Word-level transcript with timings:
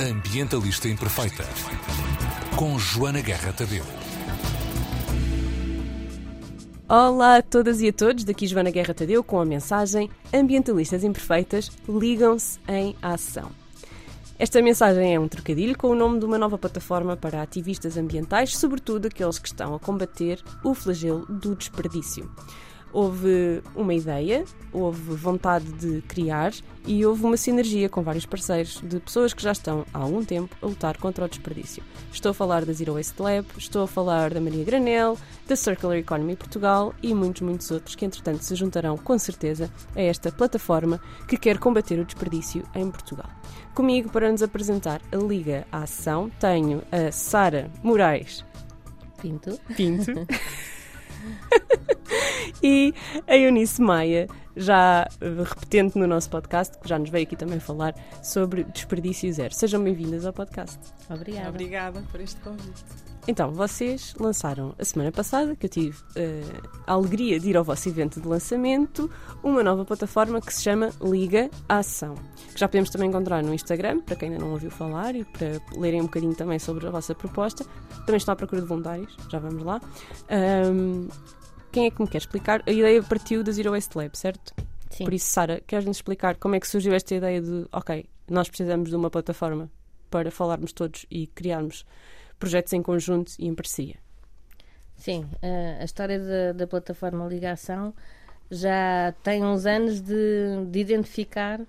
Ambientalista 0.00 0.88
Imperfeita, 0.88 1.44
com 2.56 2.78
Joana 2.78 3.20
Guerra 3.20 3.52
Tadeu. 3.52 3.84
Olá 6.88 7.36
a 7.36 7.42
todas 7.42 7.82
e 7.82 7.88
a 7.88 7.92
todos, 7.92 8.24
daqui 8.24 8.46
Joana 8.46 8.70
Guerra 8.70 8.94
Tadeu 8.94 9.22
com 9.22 9.38
a 9.38 9.44
mensagem 9.44 10.08
Ambientalistas 10.32 11.04
Imperfeitas 11.04 11.70
ligam-se 11.86 12.58
em 12.66 12.96
ação. 13.02 13.50
Esta 14.38 14.62
mensagem 14.62 15.14
é 15.14 15.20
um 15.20 15.28
trocadilho 15.28 15.76
com 15.76 15.88
o 15.88 15.94
nome 15.94 16.18
de 16.18 16.24
uma 16.24 16.38
nova 16.38 16.56
plataforma 16.56 17.14
para 17.14 17.42
ativistas 17.42 17.98
ambientais, 17.98 18.56
sobretudo 18.56 19.08
aqueles 19.08 19.38
que 19.38 19.48
estão 19.48 19.74
a 19.74 19.78
combater 19.78 20.42
o 20.64 20.72
flagelo 20.72 21.26
do 21.26 21.54
desperdício. 21.54 22.26
Houve 22.92 23.62
uma 23.74 23.94
ideia, 23.94 24.44
houve 24.72 25.14
vontade 25.14 25.66
de 25.72 26.02
criar 26.02 26.52
e 26.86 27.04
houve 27.04 27.24
uma 27.24 27.36
sinergia 27.36 27.88
com 27.88 28.02
vários 28.02 28.26
parceiros 28.26 28.80
de 28.82 28.98
pessoas 29.00 29.32
que 29.32 29.42
já 29.42 29.52
estão 29.52 29.84
há 29.92 29.98
algum 29.98 30.24
tempo 30.24 30.54
a 30.60 30.66
lutar 30.66 30.96
contra 30.98 31.24
o 31.24 31.28
desperdício. 31.28 31.82
Estou 32.12 32.30
a 32.30 32.34
falar 32.34 32.64
da 32.64 32.72
Zero 32.72 32.94
Waste 32.94 33.20
Lab, 33.20 33.46
estou 33.56 33.82
a 33.82 33.86
falar 33.86 34.34
da 34.34 34.40
Maria 34.40 34.64
Granel, 34.64 35.16
da 35.46 35.56
Circular 35.56 35.96
Economy 35.96 36.36
Portugal 36.36 36.94
e 37.02 37.14
muitos, 37.14 37.42
muitos 37.42 37.70
outros 37.70 37.94
que, 37.94 38.04
entretanto, 38.04 38.42
se 38.42 38.54
juntarão 38.54 38.96
com 38.96 39.18
certeza 39.18 39.70
a 39.94 40.00
esta 40.00 40.32
plataforma 40.32 41.00
que 41.28 41.36
quer 41.36 41.58
combater 41.58 41.98
o 41.98 42.04
desperdício 42.04 42.64
em 42.74 42.90
Portugal. 42.90 43.28
Comigo, 43.74 44.10
para 44.10 44.30
nos 44.30 44.42
apresentar 44.42 45.00
a 45.12 45.16
Liga 45.16 45.66
à 45.70 45.84
Ação, 45.84 46.30
tenho 46.40 46.82
a 46.90 47.12
Sara 47.12 47.70
Moraes 47.82 48.44
Pinto. 49.20 49.58
Pinto. 49.76 50.26
e 52.62 52.94
a 53.26 53.36
Eunice 53.36 53.80
Maia, 53.80 54.28
já 54.56 55.08
uh, 55.20 55.42
repetente 55.42 55.98
no 55.98 56.06
nosso 56.06 56.30
podcast, 56.30 56.78
que 56.78 56.88
já 56.88 56.98
nos 56.98 57.10
veio 57.10 57.24
aqui 57.24 57.36
também 57.36 57.60
falar 57.60 57.94
sobre 58.22 58.64
desperdício 58.64 59.32
zero. 59.32 59.54
Sejam 59.54 59.82
bem-vindas 59.82 60.26
ao 60.26 60.32
podcast. 60.32 60.78
Obrigada. 61.08 61.48
Obrigada 61.48 62.02
por 62.10 62.20
este 62.20 62.40
convite. 62.40 62.84
Então, 63.28 63.52
vocês 63.52 64.14
lançaram 64.18 64.74
a 64.78 64.84
semana 64.84 65.12
passada, 65.12 65.54
que 65.54 65.66
eu 65.66 65.70
tive 65.70 65.96
uh, 65.98 66.68
a 66.86 66.92
alegria 66.92 67.38
de 67.38 67.50
ir 67.50 67.56
ao 67.56 67.62
vosso 67.62 67.88
evento 67.88 68.20
de 68.20 68.26
lançamento, 68.26 69.10
uma 69.42 69.62
nova 69.62 69.84
plataforma 69.84 70.40
que 70.40 70.52
se 70.52 70.62
chama 70.62 70.90
Liga 71.02 71.50
à 71.68 71.78
Ação, 71.78 72.14
que 72.52 72.58
já 72.58 72.66
podemos 72.66 72.90
também 72.90 73.08
encontrar 73.08 73.42
no 73.42 73.52
Instagram, 73.54 74.00
para 74.00 74.16
quem 74.16 74.30
ainda 74.30 74.42
não 74.42 74.52
ouviu 74.52 74.70
falar 74.70 75.14
e 75.14 75.24
para 75.24 75.60
lerem 75.78 76.00
um 76.00 76.04
bocadinho 76.04 76.34
também 76.34 76.58
sobre 76.58 76.86
a 76.86 76.90
vossa 76.90 77.14
proposta. 77.14 77.64
Também 78.06 78.16
estão 78.16 78.32
à 78.32 78.36
procura 78.36 78.62
de 78.62 78.66
voluntários, 78.66 79.14
já 79.30 79.38
vamos 79.38 79.62
lá. 79.62 79.80
Um, 80.72 81.08
quem 81.70 81.86
é 81.86 81.90
que 81.90 82.00
me 82.02 82.08
quer 82.08 82.18
explicar? 82.18 82.62
A 82.66 82.70
ideia 82.72 83.02
partiu 83.02 83.44
da 83.44 83.52
Zero 83.52 83.72
Waste 83.72 83.96
Lab, 83.96 84.16
certo? 84.16 84.54
Sim. 84.90 85.04
Por 85.04 85.14
isso, 85.14 85.26
Sara, 85.26 85.62
queres-nos 85.66 85.98
explicar 85.98 86.36
como 86.36 86.56
é 86.56 86.60
que 86.60 86.66
surgiu 86.66 86.92
esta 86.92 87.14
ideia 87.14 87.40
de, 87.40 87.66
ok, 87.70 88.06
nós 88.28 88.48
precisamos 88.48 88.90
de 88.90 88.96
uma 88.96 89.10
plataforma 89.10 89.70
para 90.10 90.30
falarmos 90.30 90.72
todos 90.72 91.06
e 91.10 91.28
criarmos 91.28 91.86
projetos 92.40 92.72
em 92.72 92.82
conjunto 92.82 93.32
e 93.38 93.46
em 93.46 93.54
parceria? 93.54 93.96
Sim, 94.96 95.28
a, 95.40 95.82
a 95.82 95.84
história 95.84 96.18
da, 96.18 96.52
da 96.52 96.66
plataforma 96.66 97.28
Ligação 97.28 97.94
já 98.50 99.14
tem 99.22 99.44
uns 99.44 99.64
anos 99.64 100.00
de, 100.00 100.66
de 100.68 100.80
identificar 100.80 101.60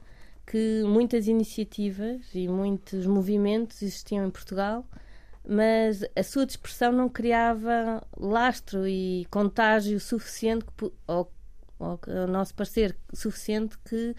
que 0.47 0.83
muitas 0.83 1.27
iniciativas 1.27 2.21
e 2.33 2.47
muitos 2.47 3.05
movimentos 3.05 3.81
existiam 3.81 4.25
em 4.25 4.31
Portugal, 4.31 4.83
mas 5.47 6.03
a 6.15 6.23
sua 6.23 6.45
dispersão 6.45 6.91
não 6.91 7.07
criava 7.07 8.03
lastro 8.17 8.87
e 8.87 9.25
contágio 9.29 9.99
suficiente, 9.99 10.65
ou, 11.07 11.31
ou, 11.79 11.99
ao 12.07 12.27
nosso 12.27 12.53
parecer, 12.55 12.97
suficiente 13.13 13.77
que 13.85 14.15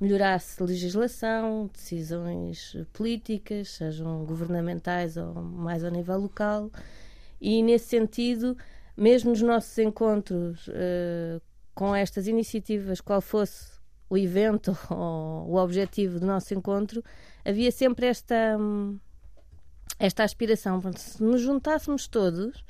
melhorasse 0.00 0.62
legislação, 0.62 1.68
decisões 1.72 2.76
políticas, 2.92 3.70
sejam 3.70 4.24
governamentais 4.24 5.16
ou 5.16 5.34
mais 5.34 5.84
ao 5.84 5.90
nível 5.90 6.18
local. 6.18 6.70
E 7.40 7.62
nesse 7.62 7.88
sentido, 7.88 8.56
mesmo 8.96 9.30
nos 9.30 9.42
nossos 9.42 9.76
encontros 9.78 10.68
eh, 10.72 11.40
com 11.74 11.94
estas 11.94 12.26
iniciativas, 12.26 13.00
qual 13.00 13.20
fosse 13.20 13.78
o 14.10 14.16
evento 14.16 14.76
ou 14.90 15.50
o 15.50 15.56
objetivo 15.56 16.18
do 16.18 16.26
nosso 16.26 16.54
encontro, 16.54 17.04
havia 17.44 17.70
sempre 17.70 18.06
esta, 18.06 18.56
hum, 18.58 18.98
esta 19.98 20.24
aspiração. 20.24 20.80
Se 20.96 21.22
nos 21.22 21.40
juntássemos 21.40 22.08
todos, 22.08 22.64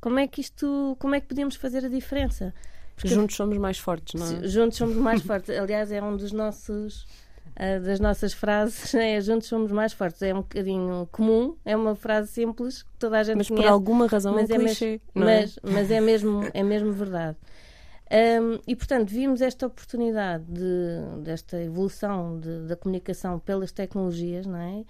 como 0.00 0.18
é 0.18 0.26
que 0.28 0.40
isto, 0.40 0.96
como 1.00 1.14
é 1.14 1.20
que 1.20 1.26
podíamos 1.26 1.56
fazer 1.56 1.84
a 1.84 1.88
diferença? 1.88 2.54
Porque 2.94 3.08
Juntos 3.08 3.36
somos 3.36 3.58
mais 3.58 3.78
fortes, 3.78 4.14
não 4.20 4.26
é? 4.26 4.48
Juntos 4.48 4.78
somos 4.78 4.96
mais 4.96 5.22
fortes. 5.22 5.50
Aliás, 5.58 5.90
é 5.90 6.02
um 6.02 6.16
dos 6.16 6.32
nossos 6.32 7.06
ah, 7.56 7.78
das 7.78 8.00
nossas 8.00 8.32
frases, 8.32 8.94
é 8.94 9.20
juntos 9.20 9.48
somos 9.48 9.70
mais 9.70 9.92
fortes. 9.92 10.22
É 10.22 10.32
um 10.34 10.38
bocadinho 10.42 11.08
comum, 11.12 11.56
é 11.64 11.76
uma 11.76 11.94
frase 11.94 12.28
simples 12.32 12.82
que 12.82 12.90
toda 12.98 13.18
a 13.18 13.22
gente 13.22 13.36
Mas 13.36 13.48
por 13.48 13.56
conhece, 13.56 13.72
alguma 13.72 14.06
razão 14.06 14.34
mas 14.34 14.50
é 14.50 14.54
é 14.54 14.56
um 14.56 14.60
clichê, 14.60 15.00
não 15.14 15.28
é? 15.28 15.40
mas, 15.42 15.58
mas 15.62 15.90
é 15.90 16.00
mesmo 16.00 16.48
é 16.52 16.62
mesmo 16.62 16.92
verdade. 16.92 17.36
Ahm, 18.10 18.58
e 18.66 18.76
portanto 18.76 19.08
vimos 19.08 19.40
esta 19.40 19.66
oportunidade 19.66 20.44
de, 20.44 21.22
desta 21.22 21.60
evolução 21.60 22.38
de- 22.38 22.66
da 22.68 22.76
comunicação 22.76 23.38
pelas 23.38 23.72
tecnologias, 23.72 24.46
não 24.46 24.58
é? 24.58 24.84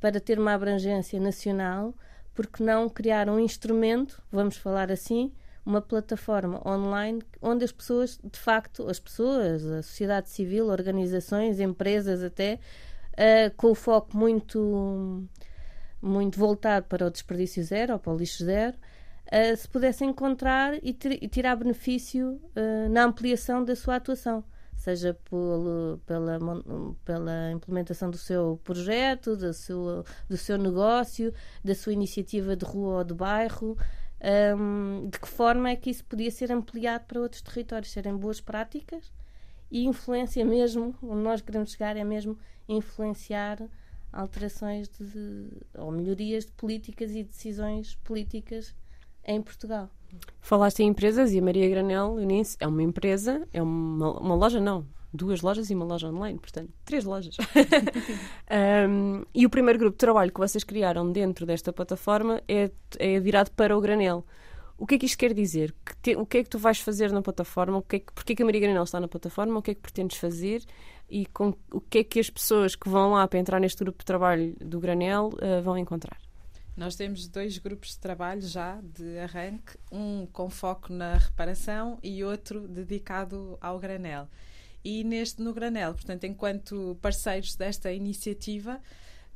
Para 0.00 0.18
ter 0.20 0.38
uma 0.38 0.54
abrangência 0.54 1.20
nacional, 1.20 1.94
porque 2.34 2.62
não 2.64 2.88
criar 2.88 3.28
um 3.28 3.38
instrumento, 3.38 4.20
vamos 4.32 4.56
falar 4.56 4.90
assim, 4.90 5.30
uma 5.64 5.80
plataforma 5.80 6.60
online 6.68 7.22
onde 7.40 7.64
as 7.64 7.72
pessoas, 7.72 8.18
de 8.22 8.38
facto, 8.38 8.88
as 8.88 8.98
pessoas, 9.00 9.64
a 9.64 9.82
sociedade 9.82 10.28
civil, 10.28 10.66
organizações, 10.68 11.58
empresas 11.60 12.22
até, 12.22 12.58
ah, 13.16 13.50
com 13.56 13.70
o 13.70 13.74
foco 13.74 14.16
muito, 14.16 15.24
muito 16.02 16.38
voltado 16.38 16.86
para 16.86 17.06
o 17.06 17.10
desperdício 17.10 17.62
zero 17.64 17.94
ou 17.94 17.98
para 17.98 18.12
o 18.12 18.16
lixo 18.16 18.44
zero, 18.44 18.76
ah, 19.30 19.56
se 19.56 19.68
pudessem 19.68 20.10
encontrar 20.10 20.74
e, 20.82 20.96
e 21.20 21.28
tirar 21.28 21.56
benefício 21.56 22.40
ah, 22.54 22.88
na 22.88 23.04
ampliação 23.04 23.64
da 23.64 23.74
sua 23.74 23.96
atuação. 23.96 24.44
Seja 24.76 25.16
pelo- 25.30 25.98
pela, 26.04 26.38
pela 27.04 27.52
implementação 27.52 28.10
do 28.10 28.18
seu 28.18 28.60
projeto, 28.64 29.34
do 29.36 29.54
seu, 29.54 30.04
do 30.28 30.36
seu 30.36 30.58
negócio, 30.58 31.32
da 31.64 31.74
sua 31.74 31.92
iniciativa 31.92 32.54
de 32.54 32.64
rua 32.66 32.98
ou 32.98 33.04
de 33.04 33.14
bairro, 33.14 33.78
Ahm, 34.26 35.10
de 35.10 35.18
que 35.18 35.28
forma 35.28 35.68
é 35.68 35.76
que 35.76 35.90
isso 35.90 36.02
podia 36.06 36.30
ser 36.30 36.50
ampliado 36.50 37.04
para 37.04 37.20
outros 37.20 37.42
territórios, 37.42 37.92
serem 37.92 38.16
boas 38.16 38.40
práticas 38.40 39.12
e 39.70 39.84
influência 39.84 40.42
mesmo, 40.42 40.94
onde 41.02 41.20
nós 41.20 41.42
queremos 41.42 41.72
chegar 41.72 41.94
é 41.94 42.04
mesmo 42.04 42.38
influenciar 42.66 43.58
alterações 44.10 44.88
de, 44.88 45.50
ou 45.74 45.90
melhorias 45.90 46.46
de 46.46 46.52
políticas 46.52 47.10
e 47.10 47.22
decisões 47.22 47.96
políticas 47.96 48.74
em 49.26 49.42
Portugal. 49.42 49.90
Falaste 50.40 50.80
em 50.80 50.88
empresas 50.88 51.32
e 51.32 51.38
a 51.38 51.42
Maria 51.42 51.68
Granel 51.68 52.18
Eunice 52.18 52.56
é 52.60 52.66
uma 52.66 52.82
empresa, 52.82 53.46
é 53.52 53.62
uma, 53.62 54.18
uma 54.20 54.34
loja, 54.34 54.58
não, 54.58 54.86
duas 55.14 55.40
lojas 55.40 55.70
e 55.70 55.74
uma 55.74 55.84
loja 55.84 56.08
online, 56.08 56.38
portanto, 56.38 56.70
três 56.84 57.04
lojas. 57.04 57.36
Um, 58.88 59.24
e 59.34 59.46
o 59.46 59.50
primeiro 59.50 59.78
grupo 59.78 59.92
de 59.94 59.98
trabalho 59.98 60.30
que 60.32 60.38
vocês 60.38 60.62
criaram 60.62 61.10
dentro 61.10 61.46
desta 61.46 61.72
plataforma 61.72 62.42
é, 62.46 62.70
é 62.98 63.18
virado 63.18 63.50
para 63.52 63.76
o 63.76 63.80
granel. 63.80 64.24
O 64.76 64.86
que 64.86 64.96
é 64.96 64.98
que 64.98 65.06
isto 65.06 65.18
quer 65.18 65.32
dizer? 65.32 65.74
Que 65.84 65.96
te- 65.96 66.16
o 66.16 66.26
que 66.26 66.38
é 66.38 66.42
que 66.44 66.50
tu 66.50 66.58
vais 66.58 66.78
fazer 66.80 67.10
na 67.12 67.22
plataforma? 67.22 67.78
O 67.78 67.82
que 67.82 67.96
é 67.96 67.98
que, 68.00 68.12
porque 68.12 68.32
é 68.32 68.36
que 68.36 68.42
a 68.42 68.44
Maria 68.44 68.60
Granel 68.60 68.82
está 68.82 69.00
na 69.00 69.08
plataforma? 69.08 69.58
O 69.58 69.62
que 69.62 69.70
é 69.70 69.74
que 69.74 69.80
pretendes 69.80 70.18
fazer? 70.18 70.62
E 71.08 71.26
com, 71.26 71.54
o 71.72 71.80
que 71.80 71.98
é 71.98 72.04
que 72.04 72.20
as 72.20 72.28
pessoas 72.28 72.74
que 72.74 72.88
vão 72.88 73.12
lá 73.12 73.26
para 73.26 73.38
entrar 73.38 73.60
neste 73.60 73.82
grupo 73.82 74.00
de 74.00 74.04
trabalho 74.04 74.54
do 74.60 74.80
granel 74.80 75.30
uh, 75.34 75.62
vão 75.62 75.78
encontrar? 75.78 76.18
Nós 76.76 76.96
temos 76.96 77.28
dois 77.28 77.56
grupos 77.58 77.90
de 77.90 77.98
trabalho 78.00 78.42
já 78.42 78.80
de 78.82 79.16
arranque, 79.18 79.78
um 79.92 80.26
com 80.32 80.50
foco 80.50 80.92
na 80.92 81.14
reparação 81.14 81.98
e 82.02 82.24
outro 82.24 82.66
dedicado 82.66 83.56
ao 83.60 83.78
granel. 83.78 84.28
E 84.84 85.02
neste 85.02 85.40
no 85.40 85.54
granel, 85.54 85.94
portanto, 85.94 86.24
enquanto 86.24 86.98
parceiros 87.00 87.56
desta 87.56 87.90
iniciativa, 87.90 88.80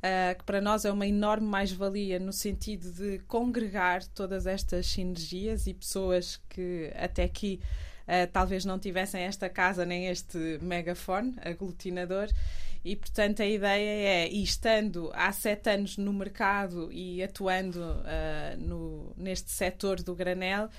ah, 0.01 0.35
que 0.35 0.43
para 0.43 0.61
nós 0.61 0.85
é 0.85 0.91
uma 0.91 1.07
enorme 1.07 1.47
mais-valia 1.47 2.19
no 2.19 2.31
sentido 2.31 2.91
de 2.91 3.19
congregar 3.27 4.05
todas 4.07 4.45
estas 4.45 4.87
sinergias 4.87 5.67
e 5.67 5.73
pessoas 5.73 6.39
que 6.47 6.91
até 6.95 7.23
aqui 7.23 7.59
ah, 8.07 8.27
talvez 8.31 8.63
não 8.63 8.79
tivessem 8.79 9.21
esta 9.23 9.49
casa 9.49 9.85
nem 9.85 10.07
este 10.07 10.59
megafone 10.61 11.35
aglutinador. 11.41 12.29
E, 12.83 12.95
portanto, 12.95 13.41
a 13.41 13.45
ideia 13.45 14.25
é, 14.25 14.27
estando 14.29 15.11
há 15.13 15.33
sete 15.33 15.69
anos 15.69 15.97
no 15.97 16.13
mercado 16.13 16.89
e 16.93 17.21
atuando 17.21 17.83
ah, 17.83 18.55
no, 18.57 19.13
neste 19.17 19.51
setor 19.51 20.01
do 20.01 20.15
granel, 20.15 20.69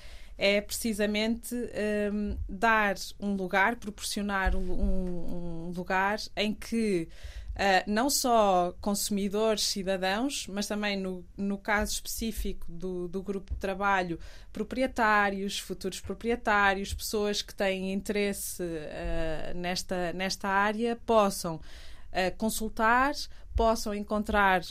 é 0.43 0.59
precisamente 0.59 1.55
hum, 1.55 2.39
dar 2.49 2.95
um 3.21 3.35
lugar, 3.35 3.77
proporcionar 3.77 4.57
um, 4.57 5.69
um 5.69 5.73
lugar 5.77 6.19
em 6.35 6.55
que 6.55 7.07
ah, 7.55 7.85
não 7.87 8.09
só 8.09 8.73
consumidores, 8.81 9.65
cidadãos, 9.65 10.47
mas 10.49 10.67
também 10.67 10.97
no, 10.97 11.23
no 11.37 11.59
caso 11.59 11.93
específico 11.93 12.65
do, 12.67 13.07
do 13.07 13.23
grupo 13.23 13.53
de 13.53 13.61
trabalho, 13.61 14.19
proprietários, 14.51 15.59
futuros 15.59 16.01
proprietários, 16.01 16.95
pessoas 16.95 17.43
que 17.43 17.55
têm 17.55 17.93
interesse 17.93 18.63
ah, 18.63 19.53
nesta, 19.55 20.11
nesta 20.15 20.49
área, 20.49 20.97
possam 21.05 21.61
consultar, 22.39 23.13
possam 23.55 23.95
encontrar 23.95 24.63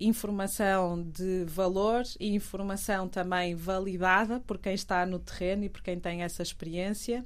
informação 0.00 1.02
de 1.02 1.44
valor 1.46 2.02
e 2.18 2.34
informação 2.34 3.08
também 3.08 3.54
validada 3.54 4.40
por 4.40 4.58
quem 4.58 4.74
está 4.74 5.04
no 5.04 5.18
terreno 5.18 5.64
e 5.64 5.68
por 5.68 5.82
quem 5.82 5.98
tem 6.00 6.22
essa 6.22 6.42
experiência. 6.42 7.24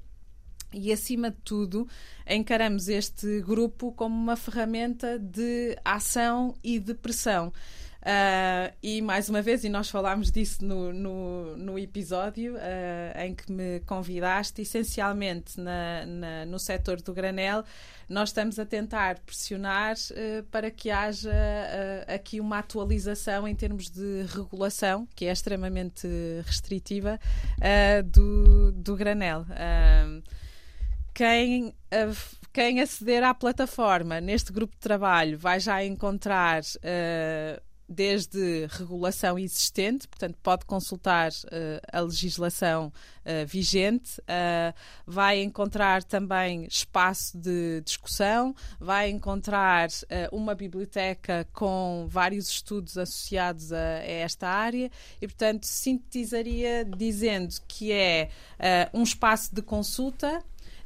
E, 0.75 0.91
acima 0.91 1.31
de 1.31 1.37
tudo, 1.45 1.87
encaramos 2.27 2.89
este 2.89 3.43
grupo 3.43 3.93
como 3.93 4.15
uma 4.15 4.37
ferramenta 4.37 5.19
de 5.19 5.77
ação 5.85 6.55
e 6.65 6.79
de 6.79 6.95
pressão. 6.95 7.53
Uh, 8.02 8.75
e 8.82 9.00
mais 9.00 9.28
uma 9.28 9.40
vez, 9.40 9.62
e 9.62 9.69
nós 9.69 9.88
falámos 9.88 10.32
disso 10.32 10.64
no, 10.64 10.93
no, 10.93 11.56
no 11.56 11.78
episódio 11.78 12.56
uh, 12.56 13.20
em 13.25 13.32
que 13.32 13.50
me 13.52 13.78
convidaste, 13.87 14.60
essencialmente 14.62 15.60
na, 15.60 16.04
na, 16.04 16.44
no 16.44 16.58
setor 16.58 17.00
do 17.00 17.14
granel, 17.14 17.64
nós 18.08 18.31
estamos 18.31 18.58
a 18.58 18.66
tentar 18.66 19.20
pressionar 19.20 19.94
uh, 19.94 20.43
para 20.50 20.69
que 20.69 20.90
haja 20.90 21.31
aqui 22.08 22.40
uma 22.40 22.58
atualização 22.58 23.46
em 23.46 23.54
termos 23.54 23.88
de 23.88 24.25
regulação, 24.34 25.06
que 25.14 25.26
é 25.26 25.32
extremamente 25.32 26.08
restritiva, 26.44 27.20
do, 28.06 28.72
do 28.72 28.96
granel. 28.96 29.46
quem 31.14 31.72
quem 32.52 32.81
aceder 32.81 33.22
à 33.22 33.32
plataforma 33.32 34.20
neste 34.20 34.52
grupo 34.52 34.75
de 34.75 34.81
trabalho 34.81 35.38
vai 35.38 35.58
já 35.58 35.82
encontrar 35.84 36.62
desde 37.93 38.67
regulação 38.71 39.39
existente, 39.39 40.09
portanto, 40.09 40.37
pode 40.43 40.65
consultar 40.65 41.31
uh, 41.31 41.81
a 41.93 42.00
legislação 42.00 42.87
uh, 42.87 43.47
vigente, 43.47 44.21
uh, 44.21 44.75
vai 45.06 45.43
encontrar 45.43 46.03
também 46.03 46.65
espaço 46.65 47.37
de 47.39 47.81
discussão, 47.85 48.55
vai 48.81 49.11
encontrar 49.11 49.89
uma 50.31 50.55
biblioteca 50.55 51.47
com 51.53 52.06
vários 52.09 52.49
estudos 52.49 52.97
associados 52.97 53.73
a, 53.73 53.77
a, 53.77 54.05
esta 54.05 54.49
área 54.49 54.91
e, 55.21 55.27
portanto, 55.27 55.65
sintetizaria 55.65 56.85
dizendo 56.85 57.55
que 57.69 57.93
é 57.93 58.31
um 58.93 59.03
espaço 59.03 59.55
de 59.55 59.62
consulta 59.62 60.43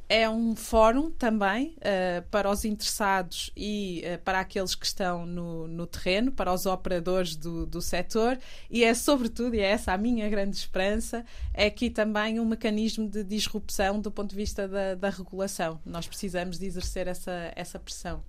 é 0.08 0.28
um 0.28 0.54
fórum 0.54 1.10
também 1.10 1.76
uh, 1.78 2.22
para 2.30 2.50
os 2.50 2.64
interessados 2.64 3.50
e 3.56 4.04
uh, 4.04 4.22
para 4.22 4.40
aqueles 4.40 4.74
que 4.74 4.86
estão 4.86 5.26
no, 5.26 5.66
no 5.66 5.86
terreno, 5.86 6.30
para 6.30 6.52
os 6.52 6.66
operadores 6.66 7.34
do, 7.34 7.66
do 7.66 7.80
setor, 7.80 8.38
e 8.70 8.84
é 8.84 8.94
sobretudo, 8.94 9.54
e 9.54 9.60
é 9.60 9.70
essa 9.70 9.92
a 9.92 9.98
minha 9.98 10.28
grande 10.28 10.56
esperança, 10.56 11.24
é 11.52 11.66
aqui 11.66 11.90
também 11.90 12.38
um 12.38 12.44
mecanismo 12.44 13.08
de 13.08 13.24
disrupção 13.24 14.00
do 14.00 14.10
ponto 14.10 14.30
de 14.30 14.36
vista 14.36 14.68
da, 14.68 14.94
da 14.94 15.10
regulação. 15.10 15.80
Nós 15.84 16.06
precisamos 16.06 16.58
de 16.58 16.66
exercer 16.66 17.08
essa, 17.08 17.52
essa 17.56 17.78
pressão. 17.78 18.22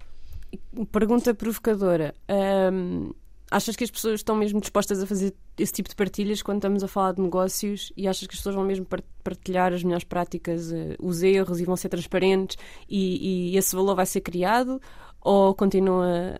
Pergunta 0.91 1.33
provocadora. 1.33 2.15
Um, 2.29 3.11
achas 3.49 3.75
que 3.75 3.83
as 3.83 3.91
pessoas 3.91 4.15
estão 4.15 4.35
mesmo 4.35 4.59
dispostas 4.59 5.01
a 5.01 5.07
fazer 5.07 5.33
esse 5.57 5.73
tipo 5.73 5.89
de 5.89 5.95
partilhas 5.95 6.41
quando 6.41 6.57
estamos 6.57 6.83
a 6.83 6.87
falar 6.87 7.13
de 7.13 7.21
negócios 7.21 7.91
e 7.95 8.07
achas 8.07 8.27
que 8.27 8.33
as 8.33 8.39
pessoas 8.39 8.55
vão 8.55 8.65
mesmo 8.65 8.85
partilhar 9.23 9.73
as 9.73 9.83
melhores 9.83 10.03
práticas, 10.03 10.71
uh, 10.71 10.95
os 10.99 11.23
erros 11.23 11.59
e 11.59 11.65
vão 11.65 11.75
ser 11.75 11.89
transparentes 11.89 12.57
e, 12.89 13.51
e, 13.53 13.57
esse 13.57 13.75
valor 13.75 13.95
vai 13.95 14.05
ser 14.05 14.21
criado? 14.21 14.81
Ou 15.21 15.53
continua 15.53 16.39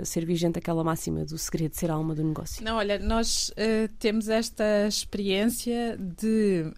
a 0.00 0.04
ser 0.04 0.24
vigente 0.24 0.58
aquela 0.58 0.84
máxima 0.84 1.24
do 1.24 1.36
segredo 1.36 1.74
ser 1.74 1.90
a 1.90 1.94
alma 1.94 2.14
do 2.14 2.22
negócio? 2.22 2.62
Não, 2.62 2.76
olha, 2.76 2.98
nós 2.98 3.50
uh, 3.50 3.92
temos 3.98 4.28
esta 4.28 4.86
experiência 4.86 5.96
de, 5.98 6.72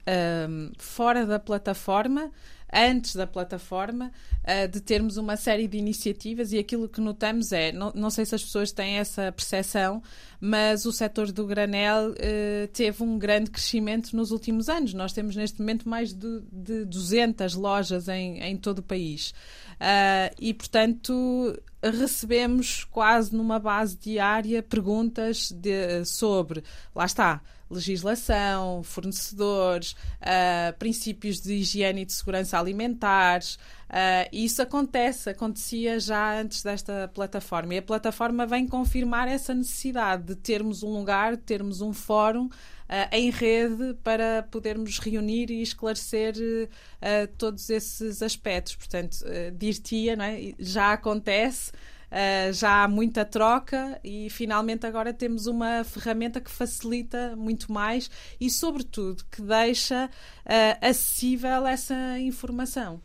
um, 0.48 0.72
fora 0.78 1.26
da 1.26 1.38
plataforma, 1.38 2.30
antes 2.74 3.14
da 3.14 3.26
plataforma, 3.26 4.10
uh, 4.42 4.68
de 4.68 4.80
termos 4.80 5.16
uma 5.16 5.36
série 5.36 5.68
de 5.68 5.78
iniciativas 5.78 6.52
e 6.52 6.58
aquilo 6.58 6.88
que 6.88 7.00
notamos 7.00 7.52
é, 7.52 7.70
não, 7.70 7.92
não 7.94 8.10
sei 8.10 8.26
se 8.26 8.34
as 8.34 8.42
pessoas 8.42 8.72
têm 8.72 8.98
essa 8.98 9.30
percepção, 9.30 10.02
mas 10.40 10.84
o 10.84 10.92
setor 10.92 11.30
do 11.30 11.46
granel 11.46 12.10
uh, 12.10 12.68
teve 12.72 13.02
um 13.02 13.18
grande 13.18 13.50
crescimento 13.50 14.14
nos 14.16 14.32
últimos 14.32 14.68
anos. 14.68 14.92
Nós 14.92 15.12
temos 15.12 15.36
neste 15.36 15.60
momento 15.60 15.88
mais 15.88 16.12
de, 16.12 16.42
de 16.52 16.84
200 16.84 17.54
lojas 17.54 18.08
em, 18.08 18.40
em 18.40 18.56
todo 18.56 18.80
o 18.80 18.82
país. 18.82 19.30
Uh, 19.74 20.34
e, 20.38 20.52
portanto, 20.52 21.56
recebemos 21.82 22.84
quase 22.84 23.34
numa 23.34 23.58
base 23.58 23.96
diária 23.96 24.62
perguntas 24.62 25.50
de, 25.50 26.04
sobre, 26.04 26.62
lá 26.94 27.04
está, 27.04 27.40
legislação, 27.74 28.82
fornecedores, 28.82 29.92
uh, 29.92 30.76
princípios 30.78 31.40
de 31.40 31.54
higiene 31.54 32.02
e 32.02 32.04
de 32.04 32.12
segurança 32.12 32.58
alimentares. 32.58 33.54
Uh, 33.90 34.28
isso 34.32 34.62
acontece, 34.62 35.30
acontecia 35.30 36.00
já 36.00 36.40
antes 36.40 36.62
desta 36.62 37.10
plataforma. 37.12 37.74
E 37.74 37.78
a 37.78 37.82
plataforma 37.82 38.46
vem 38.46 38.66
confirmar 38.66 39.28
essa 39.28 39.54
necessidade 39.54 40.24
de 40.24 40.34
termos 40.34 40.82
um 40.82 40.90
lugar, 40.90 41.36
de 41.36 41.42
termos 41.42 41.80
um 41.80 41.92
fórum 41.92 42.48
Uh, 42.84 43.08
em 43.12 43.30
rede 43.30 43.94
para 44.04 44.42
podermos 44.50 44.98
reunir 44.98 45.50
e 45.50 45.62
esclarecer 45.62 46.34
uh, 46.36 47.26
todos 47.38 47.70
esses 47.70 48.20
aspectos. 48.20 48.76
Portanto, 48.76 49.22
uh, 49.22 49.50
dir-te-ia, 49.52 50.12
é? 50.12 50.52
já 50.58 50.92
acontece, 50.92 51.72
Uh, 52.14 52.52
já 52.52 52.84
há 52.84 52.88
muita 52.88 53.24
troca 53.24 53.98
e 54.04 54.30
finalmente 54.30 54.86
agora 54.86 55.12
temos 55.12 55.48
uma 55.48 55.82
ferramenta 55.82 56.40
que 56.40 56.48
facilita 56.48 57.34
muito 57.34 57.72
mais 57.72 58.08
e, 58.40 58.48
sobretudo, 58.48 59.24
que 59.32 59.42
deixa 59.42 60.06
uh, 60.06 60.78
acessível 60.80 61.66
essa 61.66 62.16
informação. 62.20 63.00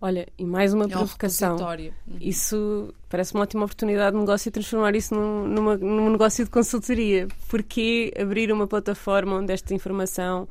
Olha, 0.00 0.28
e 0.38 0.44
mais 0.44 0.72
uma 0.72 0.84
é 0.84 0.88
provocação. 0.88 1.56
Um 1.56 2.18
isso 2.20 2.94
parece 3.08 3.34
uma 3.34 3.42
ótima 3.42 3.64
oportunidade 3.64 4.14
de 4.14 4.20
negócio 4.20 4.48
e 4.48 4.52
transformar 4.52 4.94
isso 4.94 5.12
num, 5.12 5.48
numa, 5.48 5.76
num 5.76 6.10
negócio 6.10 6.44
de 6.44 6.50
consultoria. 6.50 7.26
Porque 7.48 8.14
abrir 8.16 8.52
uma 8.52 8.68
plataforma 8.68 9.38
onde 9.38 9.52
esta 9.52 9.74
informação 9.74 10.48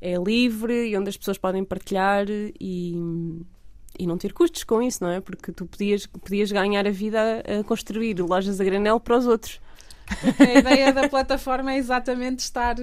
é 0.00 0.16
livre 0.16 0.88
e 0.88 0.96
onde 0.96 1.10
as 1.10 1.16
pessoas 1.16 1.38
podem 1.38 1.64
partilhar 1.64 2.26
e 2.28 2.96
e 3.98 4.06
não 4.06 4.16
ter 4.16 4.32
custos 4.32 4.64
com 4.64 4.82
isso, 4.82 5.02
não 5.02 5.10
é? 5.10 5.20
Porque 5.20 5.52
tu 5.52 5.66
podias, 5.66 6.06
podias 6.06 6.50
ganhar 6.50 6.86
a 6.86 6.90
vida 6.90 7.42
a, 7.60 7.64
construir 7.64 8.20
lojas 8.20 8.60
a 8.60 8.64
granel 8.64 8.98
para 8.98 9.16
os 9.16 9.26
outros. 9.26 9.60
a 10.38 10.58
ideia 10.58 10.92
da 10.92 11.08
plataforma 11.08 11.72
é 11.72 11.76
exatamente 11.76 12.40
estar, 12.40 12.76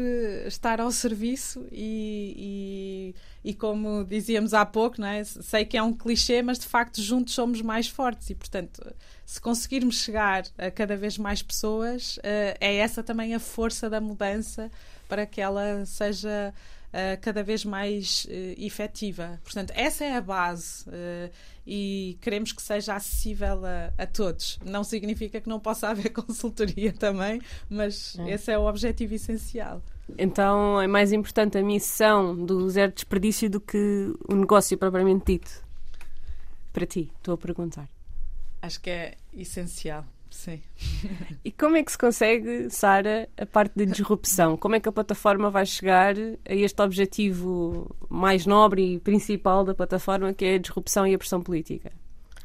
estar 0.48 0.80
ao 0.80 0.92
serviço 0.92 1.66
e, 1.72 3.14
e, 3.44 3.50
e, 3.52 3.54
como 3.54 4.04
dizíamos 4.04 4.54
há 4.54 4.66
pouco, 4.66 5.00
não 5.00 5.08
é? 5.08 5.24
sei 5.24 5.66
que 5.66 5.78
é 5.78 5.84
um 5.84 5.94
clichê, 5.94 6.42
mas 6.42 6.58
de 6.58 6.66
facto 6.66 7.02
juntos 7.02 7.34
somos 7.34 7.62
mais 7.62 7.88
fortes 7.88 8.30
e, 8.30 8.36
portanto, 8.36 8.82
se 9.26 9.40
conseguirmos 9.40 10.02
chegar 10.02 10.44
a 10.58 10.72
cada 10.72 10.96
vez 10.96 11.18
mais 11.18 11.42
pessoas, 11.44 12.18
eh, 12.24 12.58
é 12.60 12.76
essa 12.78 13.04
também 13.04 13.36
a 13.36 13.40
força 13.40 13.90
da 13.90 14.02
mudança 14.02 14.72
para 15.08 15.26
que 15.26 15.42
ela 15.42 15.86
seja 15.86 16.54
uh, 16.90 17.20
cada 17.22 17.44
vez 17.44 17.64
mais 17.66 18.26
uh, 18.26 18.30
efetiva. 18.58 19.40
Portanto, 19.44 19.72
essa 19.76 20.04
é 20.04 20.16
a 20.16 20.22
base 20.22 20.88
uh, 20.90 21.32
e 21.66 22.18
queremos 22.22 22.52
que 22.52 22.62
seja 22.62 22.96
acessível 22.96 23.66
a, 23.66 23.94
a, 23.98 24.06
todos. 24.06 24.60
Não 24.66 24.84
significa 24.84 25.40
que 25.40 25.50
não 25.50 25.60
possa 25.60 25.90
haver 25.90 26.10
consultoria 26.14 26.92
também, 26.92 27.42
mas 27.70 28.18
é. 28.20 28.32
esse 28.32 28.52
é 28.52 28.58
o 28.58 28.68
objetivo 28.68 29.14
essencial. 29.14 29.82
Então 30.18 30.82
é 30.82 30.88
mais 30.88 31.12
importante 31.12 31.58
a 31.58 31.64
missão 31.64 32.36
do 32.36 32.68
zero 32.70 32.92
desperdício 32.92 33.50
do 33.50 33.62
que 33.62 34.12
o 34.28 34.36
negócio 34.36 34.78
propriamente 34.78 35.26
dito. 35.34 35.64
Para 36.74 36.86
ti, 36.86 37.12
estou 37.18 37.36
a 37.36 37.38
perguntar. 37.38 37.88
Acho 38.62 38.82
que 38.82 38.90
é 38.90 39.16
essencial. 39.34 40.06
Sim. 40.30 40.62
E 41.44 41.52
como 41.52 41.78
é 41.78 41.84
que 41.84 41.92
se 41.92 41.98
consegue, 41.98 42.70
Sara, 42.70 43.28
a 43.38 43.46
parte 43.46 43.74
de 43.76 43.86
disrupção? 43.86 44.58
Como 44.58 44.76
é 44.76 44.80
que 44.80 44.88
a 44.88 44.92
plataforma 44.92 45.50
vai 45.50 45.66
chegar 45.66 46.16
a 46.18 46.54
este 46.54 46.82
objetivo 46.82 47.96
mais 48.10 48.46
nobre 48.46 48.96
e 48.96 49.00
principal 49.00 49.64
da 49.64 49.74
plataforma, 49.74 50.34
que 50.34 50.46
é 50.46 50.56
a 50.56 50.58
disrupção 50.58 51.08
e 51.08 51.14
a 51.14 51.18
pressão 51.18 51.42
política? 51.42 51.92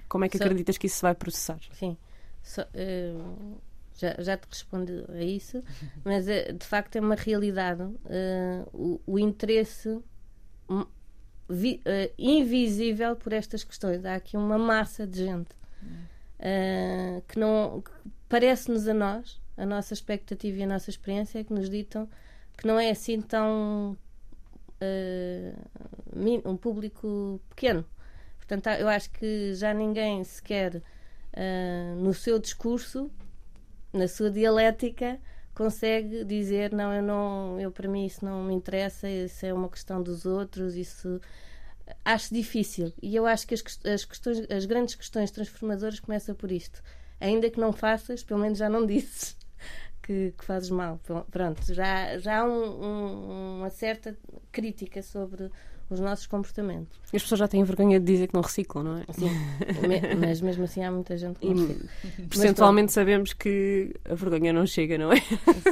Como 0.08 0.24
é 0.24 0.28
que 0.28 0.38
so, 0.38 0.44
acreditas 0.44 0.78
que 0.78 0.86
isso 0.86 0.96
se 0.96 1.02
vai 1.02 1.14
processar? 1.14 1.58
Sim. 1.72 1.96
So, 2.42 2.62
uh, 2.62 3.60
já, 3.96 4.14
já 4.18 4.36
te 4.36 4.46
respondi 4.48 5.04
a 5.08 5.22
isso, 5.22 5.62
mas 6.04 6.26
uh, 6.26 6.52
de 6.52 6.66
facto 6.66 6.96
é 6.96 7.00
uma 7.00 7.16
realidade. 7.16 7.82
Uh, 7.82 8.68
o, 8.72 9.00
o, 9.06 9.18
interesse 9.18 10.00
vi, 11.48 11.82
invisível 12.16 13.16
por 13.16 13.32
estas 13.32 13.64
questões. 13.64 14.04
Há 14.04 14.14
aqui 14.14 14.36
uma 14.36 14.58
massa 14.58 15.06
de 15.06 15.24
gente 15.24 15.54
uh, 16.40 17.22
que 17.28 17.38
não 17.38 17.82
parece-nos 18.28 18.88
a 18.88 18.94
nós, 18.94 19.40
a 19.56 19.64
nossa 19.64 19.94
expectativa 19.94 20.58
e 20.58 20.62
a 20.62 20.66
nossa 20.66 20.90
experiência 20.90 21.38
é 21.38 21.44
que 21.44 21.52
nos 21.52 21.68
ditam 21.70 22.08
que 22.56 22.66
não 22.66 22.78
é 22.78 22.90
assim 22.90 23.20
tão 23.20 23.96
uh, 24.80 26.48
um 26.48 26.56
público 26.56 27.40
pequeno. 27.50 27.84
Portanto, 28.36 28.68
eu 28.78 28.88
acho 28.88 29.10
que 29.10 29.54
já 29.54 29.72
ninguém 29.72 30.22
sequer 30.22 30.76
uh, 30.76 31.96
no 31.96 32.12
seu 32.12 32.38
discurso, 32.38 33.10
na 33.92 34.06
sua 34.06 34.30
dialética, 34.30 35.18
consegue 35.54 36.24
dizer 36.24 36.72
não, 36.72 36.92
eu 36.92 37.02
não, 37.02 37.60
eu 37.60 37.70
para 37.70 37.88
mim 37.88 38.04
isso 38.04 38.24
não 38.24 38.42
me 38.42 38.54
interessa, 38.54 39.08
isso 39.08 39.46
é 39.46 39.54
uma 39.54 39.68
questão 39.68 40.02
dos 40.02 40.26
outros, 40.26 40.74
isso 40.74 41.20
acho 42.04 42.32
difícil. 42.32 42.92
E 43.02 43.14
eu 43.14 43.26
acho 43.26 43.46
que 43.46 43.54
as, 43.54 43.62
as, 43.84 44.04
questões, 44.04 44.50
as 44.50 44.66
grandes 44.66 44.94
questões 44.94 45.30
transformadoras 45.30 46.00
começam 46.00 46.34
por 46.34 46.50
isto. 46.50 46.82
Ainda 47.20 47.50
que 47.50 47.60
não 47.60 47.72
faças, 47.72 48.22
pelo 48.22 48.40
menos 48.40 48.58
já 48.58 48.68
não 48.68 48.86
disses 48.86 49.36
que, 50.02 50.34
que 50.36 50.44
fazes 50.44 50.70
mal. 50.70 51.00
Pronto, 51.30 51.72
já, 51.72 52.18
já 52.18 52.40
há 52.40 52.44
um, 52.44 52.84
um, 52.84 53.58
uma 53.58 53.70
certa 53.70 54.16
crítica 54.50 55.02
sobre 55.02 55.50
os 55.94 56.00
nossos 56.00 56.26
comportamentos. 56.26 56.98
As 57.12 57.22
pessoas 57.22 57.38
já 57.38 57.48
têm 57.48 57.62
vergonha 57.64 57.98
de 57.98 58.06
dizer 58.06 58.28
que 58.28 58.34
não 58.34 58.42
reciclam, 58.42 58.84
não 58.84 58.98
é? 58.98 59.04
Sim, 59.12 59.30
mas 60.20 60.40
mesmo 60.40 60.64
assim 60.64 60.84
há 60.84 60.90
muita 60.90 61.16
gente 61.16 61.38
que 61.38 61.46
não 61.46 61.66
recicla. 61.66 61.88
Percentualmente 62.28 62.92
sabemos 62.92 63.32
que 63.32 63.94
a 64.04 64.14
vergonha 64.14 64.52
não 64.52 64.66
chega, 64.66 64.98
não 64.98 65.12
é? 65.12 65.20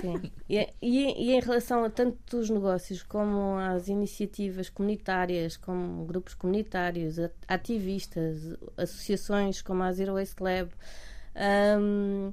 Sim. 0.01 0.31
E, 0.49 0.69
e, 0.81 1.31
e, 1.31 1.33
em 1.33 1.41
relação 1.41 1.85
a 1.85 1.91
tanto 1.91 2.39
os 2.39 2.51
negócios 2.51 3.03
como 3.03 3.57
às 3.57 3.89
iniciativas 3.89 4.69
comunitárias, 4.69 5.57
como 5.57 6.05
grupos 6.05 6.35
comunitários, 6.35 7.17
ativistas, 7.49 8.57
associações 8.77 9.63
como 9.63 9.83
a 9.83 9.93
Zero 9.93 10.15
Waste 10.15 10.43
Lab, 10.43 10.71
um, 11.81 12.33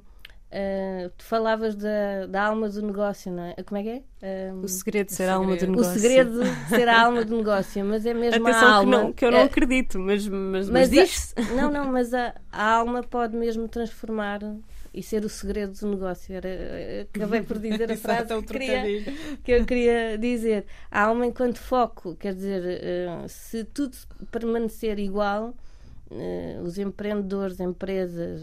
Uh, 0.52 1.08
tu 1.16 1.24
falavas 1.24 1.76
da, 1.76 2.26
da 2.28 2.42
alma 2.46 2.68
do 2.68 2.82
negócio, 2.82 3.30
não 3.30 3.44
é? 3.44 3.62
Como 3.62 3.78
é 3.78 3.82
que 3.84 4.02
é? 4.20 4.52
Um, 4.52 4.62
o 4.62 4.68
segredo 4.68 5.06
de 5.06 5.14
ser 5.14 5.28
a 5.28 5.34
alma 5.34 5.54
do 5.54 5.66
negócio. 5.68 5.92
O 5.92 5.94
segredo 5.94 6.42
de 6.42 6.68
ser 6.68 6.88
a 6.88 7.02
alma 7.02 7.24
do 7.24 7.36
negócio, 7.36 7.84
mas 7.84 8.04
é 8.04 8.12
mesmo 8.12 8.48
Atenção 8.48 8.68
a 8.68 8.72
alma. 8.72 8.96
Que, 8.96 9.02
não, 9.02 9.12
que 9.12 9.24
eu 9.26 9.30
não 9.30 9.38
é, 9.38 9.42
acredito, 9.44 10.00
mas, 10.00 10.26
mas, 10.26 10.68
mas, 10.68 10.70
mas 10.70 10.90
diz 10.90 11.34
Não, 11.54 11.70
não, 11.70 11.92
mas 11.92 12.12
a, 12.12 12.34
a, 12.50 12.64
alma 12.64 13.00
pode 13.00 13.36
mesmo 13.36 13.68
transformar 13.68 14.40
e 14.92 15.00
ser 15.04 15.24
o 15.24 15.28
segredo 15.28 15.72
do 15.72 15.86
negócio. 15.86 16.34
Era, 16.34 16.48
acabei 17.02 17.42
por 17.42 17.60
dizer 17.60 17.92
a 17.92 17.94
frase 17.96 18.34
que, 18.34 18.42
queria, 18.42 18.82
que 19.44 19.52
eu 19.52 19.64
queria 19.64 20.18
dizer. 20.18 20.66
A 20.90 21.02
alma 21.02 21.26
enquanto 21.26 21.58
foco, 21.58 22.16
quer 22.16 22.34
dizer, 22.34 22.60
uh, 22.64 23.28
se 23.28 23.62
tudo 23.62 23.96
permanecer 24.32 24.98
igual, 24.98 25.54
uh, 26.10 26.60
os 26.62 26.76
empreendedores, 26.76 27.60
empresas 27.60 28.42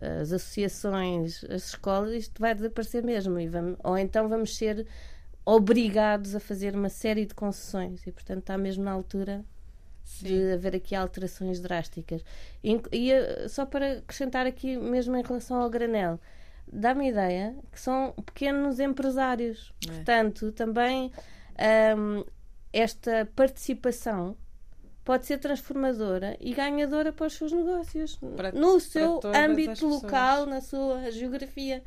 as 0.00 0.32
associações, 0.32 1.44
as 1.44 1.68
escolas, 1.68 2.12
isto 2.12 2.40
vai 2.40 2.54
desaparecer 2.54 3.02
mesmo. 3.02 3.38
E 3.38 3.48
vamos, 3.48 3.78
ou 3.82 3.96
então 3.96 4.28
vamos 4.28 4.56
ser 4.56 4.86
obrigados 5.44 6.34
a 6.34 6.40
fazer 6.40 6.74
uma 6.74 6.88
série 6.88 7.26
de 7.26 7.34
concessões 7.34 8.06
e, 8.06 8.12
portanto, 8.12 8.40
está 8.40 8.56
mesmo 8.56 8.84
na 8.84 8.92
altura 8.92 9.44
Sim. 10.02 10.26
de 10.26 10.52
haver 10.52 10.76
aqui 10.76 10.94
alterações 10.94 11.60
drásticas. 11.60 12.24
E, 12.62 12.80
e, 12.92 13.12
eh, 13.12 13.48
só 13.48 13.66
para 13.66 13.98
acrescentar 13.98 14.46
aqui, 14.46 14.76
mesmo 14.76 15.16
em 15.16 15.22
relação 15.22 15.60
ao 15.60 15.68
granel, 15.68 16.18
dá-me 16.72 17.06
a 17.06 17.08
ideia 17.10 17.56
que 17.70 17.80
são 17.80 18.12
pequenos 18.24 18.80
empresários. 18.80 19.72
É. 19.86 19.92
Portanto, 19.92 20.52
também 20.52 21.12
esta 22.72 23.28
participação 23.36 24.36
pode 25.04 25.26
ser 25.26 25.38
transformadora 25.38 26.36
e 26.40 26.54
ganhadora 26.54 27.12
para 27.12 27.26
os 27.26 27.34
seus 27.34 27.52
negócios, 27.52 28.18
para, 28.36 28.52
no 28.52 28.80
seu 28.80 29.20
âmbito 29.34 29.86
local, 29.86 30.46
na 30.46 30.60
sua 30.60 31.10
geografia. 31.10 31.82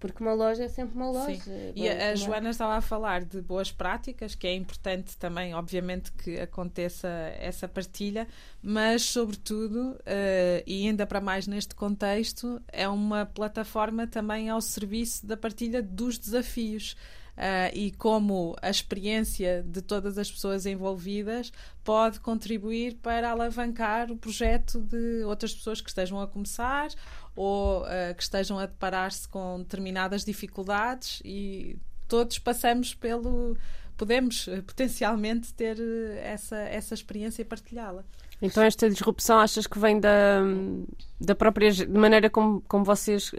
Porque 0.00 0.20
uma 0.20 0.34
loja 0.34 0.64
é 0.64 0.68
sempre 0.68 0.96
uma 0.96 1.08
loja. 1.12 1.40
Sim. 1.40 1.72
E 1.76 1.88
a, 1.88 2.10
a 2.10 2.14
Joana 2.16 2.50
estava 2.50 2.74
a 2.74 2.80
falar 2.80 3.24
de 3.24 3.40
boas 3.40 3.70
práticas, 3.70 4.34
que 4.34 4.48
é 4.48 4.52
importante 4.52 5.16
também, 5.16 5.54
obviamente, 5.54 6.10
que 6.10 6.40
aconteça 6.40 7.06
essa 7.38 7.68
partilha, 7.68 8.26
mas, 8.60 9.02
sobretudo, 9.02 9.92
uh, 9.92 10.62
e 10.66 10.88
ainda 10.88 11.06
para 11.06 11.20
mais 11.20 11.46
neste 11.46 11.76
contexto, 11.76 12.60
é 12.66 12.88
uma 12.88 13.26
plataforma 13.26 14.04
também 14.04 14.50
ao 14.50 14.60
serviço 14.60 15.24
da 15.24 15.36
partilha 15.36 15.80
dos 15.80 16.18
desafios. 16.18 16.96
Uh, 17.32 17.72
e 17.72 17.90
como 17.92 18.54
a 18.60 18.68
experiência 18.68 19.64
de 19.66 19.80
todas 19.80 20.18
as 20.18 20.30
pessoas 20.30 20.66
envolvidas 20.66 21.50
pode 21.82 22.20
contribuir 22.20 22.96
para 22.96 23.30
alavancar 23.30 24.12
o 24.12 24.16
projeto 24.18 24.78
de 24.78 25.24
outras 25.24 25.54
pessoas 25.54 25.80
que 25.80 25.88
estejam 25.88 26.20
a 26.20 26.26
começar 26.26 26.90
ou 27.34 27.84
uh, 27.84 28.14
que 28.14 28.22
estejam 28.22 28.58
a 28.58 28.66
deparar-se 28.66 29.26
com 29.26 29.60
determinadas 29.60 30.26
dificuldades 30.26 31.22
e 31.24 31.78
todos 32.06 32.38
passamos 32.38 32.94
pelo 32.94 33.56
podemos 33.96 34.46
uh, 34.48 34.62
potencialmente 34.62 35.54
ter 35.54 35.80
essa, 36.22 36.58
essa 36.58 36.92
experiência 36.92 37.40
e 37.40 37.46
partilhá-la. 37.46 38.04
Então 38.42 38.62
esta 38.62 38.90
disrupção 38.90 39.38
achas 39.38 39.66
que 39.66 39.78
vem 39.78 39.98
da, 39.98 40.42
da 41.18 41.34
própria 41.34 41.72
de 41.72 41.86
maneira 41.86 42.28
como, 42.28 42.60
como 42.62 42.84
vocês, 42.84 43.30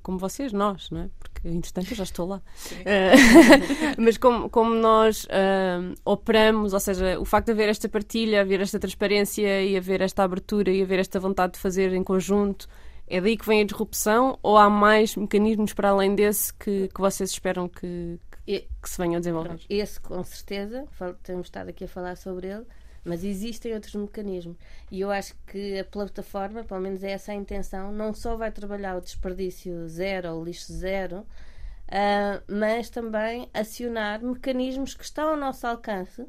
como 0.00 0.16
vocês, 0.16 0.52
nós, 0.52 0.90
não 0.90 1.00
é? 1.00 1.10
Porque 1.18 1.33
entretanto 1.44 1.90
eu 1.90 1.96
já 1.96 2.04
estou 2.04 2.26
lá. 2.26 2.36
Uh, 2.36 3.94
mas 3.98 4.16
como, 4.16 4.48
como 4.48 4.74
nós 4.74 5.24
uh, 5.24 5.94
operamos, 6.04 6.72
ou 6.72 6.80
seja, 6.80 7.18
o 7.18 7.24
facto 7.24 7.46
de 7.46 7.52
haver 7.52 7.68
esta 7.68 7.88
partilha, 7.88 8.40
haver 8.40 8.60
esta 8.60 8.78
transparência 8.78 9.62
e 9.62 9.76
haver 9.76 10.00
esta 10.00 10.22
abertura 10.22 10.70
e 10.70 10.82
haver 10.82 10.98
esta 10.98 11.20
vontade 11.20 11.54
de 11.54 11.58
fazer 11.58 11.92
em 11.92 12.02
conjunto, 12.02 12.68
é 13.06 13.20
daí 13.20 13.36
que 13.36 13.46
vem 13.46 13.60
a 13.60 13.64
disrupção 13.64 14.38
ou 14.42 14.56
há 14.56 14.70
mais 14.70 15.14
mecanismos 15.16 15.72
para 15.72 15.90
além 15.90 16.14
desse 16.14 16.52
que, 16.54 16.88
que 16.88 17.00
vocês 17.00 17.30
esperam 17.30 17.68
que, 17.68 18.18
que, 18.46 18.66
que 18.82 18.90
se 18.90 18.98
venham 18.98 19.16
a 19.16 19.18
desenvolver? 19.18 19.60
Esse, 19.68 20.00
com 20.00 20.22
certeza, 20.24 20.86
temos 21.22 21.46
estado 21.46 21.68
aqui 21.68 21.84
a 21.84 21.88
falar 21.88 22.16
sobre 22.16 22.48
ele 22.48 22.64
mas 23.04 23.22
existem 23.22 23.74
outros 23.74 23.94
mecanismos. 23.94 24.56
E 24.90 25.00
eu 25.00 25.10
acho 25.10 25.34
que 25.46 25.78
a 25.78 25.84
plataforma, 25.84 26.64
pelo 26.64 26.80
menos 26.80 27.04
é 27.04 27.10
essa 27.10 27.32
a 27.32 27.34
intenção, 27.34 27.92
não 27.92 28.14
só 28.14 28.36
vai 28.36 28.50
trabalhar 28.50 28.96
o 28.96 29.00
desperdício 29.00 29.86
zero 29.88 30.34
ou 30.34 30.44
lixo 30.44 30.72
zero, 30.72 31.18
uh, 31.18 32.42
mas 32.48 32.88
também 32.88 33.48
acionar 33.52 34.22
mecanismos 34.22 34.94
que 34.94 35.04
estão 35.04 35.30
ao 35.30 35.36
nosso 35.36 35.66
alcance. 35.66 36.26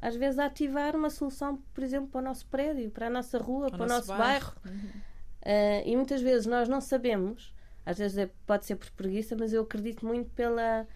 Às 0.00 0.14
vezes, 0.16 0.38
ativar 0.38 0.94
uma 0.94 1.10
solução, 1.10 1.60
por 1.74 1.82
exemplo, 1.82 2.08
para 2.08 2.20
o 2.20 2.24
nosso 2.24 2.46
prédio, 2.46 2.90
para 2.90 3.08
a 3.08 3.10
nossa 3.10 3.36
rua, 3.36 3.68
para 3.68 3.82
o 3.82 3.86
nosso, 3.86 4.08
bairro. 4.08 4.22
bairro. 4.24 4.54
Uhum. 4.64 5.08
Uh, 5.42 5.82
e 5.84 5.96
muitas 5.96 6.22
vezes 6.22 6.46
nós 6.46 6.68
não 6.68 6.80
sabemos, 6.80 7.54
às 7.84 7.98
vezes 7.98 8.18
é, 8.18 8.30
pode 8.46 8.64
ser 8.64 8.76
por 8.76 8.90
preguiça, 8.92 9.36
mas 9.36 9.52
eu 9.52 9.62
acredito 9.62 10.06
muito 10.06 10.30
pela 10.30 10.86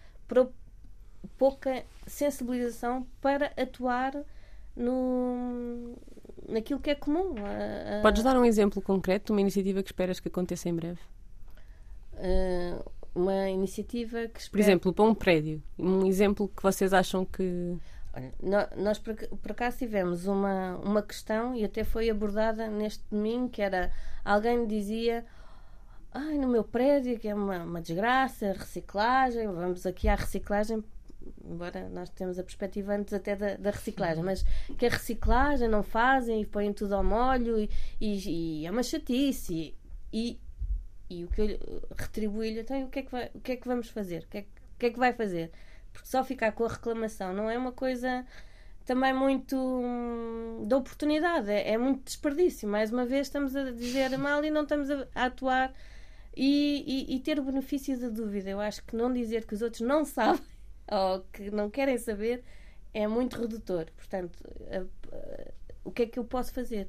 pouca 1.37 1.83
sensibilização 2.05 3.07
para 3.21 3.51
atuar 3.57 4.13
no, 4.75 5.95
naquilo 6.47 6.79
que 6.79 6.89
é 6.89 6.95
comum. 6.95 7.35
A, 7.37 7.99
a... 7.99 8.01
Podes 8.01 8.23
dar 8.23 8.37
um 8.37 8.45
exemplo 8.45 8.81
concreto 8.81 9.27
de 9.27 9.31
uma 9.31 9.41
iniciativa 9.41 9.81
que 9.81 9.89
esperas 9.89 10.19
que 10.19 10.27
aconteça 10.27 10.69
em 10.69 10.75
breve? 10.75 10.99
Uh, 12.13 12.91
uma 13.15 13.49
iniciativa 13.49 14.27
que 14.27 14.39
espero... 14.39 14.51
Por 14.51 14.59
exemplo, 14.59 14.93
para 14.93 15.05
um 15.05 15.15
prédio. 15.15 15.61
Um 15.77 16.05
exemplo 16.05 16.47
que 16.47 16.61
vocês 16.61 16.93
acham 16.93 17.25
que. 17.25 17.77
Olha, 18.15 18.69
nós 18.77 18.99
por, 18.99 19.15
por 19.15 19.51
acaso 19.51 19.79
tivemos 19.79 20.27
uma, 20.27 20.77
uma 20.77 21.01
questão 21.01 21.55
e 21.55 21.65
até 21.65 21.83
foi 21.83 22.09
abordada 22.11 22.67
neste 22.67 23.03
domingo 23.09 23.49
que 23.49 23.59
era 23.59 23.91
alguém 24.23 24.67
dizia 24.67 25.25
ai, 26.11 26.37
no 26.37 26.47
meu 26.47 26.63
prédio 26.63 27.17
que 27.17 27.27
é 27.27 27.33
uma, 27.33 27.63
uma 27.63 27.81
desgraça, 27.81 28.53
reciclagem, 28.53 29.47
vamos 29.47 29.87
aqui 29.87 30.07
à 30.07 30.13
reciclagem 30.13 30.83
embora 31.43 31.89
nós 31.89 32.09
temos 32.09 32.39
a 32.39 32.43
perspectiva 32.43 32.93
antes 32.93 33.13
até 33.13 33.35
da, 33.35 33.55
da, 33.55 33.71
reciclagem, 33.71 34.23
mas 34.23 34.43
que 34.77 34.85
a 34.85 34.89
reciclagem 34.89 35.67
não 35.67 35.83
fazem 35.83 36.41
e 36.41 36.45
põem 36.45 36.73
tudo 36.73 36.95
ao 36.95 37.03
molho 37.03 37.59
e, 37.59 37.69
e, 37.99 38.61
e 38.61 38.65
é 38.65 38.71
uma 38.71 38.83
chatice. 38.83 39.75
E, 40.11 40.39
e 41.09 41.23
o 41.25 41.27
que 41.27 41.41
eu 41.41 41.87
retribuí-lhe, 41.97 42.61
então 42.61 42.83
o 42.83 42.89
que, 42.89 42.99
é 42.99 43.01
que 43.03 43.15
o 43.35 43.39
que 43.41 43.51
é 43.51 43.55
que 43.55 43.67
vamos 43.67 43.89
fazer? 43.89 44.23
O 44.23 44.27
que, 44.27 44.37
é, 44.39 44.41
o 44.41 44.79
que 44.79 44.85
é 44.87 44.89
que 44.89 44.99
vai 44.99 45.13
fazer? 45.13 45.51
Porque 45.91 46.07
só 46.07 46.23
ficar 46.23 46.51
com 46.53 46.65
a 46.65 46.69
reclamação 46.69 47.33
não 47.33 47.49
é 47.49 47.57
uma 47.57 47.71
coisa 47.71 48.25
também 48.85 49.13
muito 49.13 49.55
hum, 49.55 50.65
da 50.67 50.77
oportunidade, 50.77 51.49
é, 51.49 51.71
é, 51.71 51.77
muito 51.77 52.03
desperdício. 52.03 52.67
Mais 52.67 52.91
uma 52.91 53.05
vez 53.05 53.27
estamos 53.27 53.55
a 53.55 53.71
dizer 53.71 54.17
mal 54.17 54.43
e 54.43 54.51
não 54.51 54.63
estamos 54.63 54.89
a, 54.89 55.07
a 55.15 55.25
atuar 55.25 55.73
e, 56.35 56.83
e, 57.11 57.15
e, 57.15 57.19
ter 57.19 57.39
o 57.39 57.43
benefício 57.43 57.97
da 57.99 58.09
dúvida. 58.09 58.49
Eu 58.49 58.59
acho 58.59 58.83
que 58.83 58.95
não 58.95 59.13
dizer 59.13 59.45
que 59.45 59.53
os 59.53 59.61
outros 59.61 59.81
não 59.81 60.03
sabem 60.05 60.52
ou 60.91 61.21
que 61.31 61.49
não 61.51 61.69
querem 61.69 61.97
saber 61.97 62.43
é 62.93 63.07
muito 63.07 63.39
redutor. 63.39 63.85
Portanto, 63.95 64.37
a, 64.69 65.15
a, 65.15 65.51
o 65.83 65.91
que 65.91 66.03
é 66.03 66.05
que 66.05 66.19
eu 66.19 66.23
posso 66.23 66.53
fazer? 66.53 66.87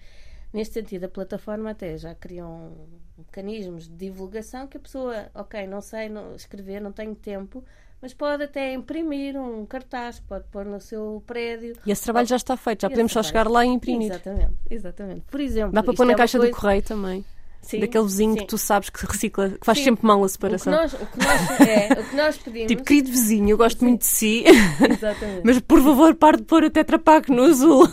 Neste 0.52 0.74
sentido, 0.74 1.04
a 1.04 1.08
plataforma 1.08 1.70
até 1.70 1.96
já 1.96 2.14
criou 2.14 2.88
mecanismos 3.18 3.88
de 3.88 3.96
divulgação 3.96 4.68
que 4.68 4.76
a 4.76 4.80
pessoa, 4.80 5.28
ok, 5.34 5.66
não 5.66 5.80
sei 5.80 6.08
não, 6.08 6.36
escrever, 6.36 6.80
não 6.80 6.92
tenho 6.92 7.14
tempo, 7.14 7.64
mas 8.00 8.14
pode 8.14 8.44
até 8.44 8.72
imprimir 8.72 9.36
um 9.36 9.66
cartaz, 9.66 10.20
pode 10.20 10.44
pôr 10.52 10.64
no 10.64 10.80
seu 10.80 11.22
prédio. 11.26 11.74
E 11.84 11.90
esse 11.90 12.04
trabalho 12.04 12.28
já 12.28 12.36
está 12.36 12.56
feito, 12.56 12.82
já 12.82 12.90
podemos 12.90 13.10
só 13.10 13.22
chegar 13.22 13.48
lá 13.48 13.64
e 13.64 13.68
imprimir. 13.68 14.12
Exatamente, 14.12 14.54
exatamente. 14.70 15.20
Por 15.22 15.40
exemplo, 15.40 15.72
dá 15.72 15.82
para 15.82 15.94
pôr 15.94 16.06
na 16.06 16.12
é 16.12 16.16
caixa 16.16 16.38
coisa... 16.38 16.52
do 16.52 16.56
correio 16.56 16.82
também. 16.82 17.24
Sim, 17.64 17.80
daquele 17.80 18.04
vizinho 18.04 18.32
sim. 18.34 18.38
que 18.40 18.46
tu 18.46 18.58
sabes 18.58 18.90
que 18.90 19.06
recicla, 19.06 19.50
que 19.50 19.64
faz 19.64 19.78
sim. 19.78 19.84
sempre 19.84 20.06
mal 20.06 20.22
a 20.22 20.28
separação. 20.28 20.72
O 20.72 20.76
que, 20.76 20.82
nós, 20.82 20.92
o, 20.94 21.06
que 21.06 21.18
nós, 21.18 21.60
é, 21.68 22.00
o 22.00 22.08
que 22.10 22.16
nós 22.16 22.36
pedimos. 22.44 22.68
Tipo, 22.68 22.84
querido 22.84 23.10
vizinho, 23.10 23.50
eu 23.50 23.56
gosto 23.56 23.84
muito 23.84 24.00
de 24.00 24.06
si, 24.06 24.44
Exatamente. 24.46 25.42
mas 25.44 25.58
por 25.60 25.82
favor, 25.82 26.14
pare 26.14 26.36
de 26.38 26.42
pôr 26.44 26.64
a 26.64 26.70
Tetra 26.70 27.00
no 27.28 27.42
azul. 27.44 27.84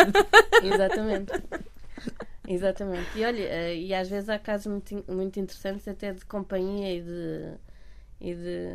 Exatamente. 0.64 1.32
Exatamente. 2.48 3.06
E 3.16 3.24
olha, 3.24 3.42
eh, 3.42 3.76
e 3.76 3.94
às 3.94 4.08
vezes 4.08 4.28
há 4.28 4.38
casos 4.38 4.66
muito, 4.66 5.04
muito 5.12 5.38
interessantes 5.38 5.86
até 5.86 6.12
de 6.12 6.24
companhia 6.24 6.96
e 6.96 7.00
de, 7.00 7.54
e 8.20 8.34
de, 8.34 8.68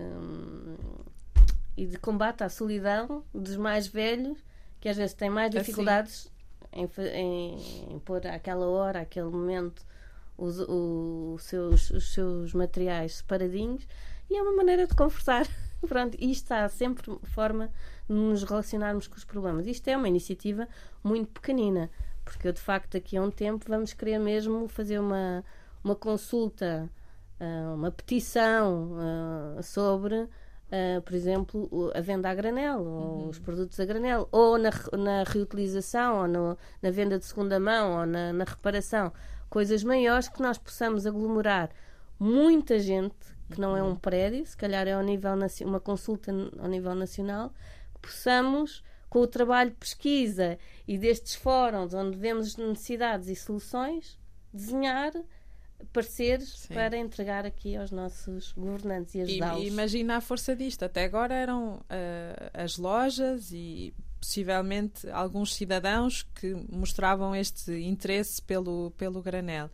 e 1.75 1.86
de 1.86 1.98
combate 1.98 2.44
à 2.44 2.50
solidão 2.50 3.24
dos 3.34 3.58
mais 3.58 3.88
velhos 3.88 4.38
que 4.79 4.88
às 4.88 4.98
vezes 4.98 5.13
têm 5.13 5.29
mais 5.29 5.50
Assim. 5.50 5.60
dificuldades 5.60 6.32
em, 6.72 6.88
fa- 6.88 7.01
em, 7.03 7.58
em 7.94 8.00
pôr 8.00 8.25
àquela 8.27 8.67
hora, 8.67 9.01
àquele 9.01 9.29
momento, 9.29 9.84
os, 10.38 10.60
os 10.60 11.44
seus, 11.44 11.89
os 11.91 12.13
seus 12.13 12.53
materiais 12.53 13.15
separadinhos 13.15 13.88
e 14.29 14.36
é 14.38 14.41
uma 14.41 14.56
maneira 14.56 14.86
de 14.88 14.96
conversar. 14.96 15.48
Pronto, 15.88 16.17
isto 16.20 16.51
há 16.51 16.67
sempre 16.70 17.17
forma 17.24 17.70
de 18.10 18.15
nos 18.15 18.44
relacionarmos 18.44 19.08
com 19.08 19.15
os 19.15 19.24
problemas. 19.24 19.67
Isto 19.67 19.88
é 19.89 19.98
uma 19.98 20.08
iniciativa 20.08 20.67
muito 21.03 21.29
pequenina, 21.32 21.89
porque 22.25 22.48
eu, 22.48 22.51
de 22.53 22.60
facto, 22.62 22.94
daqui 22.94 23.15
a 23.17 23.22
um 23.22 23.32
tempo 23.32 23.65
vamos 23.67 23.94
querer 23.94 24.20
mesmo 24.20 24.67
fazer 24.67 25.00
uma, 25.00 25.44
uma 25.84 25.96
consulta, 25.96 26.89
ah, 27.39 27.74
uma 27.75 27.91
petição 27.91 28.96
ah, 29.58 29.62
sobre, 29.62 30.27
ah, 30.72 31.01
por 31.06 31.13
exemplo, 31.13 31.91
a 31.96 32.01
venda 32.01 32.29
a 32.29 32.36
granel, 32.36 32.84
ou 32.84 33.27
os 33.29 33.39
produtos 33.39 33.79
a 33.79 33.86
granel, 33.86 34.27
ou 34.32 34.58
na, 34.58 34.72
na 34.98 35.24
reutilização, 35.24 36.22
ou 36.22 36.27
no- 36.27 36.58
na 36.82 36.89
venda 36.91 37.17
de 37.20 37.25
segunda 37.25 37.60
mão, 37.60 38.00
ou 38.00 38.06
na, 38.06 38.34
na 38.34 38.44
reparação. 38.44 39.13
Coisas 39.50 39.84
maiores 39.84 40.27
que 40.27 40.42
nós 40.42 40.58
possamos 40.58 41.06
aglomerar 41.06 41.70
muita 42.20 42.80
gente, 42.80 43.16
que 43.50 43.60
não 43.60 43.77
é 43.77 43.84
um 43.84 43.96
prédio, 43.96 44.46
se 44.46 44.58
calhar 44.58 44.88
é 44.88 44.94
ao 44.94 45.04
nível, 45.04 45.32
uma 45.66 45.80
consulta 45.80 46.32
ao 46.60 46.68
nível 46.68 46.94
nacional, 46.96 47.54
possamos, 48.01 48.84
com 49.10 49.20
o 49.20 49.27
trabalho 49.27 49.70
de 49.72 49.77
pesquisa 49.77 50.58
e 50.88 50.98
destes 50.98 51.36
fóruns 51.36 51.94
onde 51.94 52.18
vemos 52.18 52.58
necessidades 52.58 53.30
e 53.30 53.36
soluções, 53.36 54.20
desenhar 54.54 55.13
pareceres 55.94 56.50
Sim. 56.60 56.74
para 56.74 56.98
entregar 56.98 57.46
aqui 57.46 57.75
aos 57.75 57.92
nossos 57.92 58.51
governantes 58.54 59.16
e 59.16 59.22
ajudá-los. 59.22 59.63
e 59.63 59.68
imagina 59.68 60.18
a 60.18 60.22
força 60.22 60.56
disto. 60.56 60.84
Até 60.84 61.04
agora 61.04 61.34
eram 61.34 61.82
ah, 61.89 62.51
as 62.54 62.77
lojas 62.77 63.51
e 63.51 63.94
possivelmente 64.19 65.09
alguns 65.09 65.55
cidadãos 65.55 66.24
que 66.36 66.53
mostravam 66.69 67.36
este 67.36 67.71
interesse 67.81 68.41
pelo, 68.41 68.91
pelo 68.91 69.21
granel. 69.21 69.69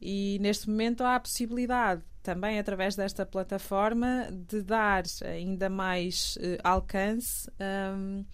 E 0.00 0.38
neste 0.40 0.68
momento 0.68 1.04
há 1.04 1.16
a 1.16 1.20
possibilidade, 1.20 2.02
também 2.22 2.58
através 2.58 2.96
desta 2.96 3.24
plataforma, 3.24 4.28
de 4.30 4.62
dar 4.62 5.04
ainda 5.24 5.70
mais 5.70 6.36
eh, 6.40 6.58
alcance 6.64 7.48
hum, 7.96 8.24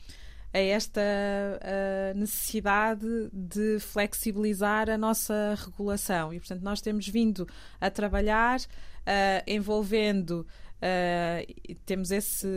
a 0.53 0.59
esta 0.59 1.01
ah, 1.01 2.15
necessidade 2.15 3.07
de 3.33 3.79
flexibilizar 3.81 4.89
a 4.89 4.97
nossa 4.97 5.59
regulação. 5.63 6.33
E, 6.33 6.39
portanto, 6.39 6.63
nós 6.63 6.81
temos 6.81 7.07
vindo 7.07 7.47
a 7.81 7.91
trabalhar 7.91 8.61
ah, 9.07 9.43
envolvendo. 9.47 10.47
E 11.69 11.75
temos 11.75 12.11
esse, 12.11 12.49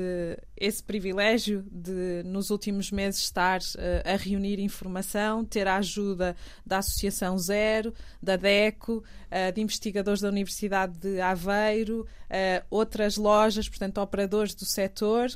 esse 0.56 0.84
privilégio 0.84 1.66
de, 1.72 2.22
nos 2.24 2.52
últimos 2.52 2.92
meses, 2.92 3.22
estar 3.22 3.60
ah, 3.78 4.14
a 4.14 4.16
reunir 4.16 4.60
informação, 4.60 5.44
ter 5.44 5.68
a 5.68 5.78
ajuda 5.78 6.36
da 6.66 6.78
Associação 6.78 7.38
Zero, 7.38 7.94
da 8.22 8.36
DECO, 8.36 9.04
ah, 9.30 9.52
de 9.52 9.62
investigadores 9.62 10.22
da 10.22 10.30
Universidade 10.30 10.98
de 10.98 11.20
Aveiro, 11.20 12.08
outras 12.70 13.18
lojas, 13.18 13.68
portanto, 13.68 14.00
operadores 14.00 14.56
do 14.56 14.66
setor 14.66 15.30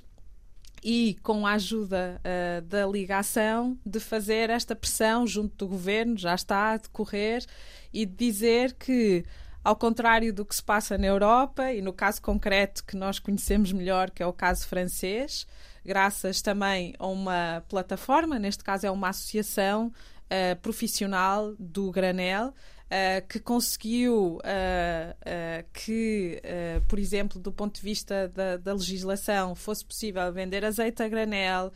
e 0.81 1.17
com 1.23 1.45
a 1.45 1.53
ajuda 1.53 2.21
da 2.67 2.85
ligação 2.85 3.77
de 3.85 3.99
fazer 3.99 4.49
esta 4.49 4.75
pressão 4.75 5.27
junto 5.27 5.55
do 5.57 5.67
governo, 5.67 6.17
já 6.17 6.33
está 6.33 6.73
a 6.73 6.77
decorrer, 6.77 7.43
e 7.91 8.05
de 8.05 8.13
dizer 8.13 8.73
que, 8.73 9.25
ao 9.65 9.75
contrário 9.75 10.31
do 10.31 10.45
que 10.45 10.55
se 10.55 10.61
passa 10.61 10.95
na 10.95 11.07
Europa, 11.07 11.73
e 11.73 11.81
no 11.81 11.91
caso 11.91 12.21
concreto 12.21 12.85
que 12.85 12.95
nós 12.95 13.17
conhecemos 13.17 13.71
melhor, 13.71 14.11
que 14.11 14.21
é 14.21 14.25
o 14.27 14.31
caso 14.31 14.67
francês, 14.67 15.47
graças 15.83 16.39
também 16.39 16.93
a 16.99 17.07
uma 17.07 17.63
plataforma, 17.67 18.37
neste 18.37 18.63
caso 18.63 18.85
é 18.85 18.91
uma 18.91 19.09
associação 19.09 19.91
ah, 20.29 20.55
profissional 20.61 21.55
do 21.57 21.91
Granel, 21.91 22.53
ah, 22.89 23.21
que 23.21 23.39
conseguiu 23.39 24.39
ah, 24.43 25.63
que, 25.73 26.41
por 26.87 26.99
exemplo, 26.99 27.39
do 27.39 27.51
ponto 27.51 27.75
de 27.75 27.81
vista 27.81 28.27
da, 28.29 28.57
da 28.57 28.73
legislação, 28.73 29.55
fosse 29.55 29.83
possível 29.83 30.31
vender 30.31 30.63
azeite 30.63 31.01
a 31.03 31.07
granel, 31.07 31.71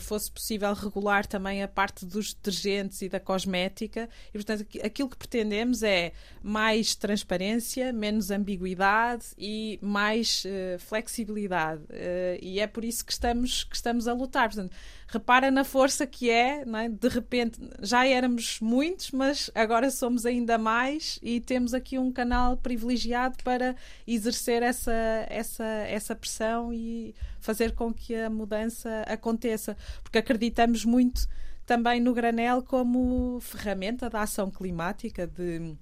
fosse 0.00 0.30
possível 0.30 0.72
regular 0.74 1.26
também 1.26 1.62
a 1.62 1.68
parte 1.68 2.04
dos 2.04 2.34
detergentes 2.34 3.00
e 3.02 3.08
da 3.08 3.18
cosmética. 3.20 4.08
E, 4.28 4.32
portanto, 4.32 4.62
aqui- 4.62 4.80
aquilo 4.80 5.08
que 5.08 5.16
pretendemos 5.16 5.82
é 5.82 6.12
mais 6.42 6.94
transparência, 6.94 7.92
menos 7.92 8.30
ambiguidade 8.30 9.26
e 9.38 9.78
mais 9.80 10.44
flexibilidade. 10.80 11.82
E 12.42 12.60
é 12.60 12.66
por 12.66 12.84
isso 12.84 13.04
que 13.04 13.12
estamos, 13.12 13.64
que 13.64 13.76
estamos 13.76 14.06
a 14.08 14.12
lutar. 14.12 14.48
Portanto, 14.48 14.74
repara 15.06 15.50
na 15.50 15.64
força 15.64 16.06
que 16.06 16.30
é, 16.30 16.62
é? 16.62 16.88
de 16.88 17.08
repente 17.08 17.60
já 17.80 18.06
éramos 18.06 18.58
muitos, 18.60 19.10
mas 19.10 19.50
agora 19.54 19.90
somos 19.90 20.26
ainda 20.26 20.58
mais 20.58 21.18
e 21.22 21.40
temos 21.40 21.74
aqui 21.74 21.98
um 21.98 22.10
canal 22.10 22.56
privilegiado 22.56 23.36
para 23.42 23.76
exercer 24.06 24.62
essa, 24.62 24.92
essa, 25.28 25.64
essa 25.64 26.14
pressão 26.14 26.72
e 26.72 27.14
fazer 27.40 27.72
com 27.72 27.92
que 27.92 28.14
a 28.14 28.30
mudança 28.30 29.04
aconteça, 29.06 29.76
porque 30.02 30.18
acreditamos 30.18 30.84
muito 30.84 31.28
também 31.66 32.00
no 32.00 32.12
granel 32.12 32.62
como 32.62 33.38
ferramenta 33.40 34.10
da 34.10 34.22
ação 34.22 34.50
climática, 34.50 35.26
de 35.26 35.76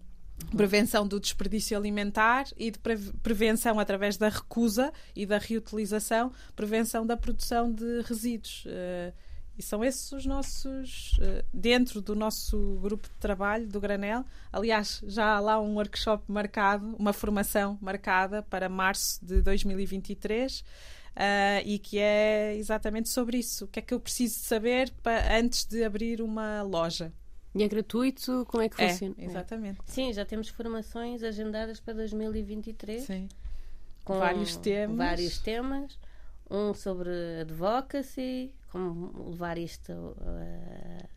prevenção 0.56 1.06
do 1.06 1.18
desperdício 1.20 1.76
alimentar 1.76 2.44
e 2.56 2.70
de 2.70 2.78
pre- 2.78 2.96
prevenção 3.22 3.78
através 3.78 4.16
da 4.16 4.28
recusa 4.28 4.92
e 5.14 5.24
da 5.26 5.38
reutilização, 5.38 6.32
prevenção 6.56 7.06
da 7.06 7.16
produção 7.16 7.72
de 7.72 8.02
resíduos. 8.02 8.64
Eh, 8.66 9.12
e 9.58 9.62
são 9.62 9.84
esses 9.84 10.10
os 10.12 10.24
nossos, 10.24 11.18
eh, 11.20 11.44
dentro 11.52 12.00
do 12.00 12.14
nosso 12.14 12.78
grupo 12.80 13.06
de 13.08 13.14
trabalho 13.16 13.66
do 13.68 13.78
Granel. 13.80 14.24
Aliás, 14.50 15.02
já 15.06 15.34
há 15.36 15.40
lá 15.40 15.60
um 15.60 15.74
workshop 15.74 16.24
marcado, 16.26 16.96
uma 16.98 17.12
formação 17.12 17.76
marcada 17.80 18.42
para 18.42 18.68
março 18.68 19.24
de 19.24 19.42
2023. 19.42 20.64
ah, 21.14 21.60
e 21.66 21.78
que 21.78 21.98
é 21.98 22.56
exatamente 22.56 23.10
sobre 23.10 23.36
isso. 23.36 23.66
O 23.66 23.68
que 23.68 23.78
é 23.78 23.82
que 23.82 23.92
eu 23.92 24.00
preciso 24.00 24.38
saber 24.38 24.90
antes 25.30 25.66
de 25.66 25.84
abrir 25.84 26.22
uma 26.22 26.62
loja? 26.62 27.12
E 27.54 27.62
é 27.62 27.68
gratuito? 27.68 28.46
Como 28.48 28.62
é 28.62 28.68
que 28.68 28.80
É, 28.82 28.88
funciona? 28.90 29.14
exatamente. 29.18 29.78
Sim, 29.86 30.12
já 30.12 30.24
temos 30.24 30.48
formações 30.48 31.22
agendadas 31.22 31.78
para 31.80 31.94
2023 31.94 33.02
Sim. 33.02 33.28
com 34.04 34.18
Vários 34.18 34.56
temas. 34.56 34.96
vários 34.96 35.38
temas. 35.38 35.98
Um 36.50 36.72
sobre 36.74 37.10
advocacy, 37.40 38.52
como 38.70 39.30
levar 39.30 39.56
isto 39.58 39.92
uh, 39.92 41.08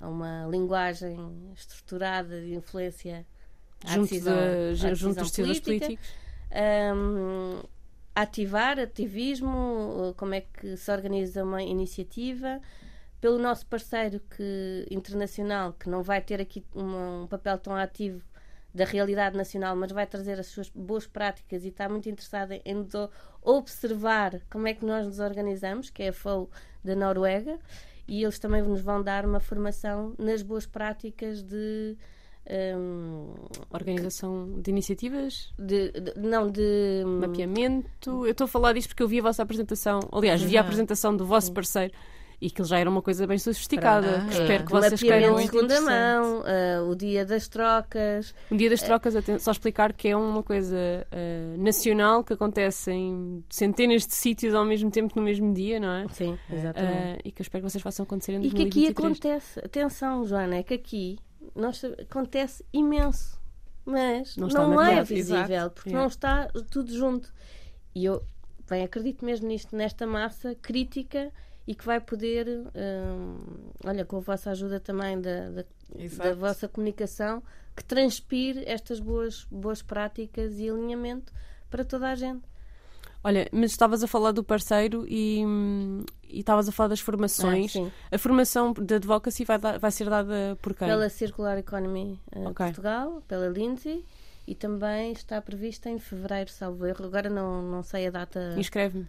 a 0.00 0.08
uma 0.08 0.46
linguagem 0.46 1.16
estruturada 1.54 2.40
de 2.40 2.54
influência 2.54 3.26
à 3.84 3.92
Junto, 3.94 4.08
decisão- 4.10 4.34
de- 4.34 4.40
à 4.40 4.74
junto 4.74 4.90
decisão 4.90 5.12
dos 5.22 5.30
decisores 5.30 5.60
política. 5.60 5.86
políticos. 5.86 6.24
Um, 6.94 7.62
ativar 8.14 8.78
ativismo, 8.78 10.10
uh, 10.10 10.14
como 10.16 10.34
é 10.34 10.40
que 10.42 10.76
se 10.76 10.90
organiza 10.92 11.42
uma 11.44 11.62
iniciativa 11.62 12.60
pelo 13.24 13.38
nosso 13.38 13.64
parceiro 13.66 14.20
que, 14.36 14.86
internacional 14.90 15.72
que 15.72 15.88
não 15.88 16.02
vai 16.02 16.20
ter 16.20 16.42
aqui 16.42 16.62
uma- 16.74 17.22
um 17.22 17.26
papel 17.26 17.56
tão 17.56 17.74
ativo 17.74 18.20
da 18.74 18.84
realidade 18.84 19.34
nacional, 19.34 19.74
mas 19.74 19.90
vai 19.92 20.06
trazer 20.06 20.38
as 20.38 20.48
suas 20.48 20.68
boas 20.68 21.06
práticas 21.06 21.64
e 21.64 21.68
está 21.68 21.88
muito 21.88 22.06
interessado 22.06 22.52
em 22.52 22.74
nos 22.74 22.92
observar 23.40 24.42
como 24.50 24.68
é 24.68 24.74
que 24.74 24.84
nós 24.84 25.06
nos 25.06 25.20
organizamos, 25.20 25.88
que 25.88 26.02
é 26.02 26.08
a 26.08 26.12
FOU 26.12 26.50
da 26.84 26.94
Noruega, 26.94 27.58
e 28.06 28.22
eles 28.22 28.38
também 28.38 28.60
nos 28.60 28.82
vão 28.82 29.02
dar 29.02 29.24
uma 29.24 29.40
formação 29.40 30.12
nas 30.18 30.42
boas 30.42 30.66
práticas 30.66 31.42
de 31.42 31.96
um, 32.76 33.32
Organização 33.70 34.60
de 34.60 34.70
iniciativas, 34.70 35.50
de, 35.58 35.90
de- 35.92 36.12
não 36.18 36.50
de 36.50 37.02
mapeamento. 37.06 38.10
Eu 38.26 38.32
estou 38.32 38.44
a 38.44 38.48
falar 38.48 38.74
disto 38.74 38.88
porque 38.88 39.02
eu 39.02 39.08
vi 39.08 39.18
a 39.18 39.22
vossa 39.22 39.42
apresentação. 39.42 40.00
Aliás, 40.12 40.42
vi 40.42 40.58
a 40.58 40.60
apresentação 40.60 41.16
do 41.16 41.24
vosso 41.24 41.52
parceiro 41.54 41.94
e 42.46 42.50
que 42.50 42.62
já 42.62 42.78
era 42.78 42.90
uma 42.90 43.00
coisa 43.00 43.26
bem 43.26 43.38
sofisticada. 43.38 44.06
Pronto. 44.18 44.32
Espero 44.32 44.52
É, 44.62 44.66
que 44.66 44.70
vocês 44.72 45.00
queiram. 45.00 45.36
de 45.36 45.42
segunda 45.44 45.80
mão, 45.80 46.42
ah, 46.44 46.82
o 46.82 46.94
dia 46.94 47.24
das 47.24 47.48
trocas. 47.48 48.34
Um 48.50 48.56
dia 48.56 48.68
das 48.68 48.82
trocas, 48.82 49.16
aten- 49.16 49.38
só 49.38 49.50
explicar 49.50 49.92
que 49.94 50.08
é 50.08 50.16
uma 50.16 50.42
coisa 50.42 50.76
eh, 51.10 51.54
nacional 51.56 52.22
que 52.22 52.32
acontece 52.34 52.90
em 52.92 53.42
centenas 53.48 54.06
de 54.06 54.12
sítios 54.14 54.54
ao 54.54 54.64
mesmo 54.64 54.90
tempo 54.90 55.14
no 55.16 55.22
mesmo 55.22 55.54
dia, 55.54 55.80
não 55.80 55.88
é? 55.90 56.08
Sim, 56.08 56.38
Eh, 56.50 57.18
e 57.24 57.32
que 57.32 57.40
eu 57.40 57.44
espero 57.44 57.64
que 57.64 57.70
vocês 57.70 57.82
façam 57.82 58.04
acontecer 58.04 58.32
em 58.32 58.40
E 58.44 58.50
que 58.50 58.62
aqui 58.62 58.92
2023. 58.92 58.94
acontece, 58.98 59.60
atenção, 59.60 60.26
Joana, 60.26 60.56
é 60.56 60.62
que 60.62 60.74
aqui 60.74 61.18
nós, 61.54 61.82
acontece 61.84 62.62
imenso, 62.72 63.40
mas 63.86 64.36
Não 64.36 64.48
não, 64.48 64.80
é 64.82 65.02
visível, 65.02 65.42
exato. 65.44 65.74
porque 65.76 65.90
É. 65.90 65.92
não 65.92 66.06
está 66.06 66.48
tudo 66.70 66.92
junto. 66.94 67.32
E 67.94 68.04
eu 68.04 68.22
bem, 68.68 68.82
acredito 68.82 69.24
mesmo 69.24 69.46
nisto, 69.48 69.74
nesta 69.76 70.06
massa 70.06 70.54
crítica 70.54 71.30
e 71.66 71.74
que 71.74 71.84
vai 71.84 72.00
poder, 72.00 72.46
hum, 72.48 73.36
olha, 73.84 74.04
com 74.04 74.16
a 74.16 74.20
vossa 74.20 74.50
ajuda 74.50 74.78
também 74.80 75.20
da, 75.20 75.48
da, 75.50 75.64
da 76.24 76.34
vossa 76.34 76.68
comunicação, 76.68 77.42
que 77.74 77.82
transpire 77.84 78.62
estas 78.66 79.00
boas, 79.00 79.46
boas 79.50 79.82
práticas 79.82 80.58
e 80.58 80.68
alinhamento 80.68 81.32
para 81.70 81.84
toda 81.84 82.08
a 82.10 82.14
gente. 82.14 82.42
Olha, 83.26 83.48
mas 83.50 83.70
estavas 83.70 84.02
a 84.04 84.06
falar 84.06 84.32
do 84.32 84.44
parceiro 84.44 85.06
e, 85.08 85.42
e 86.28 86.40
estavas 86.40 86.68
a 86.68 86.72
falar 86.72 86.88
das 86.88 87.00
formações. 87.00 87.74
Ah, 87.74 87.90
a 88.16 88.18
formação 88.18 88.74
de 88.74 88.94
advocacy 88.96 89.44
vai, 89.46 89.58
dar- 89.58 89.78
vai 89.78 89.90
ser 89.90 90.10
dada 90.10 90.58
por 90.60 90.74
quem? 90.74 90.86
Pela 90.86 91.08
Circular 91.08 91.56
Economy 91.56 92.20
eh, 92.30 92.40
Ok. 92.40 92.66
Portugal, 92.66 93.22
pela 93.26 93.48
Lindsay, 93.48 94.04
e 94.46 94.54
também 94.54 95.12
está 95.12 95.40
prevista 95.40 95.88
em 95.88 95.98
fevereiro, 95.98 96.50
salvo 96.50 96.84
erro. 96.84 97.06
Agora 97.06 97.30
não, 97.30 97.62
não 97.62 97.82
sei 97.82 98.08
a 98.08 98.10
data. 98.10 98.54
Inscreve-me. 98.58 99.06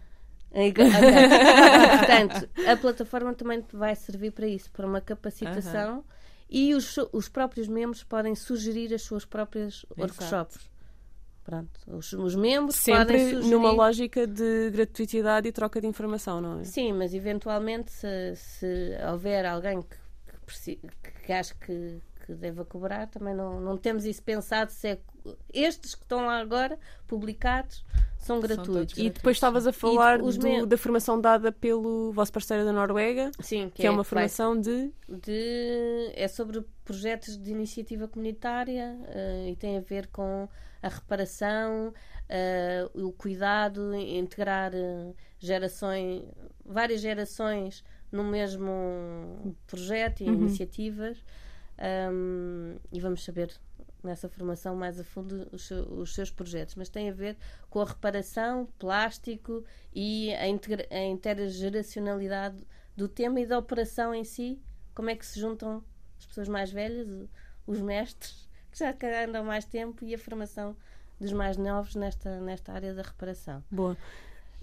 Portanto, 1.98 2.48
a 2.66 2.76
plataforma 2.76 3.34
também 3.34 3.64
vai 3.72 3.94
servir 3.94 4.32
para 4.32 4.46
isso, 4.46 4.70
para 4.70 4.86
uma 4.86 5.00
capacitação 5.00 6.04
e 6.48 6.74
os, 6.74 6.96
os 7.12 7.28
próprios 7.28 7.68
membros 7.68 8.04
podem 8.04 8.34
sugerir 8.34 8.94
as 8.94 9.02
suas 9.02 9.24
próprias 9.24 9.84
workshops. 9.98 10.70
Pronto, 11.44 11.80
os, 11.86 12.12
os 12.12 12.34
membros 12.34 12.82
podem 12.84 12.98
Sempre 12.98 13.30
sugerir. 13.30 13.50
numa 13.50 13.70
lógica 13.70 14.26
de 14.26 14.70
gratuitidade 14.70 15.46
e 15.46 15.52
troca 15.52 15.80
de 15.80 15.86
informação, 15.86 16.40
não 16.40 16.60
é? 16.60 16.64
Sim, 16.64 16.92
mas 16.92 17.14
eventualmente 17.14 17.92
se, 17.92 18.34
se 18.34 18.98
houver 19.12 19.46
alguém 19.46 19.80
que, 19.80 20.76
que, 20.76 21.22
que 21.24 21.32
acha 21.32 21.54
que, 21.54 22.00
que 22.26 22.34
deva 22.34 22.64
cobrar, 22.64 23.06
também 23.06 23.32
não, 23.34 23.60
não 23.60 23.78
temos 23.78 24.04
isso 24.04 24.20
pensado 24.22 24.72
se 24.72 24.88
é 24.88 24.98
estes 25.54 25.94
que 25.94 26.02
estão 26.02 26.26
lá 26.26 26.38
agora 26.40 26.76
publicados 27.06 27.84
são 28.18 28.40
gratuitos. 28.40 28.92
todos 28.94 28.98
E 28.98 29.10
depois 29.10 29.36
estavas 29.36 29.66
a 29.66 29.72
falar 29.72 30.20
os 30.20 30.36
do- 30.36 30.66
da 30.66 30.76
formação 30.76 31.20
dada 31.20 31.52
pelo 31.52 32.12
vosso 32.12 32.32
parceiro 32.32 32.64
da 32.64 32.72
Noruega, 32.72 33.30
Sim, 33.40 33.70
que 33.72 33.86
é, 33.86 33.90
uma 33.90 33.98
vai- 33.98 34.04
formação 34.04 34.60
de. 34.60 34.92
de 35.08 36.10
é 36.14 36.26
sobre 36.28 36.64
projetos 36.84 37.36
de 37.36 37.50
iniciativa 37.50 38.08
comunitária 38.08 38.98
eh, 39.06 39.50
e 39.50 39.56
tem 39.56 39.76
a 39.76 39.80
ver 39.80 40.08
com 40.08 40.48
a 40.82 40.88
reparação, 40.88 41.92
eh, 42.28 42.88
o 42.94 43.12
cuidado, 43.12 43.94
integrar 43.94 44.72
eh, 44.74 45.12
gerações, 45.38 46.24
várias 46.64 47.00
gerações 47.00 47.84
no 48.12 48.22
mesmo 48.24 49.54
projeto 49.66 50.20
e 50.22 50.28
Uhum. 50.28 50.34
iniciativas 50.34 51.18
Um, 51.78 52.76
e 52.92 53.00
vamos 53.00 53.22
saber 53.24 53.52
nessa 54.02 54.28
formação 54.28 54.76
mais 54.76 54.98
a 55.00 55.04
fundo 55.04 55.48
os, 55.52 55.70
os 55.70 56.14
seus 56.14 56.30
projetos, 56.30 56.74
mas 56.76 56.88
tem 56.88 57.10
a 57.10 57.12
ver 57.12 57.36
com 57.68 57.80
a 57.80 57.84
reparação, 57.84 58.68
plástico 58.78 59.64
e 59.94 60.32
a, 60.34 60.46
integra- 60.48 60.86
a 60.90 61.04
intergeracionalidade 61.04 62.64
do 62.96 63.08
tema 63.08 63.40
e 63.40 63.46
da 63.46 63.58
operação 63.58 64.14
em 64.14 64.24
si, 64.24 64.58
como 64.94 65.10
é 65.10 65.16
que 65.16 65.26
se 65.26 65.38
juntam 65.40 65.84
as 66.18 66.26
pessoas 66.26 66.48
mais 66.48 66.70
velhas, 66.70 67.08
os 67.66 67.80
mestres, 67.80 68.48
que 68.72 68.78
já 68.78 68.94
andam 69.24 69.44
mais 69.44 69.64
tempo, 69.64 70.04
e 70.04 70.14
a 70.14 70.18
formação 70.18 70.76
dos 71.20 71.32
mais 71.32 71.56
novos 71.56 71.94
nesta, 71.94 72.40
nesta 72.40 72.72
área 72.72 72.94
da 72.94 73.02
reparação. 73.02 73.62
Boa. 73.70 73.96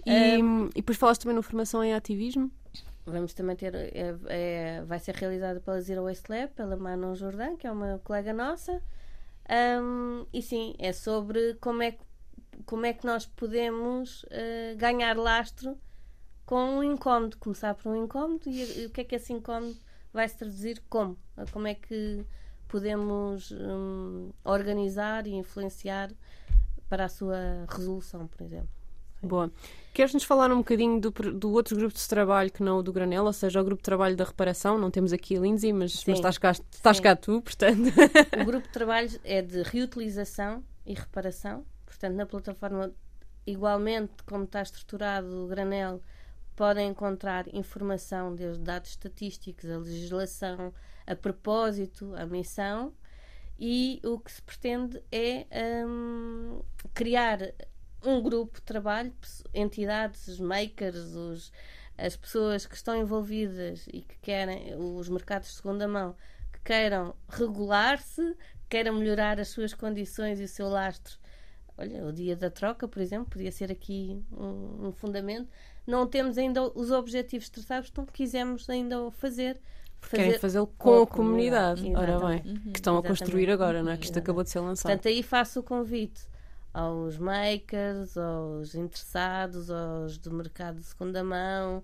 E, 0.06 0.10
Ehm, 0.10 0.66
e 0.70 0.76
depois 0.76 0.98
falaste 0.98 1.22
também 1.22 1.36
na 1.36 1.42
formação 1.42 1.82
em 1.82 1.94
ativismo. 1.94 2.50
Vamos 3.06 3.34
também 3.34 3.54
ter, 3.56 3.74
é- 3.74 4.14
é- 4.28 4.82
vai 4.84 4.98
ser 4.98 5.14
realizada 5.14 5.60
pela 5.60 5.80
Zero 5.80 6.04
Waste 6.04 6.30
Lab, 6.30 6.52
pela 6.54 6.76
Manon 6.76 7.14
Jordan, 7.14 7.56
que 7.56 7.66
é 7.66 7.70
uma 7.72 8.00
colega 8.02 8.32
nossa. 8.32 8.82
Ahm, 9.48 10.26
e 10.32 10.40
sim, 10.42 10.74
é 10.78 10.92
sobre 10.92 11.54
como 11.54 11.82
é 11.82 11.92
que, 11.92 12.04
como 12.64 12.86
é 12.86 12.92
que 12.94 13.04
nós 13.06 13.26
podemos 13.26 14.24
eh, 14.30 14.74
ganhar 14.78 15.16
lastro 15.16 15.76
com 16.46 16.78
um 16.78 16.82
incómodo. 16.82 17.36
Começar 17.38 17.74
por 17.74 17.90
um 17.92 18.04
incómodo 18.04 18.48
e, 18.48 18.82
e 18.82 18.86
o 18.86 18.90
que 18.90 19.02
é 19.02 19.04
que 19.04 19.14
esse 19.16 19.32
incómodo 19.32 19.76
vai 20.12 20.28
se 20.28 20.38
traduzir 20.38 20.82
como? 20.88 21.16
Como 21.52 21.66
é 21.66 21.74
que 21.74 22.24
podemos 22.68 23.50
hum, 23.52 24.30
organizar 24.44 25.26
e 25.26 25.32
influenciar 25.34 26.10
para 26.88 27.04
a 27.04 27.08
sua 27.08 27.66
resolução, 27.68 28.26
por 28.26 28.42
exemplo. 28.42 28.83
Boa. 29.24 29.50
Queres-nos 29.94 30.24
falar 30.24 30.50
um 30.50 30.58
bocadinho 30.58 31.00
do, 31.00 31.10
do 31.10 31.52
outro 31.52 31.76
grupo 31.76 31.94
de 31.94 32.08
trabalho 32.08 32.50
que 32.50 32.64
não 32.64 32.78
o 32.78 32.82
do 32.82 32.92
Granel, 32.92 33.24
ou 33.24 33.32
seja, 33.32 33.60
o 33.60 33.64
grupo 33.64 33.80
de 33.80 33.84
trabalho 33.84 34.16
da 34.16 34.24
reparação? 34.24 34.76
Não 34.76 34.90
temos 34.90 35.12
aqui 35.12 35.36
a 35.36 35.40
Lindsay, 35.40 35.72
mas, 35.72 36.04
mas 36.04 36.18
estás, 36.18 36.36
cá, 36.36 36.50
estás 36.50 36.98
cá 36.98 37.14
tu, 37.14 37.40
portanto. 37.40 37.92
O 38.40 38.44
grupo 38.44 38.66
de 38.66 38.72
trabalho 38.72 39.08
é 39.22 39.40
de 39.40 39.62
reutilização 39.62 40.64
e 40.84 40.94
reparação. 40.94 41.64
Portanto, 41.86 42.14
na 42.16 42.26
plataforma, 42.26 42.92
igualmente 43.46 44.14
como 44.26 44.42
está 44.42 44.62
estruturado 44.62 45.44
o 45.44 45.46
granel, 45.46 46.02
podem 46.56 46.88
encontrar 46.88 47.46
informação 47.54 48.34
desde 48.34 48.62
dados 48.62 48.90
estatísticos, 48.90 49.70
a 49.70 49.78
legislação, 49.78 50.74
a 51.06 51.14
propósito, 51.14 52.12
a 52.16 52.26
missão. 52.26 52.92
E 53.56 54.00
o 54.04 54.18
que 54.18 54.32
se 54.32 54.42
pretende 54.42 55.00
é 55.12 55.46
hum, 55.86 56.62
criar 56.92 57.38
um 58.04 58.22
grupo 58.22 58.58
de 58.58 58.62
trabalho, 58.62 59.12
entidades, 59.52 60.28
os 60.28 60.40
makers, 60.40 61.14
os, 61.14 61.52
as 61.96 62.16
pessoas 62.16 62.66
que 62.66 62.74
estão 62.74 62.96
envolvidas 62.96 63.86
e 63.86 64.00
que 64.02 64.16
querem, 64.20 64.74
os 64.76 65.08
mercados 65.08 65.48
de 65.48 65.54
segunda 65.54 65.86
mão, 65.86 66.14
que 66.52 66.60
queiram 66.60 67.14
regular-se, 67.28 68.36
queiram 68.68 68.94
melhorar 68.94 69.38
as 69.40 69.48
suas 69.48 69.72
condições 69.72 70.40
e 70.40 70.44
o 70.44 70.48
seu 70.48 70.68
lastro. 70.68 71.18
Olha, 71.76 72.04
o 72.04 72.12
dia 72.12 72.36
da 72.36 72.50
troca, 72.50 72.86
por 72.86 73.00
exemplo, 73.00 73.26
podia 73.30 73.50
ser 73.50 73.70
aqui 73.70 74.22
um, 74.32 74.88
um 74.88 74.92
fundamento. 74.92 75.48
Não 75.86 76.06
temos 76.06 76.38
ainda 76.38 76.62
os 76.62 76.90
objetivos 76.90 77.48
traçados, 77.48 77.90
então 77.90 78.06
quisemos 78.06 78.68
ainda 78.70 79.02
o 79.02 79.10
fazer. 79.10 79.60
Querem 80.08 80.38
fazê-lo 80.38 80.66
com, 80.78 81.02
a 81.02 81.06
comunidade. 81.06 81.90
Ora 81.96 82.12
Exatamente. 82.12 82.42
bem, 82.42 82.72
que 82.72 82.78
estão 82.78 82.98
a 82.98 83.02
construir 83.02 83.48
Exatamente. 83.48 83.52
agora, 83.52 83.82
não 83.82 83.90
é? 83.90 83.96
Que 83.96 84.04
isto 84.04 84.12
Exatamente. 84.12 84.24
acabou 84.24 84.44
de 84.44 84.50
ser 84.50 84.60
lançado. 84.60 84.92
Portanto, 84.92 85.08
aí 85.08 85.22
faço 85.22 85.60
o 85.60 85.62
convite 85.62 86.26
aos 86.74 87.16
makers, 87.16 88.16
aos 88.18 88.74
interessados, 88.74 89.70
aos 89.70 90.18
do 90.18 90.30
mercado 90.34 90.76
de 90.80 90.84
segunda 90.84 91.22
mão, 91.24 91.82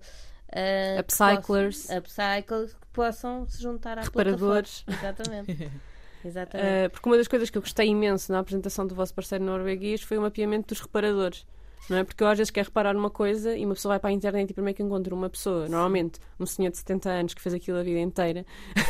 que 0.51 0.99
Upcyclers. 0.99 1.83
possam- 1.83 1.97
upcyclers 1.97 2.73
que 2.73 2.87
possam 2.91 3.47
se 3.47 3.61
juntar 3.61 3.97
à 3.97 4.01
Reparadores. 4.01 4.83
plataforma. 4.83 5.09
Exatamente. 5.41 5.71
Exatamente. 6.23 6.85
Uh, 6.85 6.89
porque 6.91 7.09
uma 7.09 7.17
das 7.17 7.27
coisas 7.27 7.49
que 7.49 7.57
eu 7.57 7.61
gostei 7.63 7.87
imenso 7.87 8.31
na 8.31 8.39
apresentação 8.39 8.85
do 8.85 8.93
vosso 8.93 9.11
parceiro 9.13 9.43
norueguês 9.43 10.03
foi 10.03 10.17
o 10.19 10.21
mapeamento 10.21 10.67
dos 10.67 10.79
reparadores. 10.81 11.47
Não 11.89 11.97
é? 11.97 12.03
Porque 12.03 12.21
eu 12.23 12.27
às 12.27 12.37
vezes 12.37 12.51
quero 12.51 12.67
reparar 12.67 12.95
uma 12.95 13.09
coisa 13.09 13.57
e 13.57 13.65
uma 13.65 13.73
pessoa 13.73 13.93
vai 13.93 13.99
para 13.99 14.09
a 14.11 14.13
internet 14.13 14.51
e 14.51 14.53
primeiro 14.53 14.77
que 14.77 14.83
encontra 14.83 15.15
uma 15.15 15.29
pessoa, 15.29 15.67
normalmente 15.67 16.19
um 16.39 16.45
senhor 16.45 16.69
de 16.69 16.77
70 16.77 17.09
anos 17.09 17.33
que 17.33 17.41
fez 17.41 17.55
aquilo 17.55 17.79
a 17.79 17.83
vida 17.83 17.99
inteira 17.99 18.45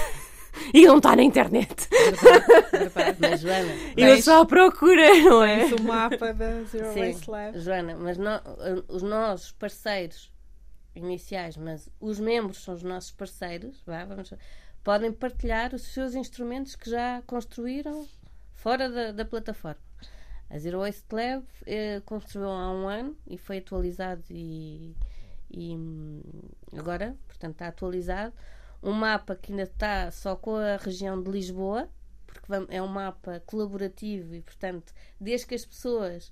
e 0.73 0.85
não 0.85 0.97
está 0.97 1.15
na 1.15 1.23
internet. 1.23 1.87
Verdade, 1.89 2.71
verdade. 2.71 3.17
Mas, 3.19 3.41
Joana, 3.41 3.71
eu 3.97 4.21
só 4.21 4.41
à 4.41 4.45
procura, 4.45 5.13
não 5.23 5.43
é? 5.43 5.65
O 5.65 5.83
mapa 5.83 6.33
da 6.33 6.63
Zero 6.63 6.93
Sim. 6.93 6.99
Waste 7.11 7.29
Lab. 7.29 7.59
Joana, 7.59 7.95
mas 7.97 8.17
nó- 8.17 8.41
os 8.87 9.01
nossos 9.01 9.51
parceiros 9.51 10.31
iniciais, 10.95 11.55
mas 11.57 11.89
os 11.99 12.19
membros 12.19 12.63
são 12.63 12.73
os 12.73 12.83
nossos 12.83 13.11
parceiros, 13.11 13.81
vá, 13.85 14.03
vamos, 14.03 14.33
podem 14.83 15.11
partilhar 15.11 15.73
os 15.73 15.83
seus 15.83 16.15
instrumentos 16.15 16.75
que 16.75 16.89
já 16.89 17.21
construíram 17.25 18.07
fora 18.53 18.89
da, 18.89 19.11
da 19.11 19.25
plataforma. 19.25 19.79
A 20.49 20.59
Zero 20.59 20.79
Waste 20.79 21.05
Lab 21.13 21.45
eh, 21.65 22.01
construiu 22.05 22.49
há 22.49 22.71
um 22.73 22.87
ano 22.87 23.15
e 23.25 23.37
foi 23.37 23.59
atualizado 23.59 24.21
e, 24.29 24.93
e, 25.49 25.73
hum, 25.77 26.21
agora, 26.77 27.15
portanto, 27.25 27.53
está 27.53 27.67
atualizado. 27.69 28.33
Um 28.83 28.91
mapa 28.93 29.35
que 29.35 29.51
ainda 29.51 29.63
está 29.63 30.09
só 30.11 30.35
com 30.35 30.55
a 30.55 30.77
região 30.77 31.21
de 31.21 31.29
Lisboa, 31.29 31.87
porque 32.25 32.47
é 32.69 32.81
um 32.81 32.87
mapa 32.87 33.41
colaborativo 33.45 34.33
e, 34.35 34.41
portanto, 34.41 34.93
desde 35.19 35.45
que 35.47 35.55
as 35.55 35.65
pessoas 35.65 36.31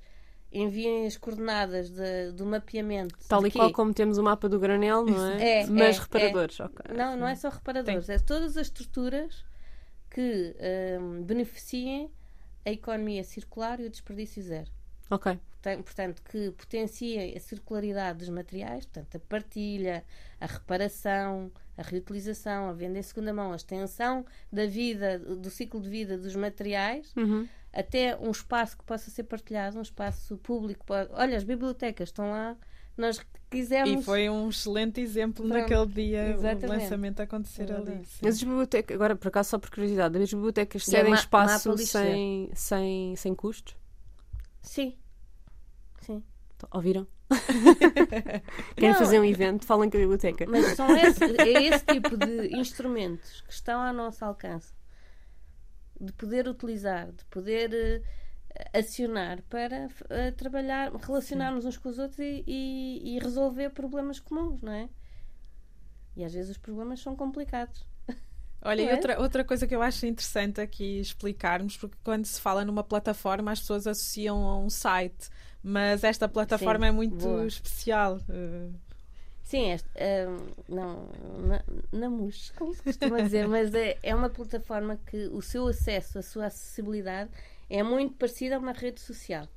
enviem 0.52 1.06
as 1.06 1.16
coordenadas 1.16 1.92
de- 1.92 2.32
do 2.32 2.44
mapeamento. 2.46 3.16
Tal 3.28 3.46
e 3.46 3.52
qual 3.52 3.72
como 3.72 3.94
temos 3.94 4.18
o 4.18 4.24
mapa 4.24 4.50
do 4.50 4.60
granel, 4.60 5.06
não 5.06 5.26
é? 5.32 5.38
É, 5.62 5.66
Mas 5.68 5.98
é, 5.98 6.00
reparadores, 6.02 6.60
ok. 6.60 6.96
Não, 6.98 7.16
não 7.16 7.28
é 7.28 7.36
só 7.36 7.50
reparadores, 7.50 8.10
é 8.10 8.18
todas 8.18 8.58
as 8.58 8.66
estruturas 8.68 9.46
que 10.10 10.56
hum, 11.00 11.22
beneficiem 11.24 12.12
a 12.66 12.72
economia 12.72 13.24
circular 13.24 13.80
e 13.80 13.86
o 13.86 13.90
desperdício 13.92 14.42
zero. 14.42 14.72
Ok. 15.12 15.40
Portan- 15.62 15.82
Portanto, 15.84 16.24
que 16.24 16.52
potenciem 16.52 17.36
a 17.36 17.40
circularidade 17.40 18.20
dos 18.20 18.30
materiais, 18.30 18.86
portanto, 18.86 19.18
a 19.18 19.20
partilha, 19.20 20.04
a 20.40 20.46
reparação, 20.48 21.52
a 21.80 21.84
reutilização, 21.84 22.68
a 22.70 22.74
venda 22.74 23.00
em 23.00 23.02
segunda 23.04 23.34
mão, 23.34 23.54
a 23.54 23.56
extensão 23.56 24.26
da 24.52 24.66
vida, 24.66 25.18
do 25.20 25.50
ciclo 25.50 25.80
de 25.82 25.90
vida 25.90 26.18
dos 26.18 26.36
materiais, 26.36 27.14
Uhum. 27.16 27.48
até 27.72 28.18
um 28.18 28.32
espaço 28.32 28.78
que 28.78 28.84
possa 28.84 29.10
ser 29.10 29.24
partilhado, 29.24 29.78
um 29.78 29.82
espaço 29.82 30.38
público. 30.38 30.86
Olha, 31.12 31.38
as 31.38 31.44
bibliotecas 31.44 32.10
estão 32.10 32.32
lá, 32.32 32.56
nós 32.98 33.20
quisemos. 33.50 34.02
E 34.02 34.04
foi 34.04 34.30
um 34.30 34.50
excelente 34.50 35.00
exemplo 35.00 35.48
Pronto, 35.48 35.58
naquele 35.62 35.86
dia 35.88 36.22
o 36.26 36.30
exatamente. 36.40 36.68
lançamento 36.82 37.20
acontecer 37.22 37.64
ali. 37.72 37.74
Exatamente. 37.82 38.08
sim. 38.10 38.20
Mas 38.22 38.36
as 38.36 38.44
bibliotecas, 38.44 38.96
agora 38.96 39.16
por 39.16 39.28
acaso 39.30 39.50
só 39.52 39.58
por 39.60 39.70
curiosidade, 39.70 40.18
as 40.22 40.34
bibliotecas 40.34 40.82
é 40.88 40.92
cedem 40.92 41.12
ma- 41.12 41.18
espaço 41.20 41.78
sem, 41.78 42.52
sem, 42.54 43.16
sem 43.16 43.34
custos? 43.34 43.76
Sim. 44.62 44.98
Sim. 46.02 46.22
Ouviram? 46.72 47.08
Querem 48.76 48.92
Não. 48.92 49.00
fazer 49.00 49.20
um 49.20 49.26
evento? 49.26 49.66
Falem 49.66 49.90
com 49.90 49.98
a 49.98 50.00
biblioteca. 50.00 50.46
Mas 50.48 50.76
são 50.76 50.96
esse, 50.96 51.24
é 51.24 51.64
esse 51.64 51.86
tipo 51.86 52.18
de 52.18 52.56
instrumentos 52.58 53.42
que 53.42 53.54
estão 53.54 53.82
ao 53.82 53.94
nosso 53.94 54.26
alcance 54.26 54.74
de 56.00 56.14
poder 56.14 56.48
utilizar, 56.48 57.12
de 57.12 57.26
poder 57.26 58.04
eh, 58.56 58.80
acionar 58.80 59.42
para 59.50 59.88
uh, 59.88 60.32
trabalhar, 60.36 60.92
relacionarmos 60.96 61.66
uns 61.66 61.78
com 61.78 61.90
os 61.90 62.00
outros 62.00 62.20
e, 62.20 62.44
e, 62.48 63.16
e, 63.16 63.20
resolver 63.20 63.70
problemas 63.72 64.20
comuns, 64.20 64.62
não 64.62 64.72
é? 64.72 64.90
E 66.16 66.24
às 66.24 66.34
vezes 66.34 66.52
os 66.52 66.58
problemas 66.58 67.02
são 67.02 67.16
complicados. 67.16 67.86
Olha, 68.62 68.82
é? 68.82 68.86
e 68.86 68.94
outra, 68.94 69.20
outra 69.20 69.44
coisa 69.44 69.68
que 69.68 69.76
eu 69.76 69.82
acho 69.82 70.06
interessante 70.06 70.60
aqui 70.62 71.00
explicarmos, 71.00 71.78
porque 71.78 71.98
quando 72.04 72.26
se 72.26 72.40
fala 72.40 72.66
numa 72.66 72.84
plataforma, 72.84 73.52
as 73.52 73.60
pessoas 73.60 73.88
associam 73.88 74.46
a 74.46 74.58
um 74.58 74.70
site, 74.70 75.30
mas 75.64 76.04
esta 76.04 76.28
plataforma 76.28 76.86
Sim, 76.86 76.90
é 76.90 76.92
muito 76.92 77.16
boa. 77.16 77.46
especial. 77.46 78.20
Sim, 79.50 79.72
este, 79.72 79.90
uh, 79.90 80.56
não, 80.68 81.10
na, 81.40 81.64
na 81.92 82.08
MUS, 82.08 82.52
como 82.56 82.72
se 82.72 82.84
costuma 82.84 83.20
dizer, 83.24 83.48
mas 83.48 83.74
é, 83.74 83.98
é 84.04 84.14
uma 84.14 84.30
plataforma 84.30 85.00
que 85.08 85.28
o 85.30 85.42
seu 85.42 85.68
acesso, 85.68 86.20
a 86.20 86.22
sua 86.22 86.46
acessibilidade 86.46 87.32
é 87.68 87.82
muito 87.82 88.14
parecida 88.14 88.58
a 88.58 88.60
uma 88.60 88.74
rede 88.74 89.00
social. 89.00 89.48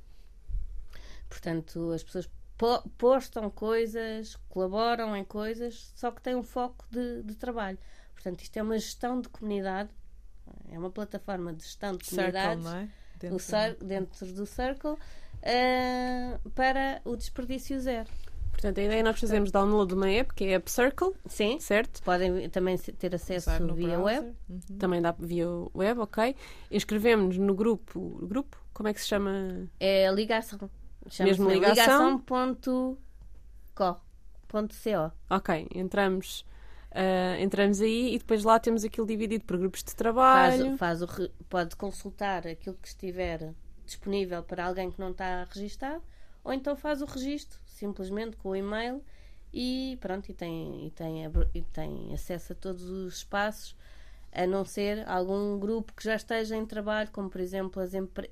Portanto, 1.29 1.91
as 1.91 2.03
pessoas 2.03 2.27
po 2.57 2.81
postam 2.97 3.51
coisas, 3.51 4.35
colaboram 4.49 5.15
em 5.15 5.23
coisas, 5.23 5.91
só 5.95 6.09
que 6.09 6.23
tem 6.23 6.35
um 6.35 6.43
foco 6.43 6.85
de, 6.89 7.21
de, 7.21 7.35
trabalho. 7.35 7.77
Portanto, 8.13 8.41
isto 8.41 8.57
é 8.57 8.63
uma 8.63 8.79
gestão 8.79 9.21
de 9.21 9.29
comunidade, 9.29 9.91
é 10.71 10.79
uma 10.79 10.89
plataforma 10.89 11.53
de 11.53 11.63
gestão 11.63 11.95
de 11.95 12.09
comunidades 12.09 12.63
Circle, 12.63 12.83
é? 12.83 13.19
dentro, 13.19 13.85
dentro, 13.85 14.33
do 14.33 14.45
Circle 14.47 14.97
uh, 15.43 16.49
para 16.51 17.01
o 17.05 17.15
desperdício 17.15 17.79
zero. 17.79 18.09
Portanto, 18.51 18.79
a 18.79 18.83
ideia 18.83 18.99
é 18.99 19.03
nós 19.03 19.19
fazemos 19.19 19.51
download 19.51 19.89
de 19.89 19.95
uma 19.95 20.09
app 20.09 20.33
que 20.33 20.45
é 20.45 20.53
a 20.53 20.55
App 20.55 20.71
Circle. 20.71 21.11
Sim. 21.25 21.59
Certo? 21.59 22.01
Podem 22.03 22.49
também 22.49 22.77
ter 22.77 23.13
acesso 23.13 23.49
via 23.73 23.97
browser. 23.97 24.21
web. 24.21 24.35
Uhum. 24.49 24.77
Também 24.77 25.01
dá 25.01 25.11
via 25.11 25.47
web, 25.75 25.99
ok. 25.99 26.35
Inscrevemos-nos 26.71 27.37
no 27.37 27.53
grupo. 27.53 28.25
Grupo? 28.25 28.57
Como 28.73 28.87
é 28.87 28.93
que 28.93 29.01
se 29.01 29.07
chama? 29.07 29.67
É 29.79 30.09
ligação. 30.11 30.69
Mesmo 31.19 31.49
ligação. 31.49 32.19
Ligação.co. 32.19 34.01
Ok, 35.29 35.67
entramos. 35.73 36.45
Uh, 36.91 37.41
entramos 37.41 37.81
aí 37.81 38.13
e 38.13 38.19
depois 38.19 38.43
lá 38.43 38.59
temos 38.59 38.83
aquilo 38.83 39.07
dividido 39.07 39.43
por 39.45 39.57
grupos 39.57 39.83
de 39.83 39.95
trabalho. 39.95 40.77
Faz, 40.77 40.99
faz 40.99 41.01
o, 41.01 41.29
pode 41.49 41.75
consultar 41.75 42.47
aquilo 42.47 42.77
que 42.79 42.87
estiver 42.87 43.51
disponível 43.85 44.43
para 44.43 44.65
alguém 44.65 44.91
que 44.91 44.99
não 44.99 45.11
está 45.11 45.43
registado 45.45 46.03
ou 46.43 46.53
então 46.53 46.75
faz 46.75 47.01
o 47.01 47.05
registro 47.05 47.59
simplesmente 47.65 48.35
com 48.37 48.49
o 48.49 48.55
e-mail 48.55 49.03
e 49.53 49.97
pronto, 50.01 50.29
e 50.29 50.33
tem, 50.33 50.87
e 50.87 50.91
tem, 50.91 51.23
e 51.53 51.61
tem 51.61 52.13
acesso 52.13 52.53
a 52.53 52.55
todos 52.55 52.83
os 52.89 53.17
espaços, 53.17 53.75
a 54.31 54.47
não 54.47 54.65
ser 54.65 55.07
algum 55.07 55.59
grupo 55.59 55.93
que 55.93 56.03
já 56.03 56.15
esteja 56.15 56.55
em 56.55 56.65
trabalho, 56.65 57.11
como 57.11 57.29
por 57.29 57.39
exemplo 57.39 57.79
as 57.81 57.93
empre 57.93 58.31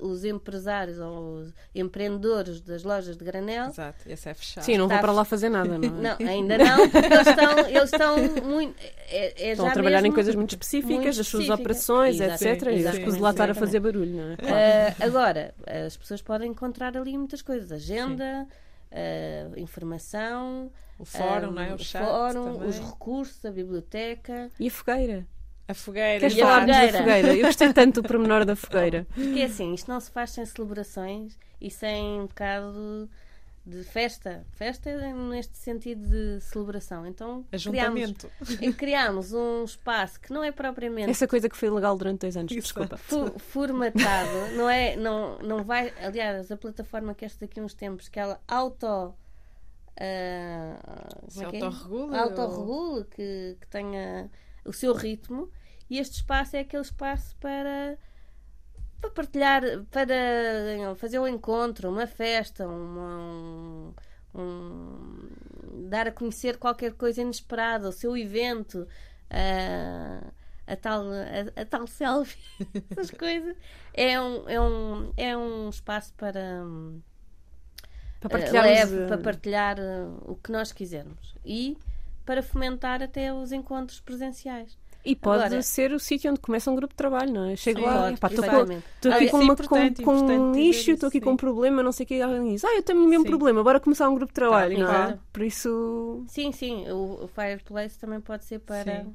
os 0.00 0.24
empresários 0.24 0.98
ou 0.98 1.40
os 1.40 1.54
empreendedores 1.74 2.60
das 2.60 2.82
lojas 2.82 3.16
de 3.16 3.24
granel. 3.24 3.68
Exato, 3.68 4.08
esse 4.08 4.28
é 4.28 4.34
fechado. 4.34 4.64
Sim, 4.64 4.78
não 4.78 4.88
vou 4.88 4.98
para 4.98 5.12
lá 5.12 5.24
fazer 5.24 5.48
nada, 5.48 5.78
não 5.78 5.88
é? 5.88 6.16
Não, 6.16 6.26
ainda 6.26 6.58
não, 6.58 6.88
porque 6.88 7.06
eles 7.06 7.26
estão, 7.26 7.58
eles 7.58 7.92
estão 7.92 8.16
muito. 8.44 8.74
É, 9.08 9.48
é 9.48 9.52
estão 9.52 9.66
a 9.66 9.72
trabalhar 9.72 10.04
em 10.04 10.12
coisas 10.12 10.34
muito 10.34 10.50
específicas, 10.50 11.18
as 11.18 11.26
suas 11.26 11.48
operações, 11.48 12.20
etc. 12.20 12.62
E 12.72 12.86
acho 12.86 13.00
que 13.00 13.10
lá 13.18 13.30
estar 13.30 13.50
a 13.50 13.54
fazer 13.54 13.80
barulho, 13.80 14.16
não 14.16 14.32
é? 14.32 14.34
Uh, 14.34 15.04
agora, 15.04 15.54
as 15.86 15.96
pessoas 15.96 16.22
podem 16.22 16.50
encontrar 16.50 16.96
ali 16.96 17.16
muitas 17.16 17.42
coisas, 17.42 17.72
agenda. 17.72 18.46
Uh, 18.92 19.58
informação, 19.58 20.70
o 20.98 21.04
fórum, 21.06 21.48
um, 21.48 21.52
não 21.52 21.62
é? 21.62 21.72
o, 21.72 21.78
chat 21.78 22.04
fórum, 22.04 22.66
os 22.66 22.78
recursos, 22.78 23.42
a 23.44 23.50
biblioteca. 23.50 24.50
E 24.60 24.68
a 24.68 24.70
fogueira. 24.70 25.26
A 25.68 25.74
fogueira. 25.74 26.20
Queres 26.20 26.38
falar 26.38 26.66
da 26.66 26.98
fogueira? 26.98 27.36
Eu 27.36 27.46
gostei 27.46 27.72
tanto 27.74 28.02
do 28.02 28.08
pormenor 28.08 28.44
da 28.44 28.56
fogueira. 28.56 29.06
Porque 29.14 29.40
é 29.40 29.44
assim, 29.44 29.72
isto 29.74 29.90
não 29.90 30.00
se 30.00 30.10
faz 30.10 30.30
sem 30.30 30.44
celebrações 30.44 31.38
e 31.60 31.70
sem 31.70 32.20
um 32.20 32.26
bocado 32.26 33.08
de 33.64 33.84
festa. 33.84 34.44
Festa 34.52 34.90
é 34.90 35.12
neste 35.12 35.56
sentido 35.56 36.08
de 36.08 36.40
celebração. 36.40 37.06
Então 37.06 37.46
Ajuntamento. 37.52 38.30
criámos, 38.44 38.76
criámos 38.76 39.32
um 39.32 39.64
espaço 39.64 40.20
que 40.20 40.32
não 40.32 40.42
é 40.42 40.50
propriamente. 40.50 41.10
Essa 41.10 41.28
coisa 41.28 41.48
que 41.48 41.56
foi 41.56 41.70
legal 41.70 41.96
durante 41.96 42.20
dois 42.20 42.36
anos, 42.36 42.52
desculpa. 42.52 42.96
formatado, 42.96 44.56
não 44.56 44.68
é? 44.68 44.96
Não, 44.96 45.38
não 45.38 45.62
vai. 45.62 45.92
Aliás, 46.02 46.50
a 46.50 46.56
plataforma 46.56 47.14
que 47.14 47.24
esta 47.24 47.46
daqui 47.46 47.60
uns 47.60 47.74
tempos, 47.74 48.08
que 48.08 48.18
ela 48.18 48.40
auto. 48.48 49.14
Uh, 49.94 51.30
Se 51.30 51.42
é 51.42 51.46
autorregula. 51.46 52.18
Autorregula, 52.18 52.98
ou... 52.98 53.04
que, 53.04 53.56
que 53.60 53.66
tenha 53.68 54.30
o 54.64 54.72
seu 54.72 54.94
ritmo. 54.94 55.50
E 55.88 55.98
este 55.98 56.16
espaço 56.16 56.56
é 56.56 56.60
aquele 56.60 56.82
espaço 56.82 57.36
para 57.36 57.98
para 59.02 59.10
partilhar, 59.10 59.62
para 59.90 60.94
fazer 60.94 61.18
um 61.18 61.26
encontro, 61.26 61.90
uma 61.90 62.06
festa, 62.06 62.68
uma, 62.68 63.18
um, 63.18 63.94
um, 64.32 65.88
dar 65.88 66.06
a 66.06 66.12
conhecer 66.12 66.56
qualquer 66.56 66.92
coisa 66.92 67.20
inesperada, 67.20 67.88
o 67.88 67.92
seu 67.92 68.16
evento, 68.16 68.86
a, 69.28 70.72
a 70.72 70.76
tal, 70.76 71.02
a, 71.10 71.60
a 71.60 71.64
tal 71.64 71.86
selfie, 71.88 72.40
essas 72.90 73.10
coisas. 73.10 73.56
É 73.92 74.20
um, 74.20 74.48
é, 74.48 74.60
um, 74.60 75.12
é 75.16 75.36
um 75.36 75.68
espaço 75.68 76.14
para. 76.14 76.62
Para 78.20 78.30
partilhar, 78.30 78.64
leve, 78.64 79.06
para 79.08 79.18
partilhar 79.18 79.76
o 80.24 80.36
que 80.36 80.52
nós 80.52 80.70
quisermos 80.70 81.34
e 81.44 81.76
para 82.24 82.42
fomentar 82.42 83.02
até 83.02 83.32
os 83.32 83.52
encontros 83.52 84.00
presenciais. 84.00 84.76
E 85.04 85.16
pode 85.16 85.42
Agora, 85.42 85.62
ser 85.62 85.92
o 85.92 85.98
sítio 85.98 86.30
onde 86.30 86.38
começa 86.38 86.70
um 86.70 86.76
grupo 86.76 86.92
de 86.92 86.96
trabalho, 86.96 87.32
não 87.32 87.50
é? 87.50 87.56
Chego 87.56 87.80
sim, 87.80 87.86
lá, 87.86 88.12
estou 88.12 89.12
aqui 89.12 89.30
com, 89.30 89.38
uma, 89.38 89.56
com, 89.56 89.94
com 89.94 90.14
um 90.14 90.50
nicho, 90.52 90.92
estou 90.92 91.08
aqui 91.08 91.18
sim. 91.18 91.24
com 91.24 91.32
um 91.32 91.36
problema, 91.36 91.82
não 91.82 91.90
sei 91.90 92.04
o 92.04 92.06
que, 92.06 92.22
alguém 92.22 92.52
diz, 92.52 92.64
ah, 92.64 92.72
eu 92.76 92.84
tenho 92.84 93.04
o 93.04 93.08
mesmo 93.08 93.24
sim. 93.24 93.30
problema, 93.30 93.64
bora 93.64 93.80
começar 93.80 94.08
um 94.08 94.14
grupo 94.14 94.30
de 94.30 94.34
trabalho, 94.34 94.76
tá, 94.78 94.84
não 94.84 95.10
é? 95.10 95.18
Por 95.32 95.42
isso. 95.42 96.24
Sim, 96.28 96.52
sim, 96.52 96.88
o, 96.88 97.24
o 97.24 97.28
Fireplace 97.28 97.98
também 97.98 98.20
pode 98.20 98.44
ser 98.44 98.60
para 98.60 99.06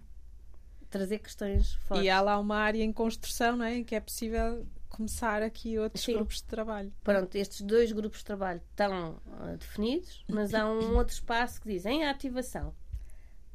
trazer 0.89 1.19
questões 1.19 1.73
fortes. 1.87 2.05
E 2.05 2.09
há 2.09 2.19
lá 2.19 2.37
uma 2.37 2.57
área 2.57 2.83
em 2.83 2.91
construção, 2.91 3.55
não 3.55 3.63
é? 3.63 3.77
Em 3.77 3.83
que 3.85 3.95
é 3.95 4.01
possível 4.01 4.65
começar 4.89 5.41
aqui 5.41 5.77
outros 5.77 6.03
Sim. 6.03 6.15
grupos 6.15 6.37
de 6.37 6.45
trabalho. 6.45 6.91
Pronto, 7.03 7.35
estes 7.35 7.61
dois 7.61 7.91
grupos 7.91 8.19
de 8.19 8.25
trabalho 8.25 8.61
estão 8.71 9.21
uh, 9.25 9.57
definidos, 9.57 10.25
mas 10.27 10.53
há 10.53 10.67
um 10.67 10.97
outro 10.97 11.13
espaço 11.13 11.61
que 11.61 11.69
diz 11.69 11.85
em 11.85 12.05
ativação 12.05 12.73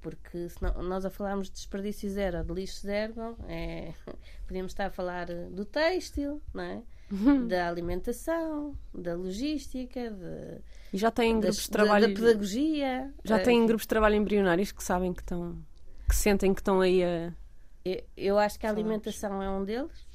porque 0.02 0.48
se 0.48 0.60
não, 0.60 0.82
nós 0.82 1.06
a 1.06 1.10
falarmos 1.10 1.48
de 1.48 1.54
desperdício 1.54 2.10
zero, 2.10 2.44
de 2.44 2.52
lixo 2.52 2.80
zero, 2.80 3.36
é, 3.48 3.94
podíamos 4.46 4.72
estar 4.72 4.86
a 4.86 4.90
falar 4.90 5.26
do 5.50 5.64
têxtil, 5.64 6.42
não 6.52 6.64
é? 6.64 6.82
Uhum. 7.10 7.46
da 7.46 7.68
alimentação, 7.68 8.74
da 8.94 9.14
logística, 9.14 10.10
de, 10.10 10.62
e 10.92 10.98
já 10.98 11.10
têm 11.10 11.38
grupos 11.38 11.64
de 11.64 11.70
trabalho 11.70 12.08
da, 12.08 12.14
pedagogia. 12.14 13.12
Já 13.24 13.38
têm 13.38 13.62
uh, 13.62 13.66
grupos 13.66 13.82
de 13.82 13.88
trabalho 13.88 14.16
embrionários 14.16 14.72
que 14.72 14.82
sabem 14.82 15.12
que 15.12 15.22
estão, 15.22 15.58
que 16.08 16.14
sentem 16.14 16.52
que 16.52 16.60
estão 16.60 16.80
aí 16.80 17.02
a. 17.02 17.32
Eu, 17.84 18.04
eu 18.16 18.38
acho 18.38 18.58
que 18.58 18.66
a 18.66 18.70
alimentação 18.70 19.42
é 19.42 19.50
um 19.50 19.64
deles 19.64 20.06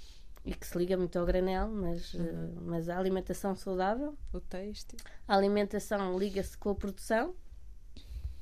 e 0.45 0.53
que 0.53 0.65
se 0.65 0.77
liga 0.77 0.95
muito 0.95 1.17
ao 1.17 1.25
granel, 1.25 1.67
mas, 1.69 2.13
uhum. 2.13 2.23
uh, 2.23 2.61
mas 2.65 2.89
a 2.89 2.97
alimentação 2.97 3.55
saudável. 3.55 4.15
O 4.31 4.39
têxtil. 4.39 4.97
A 5.27 5.35
alimentação 5.35 6.17
liga-se 6.17 6.57
com 6.57 6.69
a 6.69 6.75
produção. 6.75 7.35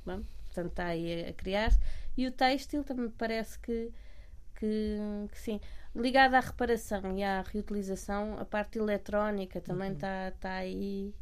Bom, 0.04 0.22
portanto 0.56 0.70
está 0.70 0.86
aí 0.86 1.28
a, 1.28 1.32
criar-se. 1.32 1.78
E 2.16 2.26
o 2.26 2.32
têxtil 2.32 2.82
também 2.82 3.10
parece 3.10 3.58
que, 3.58 3.92
que, 4.54 4.96
que, 5.30 5.38
sim. 5.38 5.60
Ligado 5.94 6.34
à 6.34 6.40
reparação 6.40 7.16
e 7.16 7.22
à 7.22 7.42
reutilização, 7.42 8.38
a 8.38 8.44
parte 8.44 8.78
eletrónica 8.78 9.60
também 9.60 9.92
está 9.92 10.26
uhum. 10.26 10.38
tá 10.38 10.54
aí. 10.56 11.14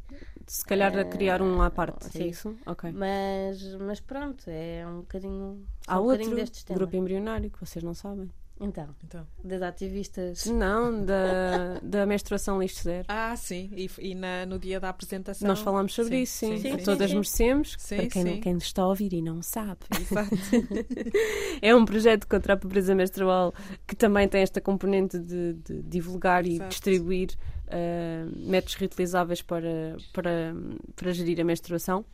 Se 0.47 0.65
calhar 0.65 0.97
a 0.97 1.05
criar 1.05 1.41
um 1.41 1.61
à 1.61 1.69
parte, 1.69 2.07
é 2.07 2.09
sim. 2.09 2.23
é 2.23 2.27
isso? 2.27 2.57
Ok. 2.65 2.91
Mas, 2.91 3.75
mas 3.75 3.99
pronto, 4.01 4.43
é 4.47 4.85
um 4.85 4.99
bocadinho. 4.99 5.65
Há 5.87 5.99
um 5.99 6.03
outro 6.03 6.29
grupo 6.73 6.95
embrionário 6.95 7.49
que 7.49 7.59
vocês 7.59 7.83
não 7.83 7.93
sabem. 7.93 8.29
Então, 8.59 8.87
então, 9.03 9.27
das 9.43 9.61
ativistas. 9.61 10.45
Não, 10.45 11.03
da, 11.03 11.79
da 11.83 12.05
menstruação 12.05 12.61
lixo 12.61 12.83
zero. 12.83 13.05
Ah, 13.09 13.35
sim, 13.35 13.69
e, 13.75 13.89
e 13.99 14.15
na, 14.15 14.45
no 14.45 14.57
dia 14.57 14.79
da 14.79 14.89
apresentação. 14.89 15.45
Nós 15.45 15.59
falámos 15.59 15.93
sobre 15.93 16.15
sim, 16.15 16.21
isso, 16.21 16.33
sim. 16.37 16.57
sim, 16.57 16.77
sim 16.77 16.83
Todas 16.83 17.11
merecemos, 17.11 17.75
para 17.75 18.07
quem, 18.07 18.39
quem 18.39 18.57
está 18.57 18.83
a 18.83 18.87
ouvir 18.87 19.11
e 19.13 19.21
não 19.21 19.41
sabe. 19.41 19.79
é 21.61 21.75
um 21.75 21.83
projeto 21.83 22.27
contra 22.27 22.53
a 22.53 22.57
pobreza 22.57 22.95
menstrual 22.95 23.53
que 23.85 23.95
também 23.95 24.27
tem 24.27 24.41
esta 24.41 24.61
componente 24.61 25.19
de, 25.19 25.53
de 25.53 25.81
divulgar 25.83 26.45
Exato. 26.45 26.65
e 26.65 26.69
distribuir 26.69 27.31
uh, 27.67 28.49
métodos 28.49 28.75
reutilizáveis 28.75 29.41
para, 29.41 29.97
para, 30.13 30.55
para 30.95 31.11
gerir 31.11 31.41
a 31.41 31.43
menstruação. 31.43 32.05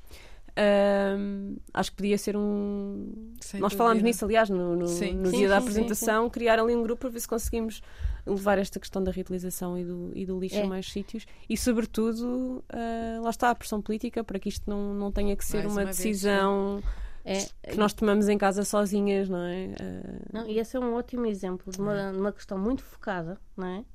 Um, 0.57 1.55
acho 1.73 1.91
que 1.91 1.97
podia 1.97 2.17
ser 2.17 2.35
um. 2.35 3.33
Sem 3.39 3.59
Nós 3.59 3.71
dúvida. 3.71 3.77
falámos 3.77 4.03
nisso, 4.03 4.25
aliás, 4.25 4.49
no, 4.49 4.75
no, 4.75 4.87
sim. 4.87 5.13
no 5.13 5.29
sim, 5.29 5.37
dia 5.37 5.47
sim, 5.47 5.47
da 5.47 5.57
apresentação, 5.57 6.29
criar 6.29 6.59
ali 6.59 6.75
um 6.75 6.83
grupo 6.83 7.01
para 7.01 7.09
ver 7.09 7.19
se 7.21 7.27
conseguimos 7.27 7.81
levar 8.25 8.57
esta 8.57 8.79
questão 8.79 9.03
da 9.03 9.11
reutilização 9.11 9.77
e 9.77 9.83
do, 9.83 10.11
e 10.13 10.25
do 10.25 10.39
lixo 10.39 10.57
é. 10.57 10.63
a 10.63 10.67
mais 10.67 10.91
sítios 10.91 11.25
e, 11.49 11.57
sobretudo, 11.57 12.63
uh, 12.69 13.21
lá 13.21 13.29
está 13.29 13.49
a 13.49 13.55
pressão 13.55 13.81
política 13.81 14.23
para 14.23 14.37
que 14.39 14.49
isto 14.49 14.69
não, 14.69 14.93
não 14.93 15.11
tenha 15.11 15.35
que 15.35 15.45
ser 15.45 15.59
mais 15.63 15.71
uma, 15.71 15.81
uma 15.81 15.85
decisão. 15.85 16.75
Vez, 16.75 17.53
é, 17.63 17.71
que 17.71 17.77
nós 17.77 17.93
tomamos 17.93 18.27
em 18.27 18.37
casa 18.37 18.63
sozinhas, 18.63 19.29
não 19.29 19.43
é? 19.43 19.67
Uh... 19.67 20.33
Não, 20.33 20.47
e 20.47 20.57
esse 20.57 20.75
é 20.75 20.79
um 20.79 20.95
ótimo 20.95 21.25
exemplo 21.27 21.71
de 21.71 21.79
uma, 21.79 21.99
é. 21.99 22.11
uma 22.11 22.31
questão 22.31 22.57
muito 22.57 22.83
focada, 22.83 23.39
não 23.55 23.67
é? 23.67 23.85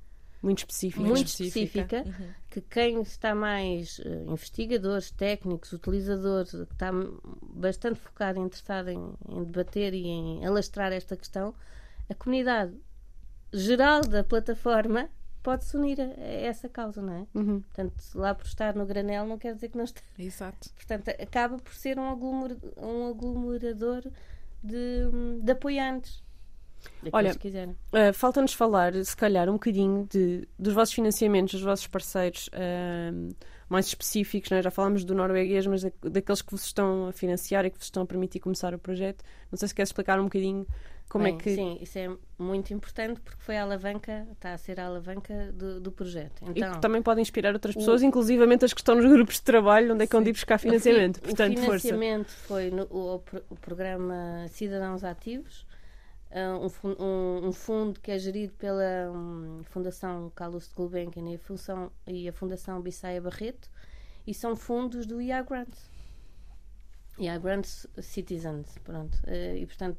Muito 0.46 0.58
específica. 0.60 1.02
muito 1.02 1.26
específica. 1.26 2.04
Uhum. 2.06 2.28
que 2.48 2.60
quem 2.60 3.02
está 3.02 3.34
mais 3.34 4.00
eh, 4.04 4.24
investigadores, 4.28 5.10
técnicos, 5.10 5.72
utilizadores, 5.72 6.52
que 6.52 6.72
está 6.72 6.90
bastante 7.42 7.98
focado 7.98 8.38
e 8.38 8.42
interessado 8.42 8.88
em, 8.88 9.12
em 9.28 9.44
debater 9.44 9.92
e 9.92 10.06
em 10.06 10.46
alastrar 10.46 10.92
esta 10.92 11.16
questão, 11.16 11.54
a 12.08 12.14
comunidade 12.14 12.72
geral 13.52 14.00
da 14.02 14.22
plataforma 14.22 15.08
pode-se 15.42 15.76
unir 15.76 16.00
a, 16.00 16.04
a 16.04 16.24
essa 16.24 16.68
causa, 16.68 17.02
não 17.02 17.12
é? 17.12 17.26
Uhum. 17.34 17.60
Portanto, 17.60 17.94
lá 18.14 18.34
por 18.34 18.46
estar 18.46 18.74
no 18.74 18.86
granel 18.86 19.26
não 19.26 19.38
quer 19.38 19.54
dizer 19.54 19.68
que 19.68 19.76
não 19.76 19.84
está. 19.84 20.00
Exato. 20.18 20.70
Portanto, 20.74 21.08
acaba 21.08 21.58
por 21.58 21.74
ser 21.74 21.98
um, 21.98 22.02
um 22.02 23.08
aglomerador 23.08 24.02
de, 24.62 25.40
de 25.42 25.52
apoiantes. 25.52 26.24
Olha. 27.12 27.32
Uh, 27.32 28.12
Falta-nos 28.14 28.52
falar, 28.52 28.92
se 29.04 29.16
calhar, 29.16 29.48
um 29.48 29.54
bocadinho 29.54 30.06
de, 30.10 30.46
dos 30.58 30.72
vossos 30.74 30.94
financiamentos, 30.94 31.54
dos 31.54 31.62
vossos 31.62 31.86
parceiros 31.86 32.48
um, 33.12 33.28
mais 33.68 33.86
específicos. 33.86 34.50
não 34.50 34.58
é? 34.58 34.62
Já 34.62 34.70
falámos 34.70 35.04
do 35.04 35.14
norueguês, 35.14 35.66
mas 35.66 35.82
da- 35.82 35.90
daqueles 36.02 36.42
que 36.42 36.50
vos 36.52 36.64
estão 36.64 37.08
a 37.08 37.12
financiar 37.12 37.64
e 37.64 37.70
que 37.70 37.78
vos 37.78 37.86
estão 37.86 38.02
a 38.02 38.06
permitir 38.06 38.40
começar 38.40 38.74
o 38.74 38.78
projeto. 38.78 39.24
Não 39.50 39.58
sei 39.58 39.68
se 39.68 39.74
queres 39.74 39.88
explicar 39.90 40.20
um 40.20 40.24
bocadinho 40.24 40.66
como 41.08 41.22
Bem, 41.24 41.34
é 41.34 41.38
que. 41.38 41.54
Sim, 41.54 41.78
isso 41.80 41.96
é 41.98 42.10
muito 42.36 42.74
importante 42.74 43.20
porque 43.20 43.40
foi 43.40 43.56
a 43.56 43.62
alavanca, 43.62 44.26
está 44.32 44.52
a 44.54 44.58
ser 44.58 44.80
a 44.80 44.86
alavanca 44.86 45.52
do, 45.52 45.80
do 45.80 45.92
projeto. 45.92 46.42
E 46.46 46.50
Então, 46.58 46.72
que 46.72 46.80
também 46.80 47.00
podem 47.00 47.22
inspirar 47.22 47.54
outras 47.54 47.76
o- 47.76 47.78
pessoas, 47.78 48.02
inclusivamente 48.02 48.64
as 48.64 48.72
que 48.72 48.80
estão 48.80 48.96
nos 48.96 49.04
grupos 49.08 49.36
de 49.36 49.42
trabalho, 49.42 49.94
onde 49.94 50.02
é 50.02 50.06
que 50.08 50.12
vão 50.12 50.22
Sim. 50.24 50.30
ir 50.30 50.32
buscar 50.32 50.56
o 50.56 50.58
fi- 50.58 50.68
financiamento. 50.68 51.18
o 51.18 51.20
Portanto, 51.22 51.54
força. 51.60 51.80
financiamento 51.88 52.30
foi 52.30 52.70
no, 52.70 52.82
o, 52.90 53.22
o 53.50 53.56
programa 53.56 54.46
Cidadãos 54.48 55.04
Ativos, 55.04 55.64
um, 56.60 56.68
fun- 56.68 56.96
um- 56.98 57.48
um 57.48 57.52
fundo 57.52 58.00
que 58.00 58.10
é 58.10 58.18
gerido 58.18 58.52
pela 58.54 59.10
hum, 59.12 59.62
Fundação 59.64 60.30
Carlos 60.34 60.68
de 60.68 60.74
Gulbenkian 60.74 61.28
e 61.30 61.34
a, 61.36 61.38
função, 61.38 61.90
e 62.06 62.28
a 62.28 62.32
Fundação 62.32 62.80
Bissaia 62.82 63.20
Barreto, 63.20 63.70
e 64.26 64.34
são 64.34 64.54
fundos 64.56 65.06
do 65.06 65.20
IA 65.20 65.42
Grants. 65.42 65.90
IA 67.18 67.38
Grants 67.38 67.86
Citizens, 68.00 68.76
pronto. 68.84 69.18
Eh, 69.26 69.58
e, 69.60 69.66
portanto, 69.66 69.98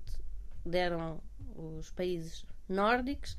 deram 0.66 1.20
os 1.56 1.90
países 1.92 2.46
nórdicos, 2.70 3.36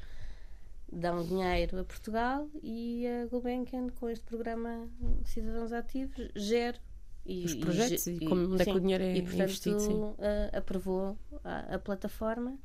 dão 0.90 1.22
dinheiro 1.24 1.78
a 1.80 1.84
Portugal 1.84 2.48
e 2.62 3.06
a 3.06 3.26
Gulbenkian, 3.26 3.88
com 3.90 4.08
este 4.08 4.24
programa 4.24 4.88
Cidadãos 5.24 5.72
Ativos, 5.72 6.28
gera 6.34 6.78
e, 7.26 7.44
Os 7.44 7.52
e 7.52 7.60
projetos 7.60 8.04
ge- 8.04 8.12
e 8.14 8.24
como- 8.26 8.52
onde 8.54 8.62
é 8.62 8.64
que 8.64 8.70
o 8.76 8.80
dinheiro 8.80 9.04
é 9.04 9.16
e, 9.16 9.22
portanto, 9.22 9.40
investido, 9.42 9.78
sim. 9.80 10.14
eh, 10.18 10.50
aprovou 10.56 11.16
a, 11.44 11.74
a 11.74 11.78
plataforma 11.78 12.58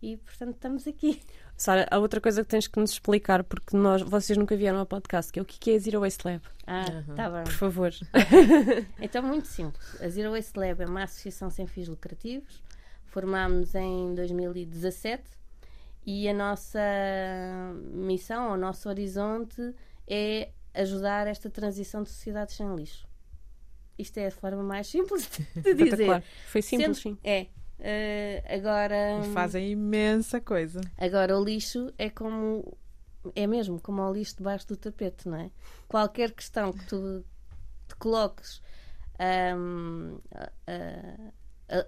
e, 0.00 0.16
portanto, 0.18 0.54
estamos 0.54 0.86
aqui. 0.86 1.20
Sara, 1.56 1.86
há 1.90 1.98
outra 1.98 2.20
coisa 2.20 2.42
que 2.44 2.48
tens 2.50 2.66
que 2.68 2.78
nos 2.78 2.92
explicar, 2.92 3.42
porque 3.42 3.76
nós, 3.76 4.00
vocês 4.02 4.36
nunca 4.38 4.56
vieram 4.56 4.78
ao 4.78 4.86
podcast, 4.86 5.32
que 5.32 5.38
é 5.38 5.42
o 5.42 5.44
que 5.44 5.72
é 5.72 5.74
a 5.74 5.78
Zero 5.78 6.00
Waste 6.00 6.26
Lab. 6.26 6.42
Ah, 6.66 6.84
Uhum. 7.08 7.14
tá 7.16 7.28
bem. 7.30 7.44
Por 7.44 7.52
favor. 7.52 7.92
Então, 9.00 9.22
muito 9.22 9.48
simples. 9.48 10.00
A 10.00 10.08
Zero 10.08 10.30
Waste 10.32 10.58
Lab 10.58 10.82
é 10.82 10.86
uma 10.86 11.02
associação 11.04 11.50
sem 11.50 11.66
fins 11.66 11.88
lucrativos. 11.88 12.62
Formámos 13.06 13.74
em 13.74 14.14
2017 14.14 15.24
e 16.06 16.28
a 16.28 16.34
nossa 16.34 16.80
missão, 17.92 18.52
o 18.52 18.56
nosso 18.56 18.88
horizonte 18.88 19.74
é 20.06 20.50
ajudar 20.74 21.26
esta 21.26 21.50
transição 21.50 22.02
de 22.02 22.10
sociedades 22.10 22.54
sem 22.54 22.74
lixo. 22.76 23.06
Isto 23.98 24.18
é 24.18 24.26
a 24.28 24.30
forma 24.30 24.62
mais 24.62 24.86
simples 24.88 25.28
de 25.56 25.74
dizer. 25.74 26.22
Foi 26.46 26.62
simples, 26.62 26.98
Sendo- 26.98 27.16
sim. 27.16 27.18
É. 27.24 27.46
Eh, 27.80 28.42
agora, 28.48 29.20
E 29.24 29.32
fazem 29.32 29.70
imensa 29.70 30.40
coisa. 30.40 30.80
agora, 30.96 31.38
o 31.38 31.44
lixo 31.44 31.92
é 31.98 32.10
como. 32.10 32.76
É 33.34 33.46
mesmo 33.46 33.80
como 33.80 34.02
o 34.02 34.12
lixo 34.12 34.36
debaixo 34.36 34.66
do 34.68 34.76
tapete, 34.76 35.28
não 35.28 35.36
é? 35.38 35.50
Qualquer 35.86 36.32
questão 36.32 36.72
que 36.72 36.84
tu 36.86 37.24
te 37.88 37.94
coloques. 37.96 38.60
a- 39.20 40.50
a- 40.68 41.76
a- 41.76 41.86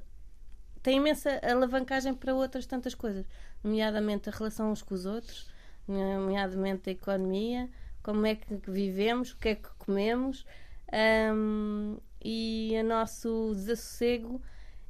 tem 0.82 0.96
imensa 0.96 1.40
alavancagem 1.44 2.12
para 2.12 2.34
outras 2.34 2.66
tantas 2.66 2.92
coisas, 2.94 3.24
nomeadamente 3.62 4.28
a 4.28 4.32
relação 4.32 4.72
uns 4.72 4.82
com 4.82 4.94
os 4.94 5.06
outros, 5.06 5.48
nomeadamente 5.86 6.90
a 6.90 6.92
economia, 6.92 7.68
como 8.02 8.26
é 8.26 8.34
que 8.34 8.52
vivemos, 8.68 9.30
o 9.30 9.36
que 9.36 9.50
é 9.50 9.54
que 9.54 9.68
comemos 9.78 10.44
ahm, 10.92 11.98
e 12.20 12.72
o 12.80 12.84
nosso 12.84 13.52
desassossego 13.54 14.42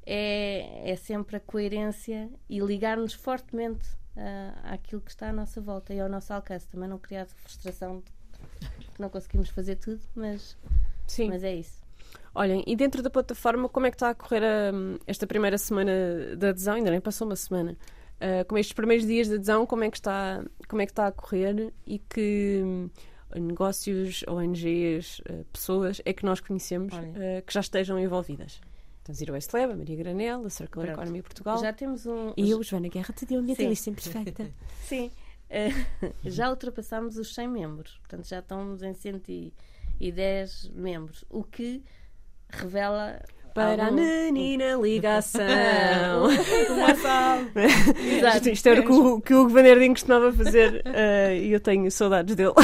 é, 0.06 0.90
é 0.90 0.96
sempre 0.96 1.36
a 1.36 1.40
coerência 1.40 2.30
e 2.48 2.60
ligar-nos 2.60 3.12
fortemente 3.12 3.88
ah, 4.16 4.74
àquilo 4.74 5.00
que 5.00 5.10
está 5.10 5.28
à 5.28 5.32
nossa 5.32 5.60
volta 5.60 5.94
e 5.94 6.00
ao 6.00 6.08
nosso 6.08 6.32
alcance. 6.32 6.68
Também 6.68 6.88
não 6.88 6.98
criar 6.98 7.26
frustração 7.26 8.02
de 8.80 8.88
que 8.88 9.00
não 9.00 9.08
conseguimos 9.08 9.50
fazer 9.50 9.76
tudo, 9.76 10.00
mas, 10.14 10.56
Sim. 11.06 11.28
mas 11.28 11.42
é 11.44 11.54
isso. 11.54 11.80
Olhem, 12.34 12.62
e 12.66 12.76
dentro 12.76 13.02
da 13.02 13.10
plataforma, 13.10 13.68
como 13.68 13.86
é 13.86 13.90
que 13.90 13.96
está 13.96 14.10
a 14.10 14.14
correr 14.14 14.42
hum, 14.72 14.98
esta 15.06 15.26
primeira 15.26 15.58
semana 15.58 15.92
de 16.36 16.46
adesão? 16.46 16.74
Ainda 16.74 16.90
nem 16.90 17.00
passou 17.00 17.26
uma 17.26 17.36
semana. 17.36 17.76
Ah, 18.20 18.44
como 18.44 18.58
estes 18.58 18.74
primeiros 18.74 19.06
dias 19.06 19.28
de 19.28 19.34
adesão, 19.34 19.64
como 19.64 19.82
é 19.82 19.90
que 19.90 19.96
está, 19.96 20.44
como 20.68 20.82
é 20.82 20.86
que 20.86 20.92
está 20.92 21.06
a 21.06 21.12
correr 21.12 21.72
e 21.86 21.98
que 21.98 22.60
hum, 22.62 22.90
negócios, 23.34 24.22
ONGs, 24.28 25.22
ah, 25.28 25.44
pessoas 25.52 26.02
é 26.04 26.12
que 26.12 26.24
nós 26.24 26.40
conhecemos 26.40 26.94
ah, 26.94 27.42
que 27.42 27.52
já 27.52 27.60
estejam 27.60 27.98
envolvidas? 27.98 28.60
Então, 29.10 29.14
Zero 29.14 29.32
Waste 29.32 29.56
Lab, 29.56 29.72
a 29.72 29.76
Maria 29.76 29.96
Granel, 29.96 30.46
a 30.46 30.50
Circular 30.50 30.86
Pronto. 30.86 31.00
Economy 31.00 31.22
Portugal 31.22 31.58
Já 31.58 31.72
temos 31.72 32.06
um. 32.06 32.32
e 32.36 32.50
eu, 32.50 32.62
Joana 32.62 32.88
Guerra, 32.88 33.12
te 33.12 33.26
deu 33.26 33.40
a 33.40 33.42
minha 33.42 33.56
lista 33.68 33.90
imperfeita. 33.90 34.50
Sim. 34.86 35.10
Eh, 35.48 35.70
já 36.24 36.48
ultrapassámos 36.48 37.16
os 37.16 37.34
100 37.34 37.48
membros. 37.48 37.98
Portanto, 37.98 38.28
já 38.28 38.38
estamos 38.38 38.82
em 38.82 38.94
110 38.94 40.70
membros. 40.74 41.24
O 41.28 41.42
que 41.42 41.82
revela. 42.48 43.20
Para 43.52 43.82
a 43.82 43.86
algum- 43.86 43.96
menina 44.00 44.74
ligação. 44.76 45.42
Uma 46.70 46.94
salva. 46.94 47.62
Exato. 48.00 48.48
Isto 48.48 48.68
era 48.68 48.80
o 48.80 48.84
que 48.84 48.92
o, 48.92 49.20
que 49.20 49.34
o 49.34 49.40
Hugo 49.42 49.88
costumava 49.88 50.32
fazer 50.32 50.84
ah, 50.86 51.34
e 51.34 51.50
eu 51.50 51.58
tenho 51.58 51.90
saudades 51.90 52.36
dele. 52.36 52.54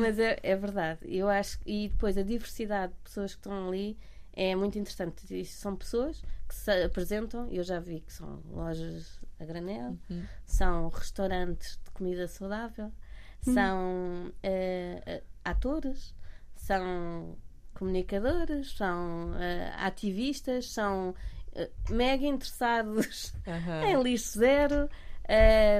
Mas 0.00 0.18
é, 0.18 0.36
é 0.42 0.56
verdade. 0.56 0.98
Eu 1.04 1.28
acho 1.28 1.60
e 1.64 1.90
depois 1.90 2.18
a 2.18 2.22
diversidade 2.22 2.92
de 2.92 2.98
pessoas 3.04 3.34
que 3.34 3.38
estão 3.38 3.68
ali 3.68 3.96
é 4.32 4.54
muito 4.56 4.78
interessante. 4.78 5.40
Isto 5.40 5.56
são 5.60 5.76
pessoas 5.76 6.22
que 6.48 6.54
se 6.54 6.70
apresentam, 6.82 7.48
eu 7.50 7.62
já 7.62 7.78
vi 7.80 8.00
que 8.00 8.12
são 8.12 8.42
lojas 8.46 9.20
a 9.40 9.44
granel, 9.44 9.96
Uhum. 10.10 10.24
são 10.46 10.88
restaurantes 10.88 11.78
de 11.84 11.90
comida 11.90 12.26
saudável, 12.28 12.92
são 13.40 14.32
eh, 14.42 15.02
eh, 15.06 15.22
atores, 15.44 16.14
são 16.54 17.36
comunicadores, 17.74 18.76
são 18.76 19.34
eh, 19.38 19.72
ativistas, 19.78 20.70
são 20.70 21.14
eh, 21.54 21.70
mega 21.90 22.24
interessados 22.26 23.32
Aham. 23.46 23.82
em 23.84 24.02
lixo 24.02 24.38
zero. 24.38 24.88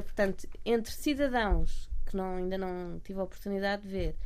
portanto, 0.04 0.48
entre 0.64 0.92
cidadãos 0.92 1.88
que 2.06 2.16
não, 2.16 2.36
ainda 2.36 2.58
não 2.58 2.98
tive 3.04 3.20
a 3.20 3.24
oportunidade 3.24 3.82
de 3.82 3.88
ver, 3.88 4.16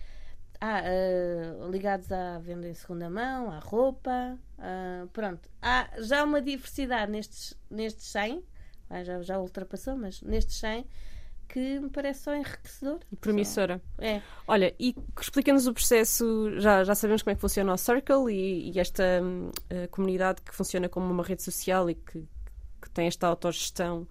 ah, 0.67 0.83
eh, 0.85 1.55
ligados 1.71 2.11
à 2.11 2.39
venda 2.39 2.69
em 2.69 2.75
segunda 2.75 3.09
mão, 3.09 3.51
à 3.53 3.59
roupa, 3.61 4.37
ah, 4.59 5.07
pronto. 5.13 5.49
Há 5.63 5.89
já 5.99 6.25
uma 6.25 6.41
diversidade 6.43 7.11
nestes, 7.11 7.55
nestes 7.71 8.07
100, 8.09 8.43
ah, 8.91 9.05
já, 9.05 9.23
já 9.23 9.39
ultrapassou, 9.39 9.97
mas 9.97 10.21
nestes 10.23 10.57
100 10.57 10.87
que 11.49 11.79
me 11.79 11.89
parece 11.89 12.25
só 12.25 12.35
enriquecedor. 12.35 12.99
Promissora. 13.21 13.81
É, 13.99 14.21
Olha, 14.49 14.75
e 14.81 14.97
explica-nos 15.21 15.69
o 15.69 15.73
processo, 15.73 16.59
já, 16.59 16.83
já 16.83 16.95
sabemos 16.97 17.23
como 17.23 17.33
é 17.33 17.35
que 17.37 17.41
funciona 17.41 17.73
o 17.73 17.77
Circle 17.77 18.33
e, 18.33 18.73
e 18.73 18.81
esta 18.81 19.05
hum, 19.23 19.51
eh, 19.71 19.87
comunidade 19.87 20.43
que 20.43 20.53
funciona 20.53 20.89
como 20.89 21.09
uma 21.09 21.23
rede 21.23 21.45
social 21.45 21.89
e 21.89 21.95
que, 21.95 22.27
que 22.83 22.91
tem 22.91 23.07
esta 23.07 23.29
autogestão. 23.29 24.09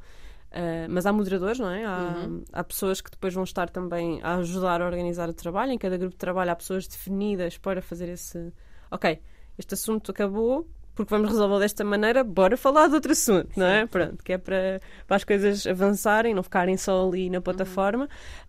Eh, 0.56 0.88
mas 0.89 1.06
há 1.06 1.12
moderadores, 1.13 1.60
não 1.60 1.70
é? 1.70 1.84
Há, 1.86 2.26
Uhum. 2.26 2.44
há 2.52 2.63
pessoas 2.63 3.02
que 3.02 3.12
depois 3.12 3.34
vão 3.34 3.44
estar 3.44 3.70
também 3.70 4.20
a 4.24 4.36
ajudar 4.38 4.82
a 4.82 4.86
organizar 4.86 5.30
o 5.30 5.34
trabalho. 5.34 5.72
Em 5.74 5.78
cada 5.78 5.98
grupo 5.98 6.13
de 6.13 6.18
trabalho 6.18 6.52
há 6.52 6.56
pessoas 6.56 6.88
definidas 6.88 7.58
para 7.58 7.82
fazer 7.82 8.10
esse. 8.10 8.52
Ok, 8.89 9.20
este 9.58 9.74
assunto 9.74 10.12
acabou, 10.12 10.65
porque 10.96 11.10
vamos 11.13 11.30
resolvê-lo 11.30 11.60
desta 11.60 11.84
maneira, 11.84 12.24
bora 12.24 12.56
falar 12.56 12.88
de 12.88 12.96
outro 12.96 13.12
assunto, 13.12 13.50
não 13.58 13.65
é? 13.65 13.86
Pronto, 13.86 14.23
que 14.23 14.32
é 14.34 14.38
para, 14.38 14.79
para 15.06 15.17
as 15.17 15.23
coisas 15.25 15.67
avançarem, 15.67 16.34
não 16.34 16.42
ficarem 16.44 16.77
só 16.77 17.06
ali 17.08 17.29
na 17.29 17.42
plataforma. 17.42 18.08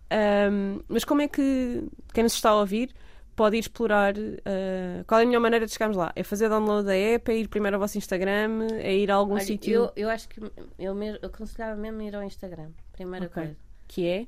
Um, 0.09 0.79
mas 0.87 1.03
como 1.03 1.21
é 1.21 1.27
que 1.27 1.83
quem 2.13 2.23
nos 2.23 2.33
está 2.33 2.51
a 2.51 2.55
ouvir 2.55 2.93
pode 3.37 3.55
ir 3.55 3.59
explorar? 3.59 4.17
uh, 4.17 5.03
qual 5.07 5.21
é 5.21 5.23
a 5.23 5.25
melhor 5.25 5.39
maneira 5.39 5.65
de 5.65 5.71
chegarmos 5.71 5.95
lá? 5.95 6.11
É 6.15 6.23
fazer 6.23 6.49
download 6.49 6.85
da 6.87 6.95
app, 6.95 7.31
é 7.31 7.37
ir 7.37 7.47
primeiro 7.47 7.77
ao 7.77 7.79
vosso 7.79 7.97
Instagram, 7.97 8.67
é 8.73 8.93
ir 8.97 9.09
a 9.09 9.15
algum 9.15 9.35
Olha, 9.35 9.43
sítio 9.45 9.73
eu, 9.73 9.91
eu 9.95 10.09
acho 10.09 10.27
que 10.27 10.41
eu, 10.77 10.93
mesmo, 10.93 11.19
eu 11.21 11.29
aconselhava 11.29 11.79
mesmo 11.79 12.01
ir 12.01 12.13
ao 12.15 12.23
Instagram, 12.23 12.71
primeira 12.91 13.27
Ok. 13.27 13.41
coisa, 13.43 13.57
que 13.87 14.05
é? 14.05 14.27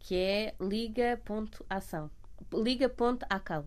que 0.00 0.16
é 0.16 0.54
liga.ação. 0.60 2.10
Liga.acal. 2.52 3.64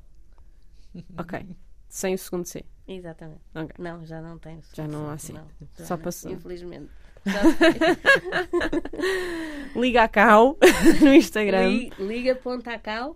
Ok, 1.17 1.45
sem 1.87 2.15
o 2.15 2.17
segundo 2.17 2.45
C. 2.45 2.65
Exatamente. 2.87 3.41
Ok. 3.55 3.75
Não, 3.79 4.03
já 4.05 4.19
não 4.21 4.37
tem. 4.39 4.59
Já 4.73 4.85
não 4.87 5.09
há 5.09 5.13
assim. 5.13 5.33
já 5.77 5.85
Só 5.85 5.95
passou. 5.97 6.31
Infelizmente. 6.31 6.89
Liga 9.75 10.03
a 10.03 10.07
Cal 10.07 10.57
no 11.01 11.13
Instagram. 11.13 11.67
Li- 11.69 11.91
Liga.acau 11.99 13.15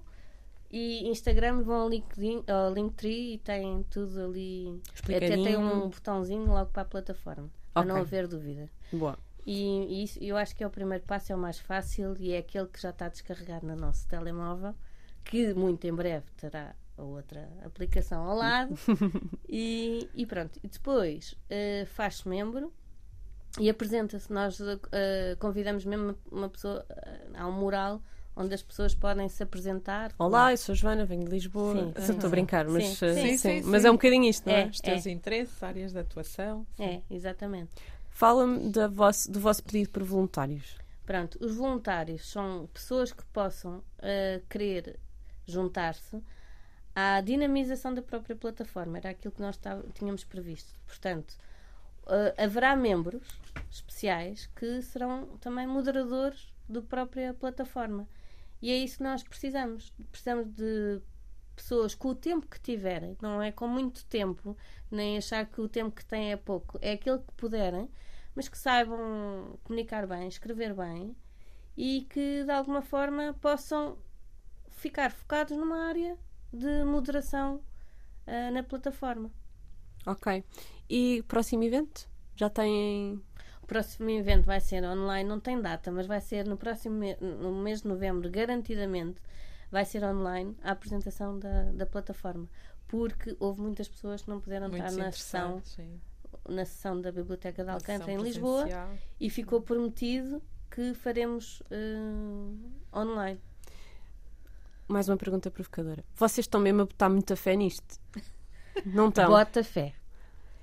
e 0.78 1.08
Instagram 1.08 1.64
vão 1.64 1.84
ao 1.84 1.90
LinkedIn, 1.90 2.44
ao 2.50 2.74
Linktree 2.74 3.36
e 3.36 3.38
tem 3.38 3.82
tudo 3.84 4.26
ali. 4.26 4.82
Até 5.04 5.38
tem 5.38 5.56
um 5.56 5.90
botãozinho 5.90 6.48
logo 6.48 6.70
para 6.72 6.82
a 6.82 6.86
plataforma, 6.86 7.50
para 7.74 7.82
Ok. 7.84 7.94
não 7.94 8.02
haver 8.02 8.28
dúvida. 8.28 8.70
Boa. 8.92 9.18
E, 9.46 10.02
e 10.02 10.04
isso, 10.04 10.20
eu 10.22 10.36
acho 10.36 10.54
que 10.54 10.66
é 10.66 10.68
o 10.68 10.70
primeiro 10.70 11.06
passo, 11.06 11.32
é 11.32 11.36
o 11.36 11.40
mais 11.40 11.58
fácil 11.60 12.14
e 12.20 12.34
é 12.34 12.40
aquele 12.40 12.68
que 12.68 12.82
já 12.82 12.90
está 12.90 13.08
descarregado 13.08 13.66
no 13.66 13.76
nosso 13.76 14.06
telemóvel, 14.10 14.76
que 15.24 15.54
muito 15.54 15.86
em 15.88 15.94
breve 15.94 16.26
terá 16.36 16.76
a 16.98 17.04
outra 17.04 17.48
aplicação 17.64 18.24
ao 18.28 18.36
lado. 18.36 18.76
e, 19.48 20.10
e 20.14 20.26
pronto. 20.26 20.60
E 20.62 20.68
depois 20.68 21.36
eh, 21.50 21.86
faz-se 21.86 22.28
membro 22.28 22.74
e 23.60 23.70
apresenta-se. 23.70 24.34
Nós 24.34 24.60
eh, 24.92 25.38
convidamos 25.40 25.86
mesmo 25.86 26.18
uma 26.30 26.50
pessoa. 26.50 26.86
eh, 26.90 27.28
há 27.36 27.48
um 27.48 27.54
mural 27.54 28.02
onde 28.36 28.54
as 28.54 28.62
pessoas 28.62 28.94
podem 28.94 29.28
se 29.30 29.42
apresentar. 29.44 30.12
Olá, 30.20 30.52
eu 30.52 30.58
sou 30.58 30.74
a 30.74 30.76
Joana, 30.76 31.06
venho 31.06 31.24
de 31.24 31.32
Lisboa. 31.32 31.74
Sim, 31.74 31.94
Sim, 31.96 32.02
Estou 32.02 32.16
a 32.18 32.22
sim. 32.22 32.30
brincar, 32.30 32.66
mas, 32.68 32.84
Sim, 32.84 33.06
uh, 33.06 33.14
sim, 33.14 33.38
sim, 33.38 33.62
mas 33.64 33.82
sim. 33.82 33.88
é 33.88 33.92
um 33.92 33.96
bocadinho 33.96 34.26
isto, 34.26 34.48
não 34.48 34.56
é? 34.56 34.64
É. 34.64 34.68
Os 34.68 34.80
teus 34.80 35.06
interesses, 35.06 35.64
áreas 35.64 35.94
de 35.94 36.00
atuação. 36.00 36.66
É, 36.78 37.02
exatamente. 37.10 37.72
Fala-me 38.10 38.70
da 38.72 38.88
vosso- 38.88 39.32
do 39.32 39.40
vosso 39.40 39.64
pedido 39.64 39.90
por 39.90 40.04
voluntários. 40.04 40.78
Pronto, 41.06 41.38
os 41.44 41.56
voluntários 41.56 42.28
são 42.30 42.68
pessoas 42.74 43.12
que 43.12 43.24
possam 43.26 43.84
eh, 44.00 44.42
querer 44.50 45.00
juntar-se 45.46 46.22
à 46.96 47.22
dinamização 47.22 47.94
da 47.94 48.02
própria 48.02 48.36
plataforma. 48.36 48.98
Era 48.98 49.10
aquilo 49.12 49.34
que 49.34 49.42
nós 49.42 49.56
tá- 49.58 49.82
tínhamos 49.94 50.24
previsto. 50.24 50.74
Portanto, 50.88 51.36
eh, 52.08 52.34
haverá 52.44 52.76
membros 52.76 53.28
especiais 53.70 54.50
que 54.56 54.82
serão 54.82 55.28
também 55.40 55.68
moderadores 55.68 56.52
da 56.68 56.82
própria 56.82 57.34
plataforma. 57.34 58.08
E 58.62 58.72
é 58.72 58.78
isso 58.78 58.98
que 58.98 59.04
nós 59.04 59.24
precisamos. 59.24 59.94
Precisamos 60.12 60.48
de 60.54 61.02
pessoas 61.56 61.96
com 61.96 62.10
o 62.10 62.16
tempo 62.16 62.48
que 62.48 62.60
tiverem, 62.60 63.18
não 63.22 63.42
é 63.42 63.52
com 63.52 63.68
muito 63.68 64.06
tempo, 64.06 64.58
nem 64.92 65.18
achar 65.18 65.46
que 65.46 65.62
o 65.62 65.70
tempo 65.70 65.96
que 65.96 66.06
têm 66.06 66.34
é 66.34 66.36
pouco, 66.36 66.78
é 66.82 66.92
aquele 66.94 67.20
que 67.20 67.32
puderem, 67.38 67.90
mas 68.36 68.50
que 68.50 68.58
saibam 68.58 69.58
comunicar 69.64 70.06
bem, 70.06 70.28
escrever 70.28 70.74
bem 70.74 71.16
e 71.78 72.06
que 72.10 72.44
de 72.44 72.52
alguma 72.52 72.82
forma 72.82 73.34
possam 73.40 73.98
ficar 74.70 75.12
focados 75.12 75.58
numa 75.58 75.88
área 75.88 76.18
de 76.52 76.84
moderação 76.84 77.62
ah, 78.28 78.52
na 78.52 78.64
plataforma. 78.64 79.32
Ok. 80.06 80.44
E 80.90 81.24
próximo 81.28 81.64
evento? 81.64 82.08
Já 82.36 82.50
têm. 82.50 83.22
O 83.66 83.68
próximo 83.68 84.12
evento 84.12 84.46
vai 84.46 84.60
ser 84.60 84.84
online, 84.84 85.28
não 85.28 85.40
tem 85.40 85.60
data, 85.60 85.92
mas 85.92 86.06
vai 86.06 86.22
ser 86.22 86.46
no 86.46 86.56
próximo 86.56 87.02
no 87.20 87.52
mês 87.64 87.82
de 87.82 87.88
novembro, 87.88 88.30
garantidamente, 88.30 89.20
vai 89.72 89.84
ser 89.84 90.04
online 90.04 90.56
a 90.62 90.70
apresentação 90.70 91.40
da, 91.40 91.72
da 91.72 91.84
plataforma. 91.84 92.48
Porque 92.88 93.36
houve 93.40 93.64
muitas 93.64 93.88
pessoas 93.88 94.22
que 94.22 94.30
não 94.30 94.40
puderam 94.40 94.68
estar 94.68 94.84
Muitos 94.84 94.98
na 94.98 95.12
sessão, 95.12 95.62
sim. 95.64 96.00
na 96.48 96.64
sessão 96.64 97.02
da 97.02 97.12
Biblioteca 97.12 97.64
de 97.64 97.72
Alcântara 97.72 98.12
em 98.12 98.22
Lisboa 98.22 98.66
presencial. 98.66 98.98
e 99.20 99.30
ficou 99.32 99.60
prometido 99.60 100.44
que 100.70 100.94
faremos 100.94 101.64
ah, 101.72 103.00
online. 103.00 103.42
Mais 104.88 105.10
uma 105.10 105.18
pergunta 105.18 105.50
provocadora. 105.50 106.06
Vocês 106.14 106.46
estão 106.46 106.62
mesmo 106.62 106.84
a 106.84 106.86
botar 106.86 107.10
muita 107.10 107.36
fé 107.36 107.56
nisto? 107.56 108.00
Não 108.86 109.10
estão? 109.10 109.28
Bota 109.28 109.64
fé. 109.64 109.96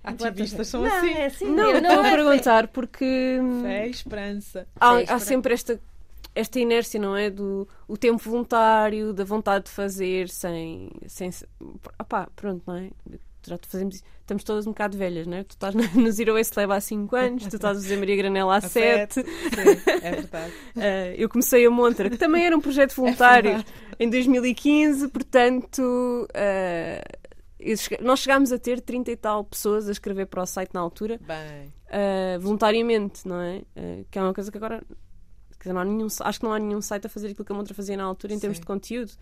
Ativistas 0.05 0.68
são 0.68 0.82
não, 0.82 0.96
assim. 0.96 1.11
é 1.12 1.26
assim. 1.26 1.46
Não, 1.46 1.70
eu 1.70 1.78
estou 1.78 2.00
a 2.00 2.07
é 2.07 2.11
perguntar 2.11 2.68
porque 2.68 3.38
hum, 3.40 3.62
Fé 3.62 3.86
e 3.86 3.90
esperança. 3.90 4.66
há, 4.80 4.94
Fé 4.96 5.05
e 5.05 5.07
há 5.09 5.18
sempre 5.18 5.55
esta, 5.55 5.80
esta 6.34 6.59
inércia, 6.59 6.98
não 7.00 7.16
é? 7.16 7.30
Do 7.30 7.68
o 7.86 7.96
tempo 7.96 8.18
voluntário, 8.18 9.12
da 9.12 9.24
vontade 9.24 9.66
de 9.66 9.70
fazer 9.70 10.28
sem. 10.28 10.90
sem 11.07 11.30
se- 11.30 11.46
opá, 12.00 12.28
pronto, 12.34 12.62
não 12.66 12.76
é? 12.76 12.90
Já 13.46 13.59
te 13.59 13.66
fazemos 13.68 13.96
isso. 13.96 14.05
Estamos 14.20 14.44
todas 14.44 14.66
um 14.68 14.70
bocado 14.70 14.96
velhas, 14.96 15.26
não 15.26 15.36
é? 15.38 15.42
Tu 15.44 15.50
estás 15.50 15.74
no 15.74 16.11
Zero 16.12 16.34
Waste 16.34 16.57
Lab 16.59 16.72
há 16.72 16.80
5 16.80 17.16
anos, 17.16 17.46
tu 17.48 17.57
estás 17.57 17.76
a 17.76 17.80
fazer 17.80 17.96
Maria 17.96 18.16
Granela 18.16 18.55
há 18.55 18.59
A 18.59 18.61
7. 18.61 19.14
Sim, 19.14 19.24
é 20.00 20.11
verdade. 20.12 20.53
Uh, 20.76 21.14
eu 21.18 21.28
comecei 21.28 21.66
a 21.66 21.70
Montra, 21.70 22.09
que 22.09 22.16
também 22.16 22.46
era 22.46 22.57
um 22.57 22.61
projeto 22.61 22.94
voluntário 22.96 23.50
verdade. 23.50 23.66
em 23.98 24.09
2015, 24.09 25.09
portanto, 25.09 25.80
uh, 26.30 27.18
nós 28.00 28.20
chegámos 28.20 28.52
a 28.52 28.58
ter 28.58 28.80
30 28.80 29.10
e 29.10 29.16
tal 29.16 29.44
pessoas 29.44 29.88
a 29.88 29.92
escrever 29.92 30.26
para 30.26 30.42
o 30.42 30.46
site 30.46 30.72
na 30.74 30.80
altura, 30.80 31.20
uh, 31.22 32.40
voluntariamente, 32.40 33.26
não 33.26 33.40
é? 33.40 33.62
Uh, 33.76 34.06
que 34.10 34.18
é 34.18 34.22
uma 34.22 34.34
coisa 34.34 34.50
que 34.50 34.56
agora. 34.56 34.82
quer 35.52 35.58
dizer, 35.60 35.72
não 35.72 35.80
há 35.80 35.84
nenhum, 35.84 36.06
acho 36.20 36.40
que 36.40 36.44
não 36.44 36.52
há 36.52 36.58
nenhum 36.58 36.80
site 36.80 37.06
a 37.06 37.08
fazer 37.08 37.28
aquilo 37.28 37.44
que 37.44 37.52
a 37.52 37.54
Montra 37.54 37.74
fazia 37.74 37.96
na 37.96 38.04
altura 38.04 38.34
em 38.34 38.38
termos 38.38 38.56
Sim. 38.56 38.62
de 38.62 38.66
conteúdo. 38.66 39.12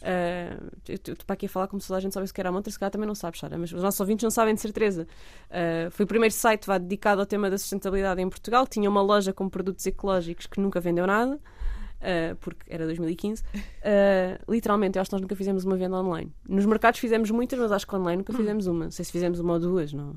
Uh, 0.00 0.70
eu 0.88 0.94
estou 0.94 1.16
para 1.26 1.34
aqui 1.34 1.44
a 1.44 1.48
falar 1.48 1.68
como 1.68 1.80
se 1.80 1.88
toda 1.88 1.98
a 1.98 2.00
gente 2.00 2.12
soubesse 2.14 2.30
o 2.30 2.34
que 2.34 2.40
era 2.40 2.48
a 2.48 2.52
Montra, 2.52 2.72
se 2.72 2.78
calhar 2.78 2.90
também 2.90 3.06
não 3.06 3.14
sabes, 3.14 3.38
Sara, 3.38 3.58
mas 3.58 3.72
os 3.72 3.82
nossos 3.82 4.00
ouvintes 4.00 4.22
não 4.22 4.30
sabem 4.30 4.54
de 4.54 4.60
certeza. 4.60 5.06
Uh, 5.50 5.90
foi 5.90 6.04
o 6.04 6.08
primeiro 6.08 6.34
site 6.34 6.66
vá, 6.66 6.78
dedicado 6.78 7.20
ao 7.20 7.26
tema 7.26 7.50
da 7.50 7.58
sustentabilidade 7.58 8.20
em 8.20 8.28
Portugal. 8.28 8.66
Tinha 8.66 8.88
uma 8.88 9.02
loja 9.02 9.32
com 9.32 9.48
produtos 9.48 9.86
ecológicos 9.86 10.46
que 10.46 10.58
nunca 10.60 10.80
vendeu 10.80 11.06
nada, 11.06 11.38
uh, 12.00 12.36
porque 12.36 12.72
era 12.72 12.84
2015. 12.86 13.42
Uh, 13.42 14.52
literalmente, 14.52 14.96
eu 14.96 15.00
acho 15.02 15.10
que 15.10 15.14
nós 15.14 15.22
nunca 15.22 15.36
fizemos 15.36 15.64
uma 15.64 15.76
venda 15.76 15.96
online. 15.96 16.32
Nos 16.48 16.66
mercados 16.66 17.00
fizemos 17.00 17.30
muitas, 17.30 17.58
mas 17.58 17.72
acho 17.72 17.86
que 17.86 17.94
online 17.94 18.18
nunca 18.18 18.32
fizemos 18.32 18.66
uma. 18.66 18.84
Não 18.84 18.90
sei 18.90 19.04
se 19.04 19.12
fizemos 19.12 19.40
uma 19.40 19.54
ou 19.54 19.60
duas, 19.60 19.92
não. 19.92 20.14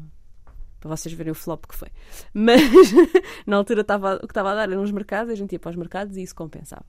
Para 0.79 0.95
vocês 0.95 1.13
verem 1.13 1.31
o 1.31 1.35
flop 1.35 1.65
que 1.65 1.75
foi. 1.75 1.87
Mas 2.33 2.61
na 3.47 3.55
altura 3.55 3.81
estava, 3.81 4.15
o 4.17 4.19
que 4.19 4.25
estava 4.25 4.51
a 4.51 4.55
dar 4.55 4.69
eram 4.69 4.83
os 4.83 4.91
mercados, 4.91 5.31
a 5.31 5.35
gente 5.35 5.53
ia 5.53 5.59
para 5.59 5.69
os 5.69 5.77
mercados 5.77 6.17
e 6.17 6.23
isso 6.23 6.35
compensava. 6.35 6.85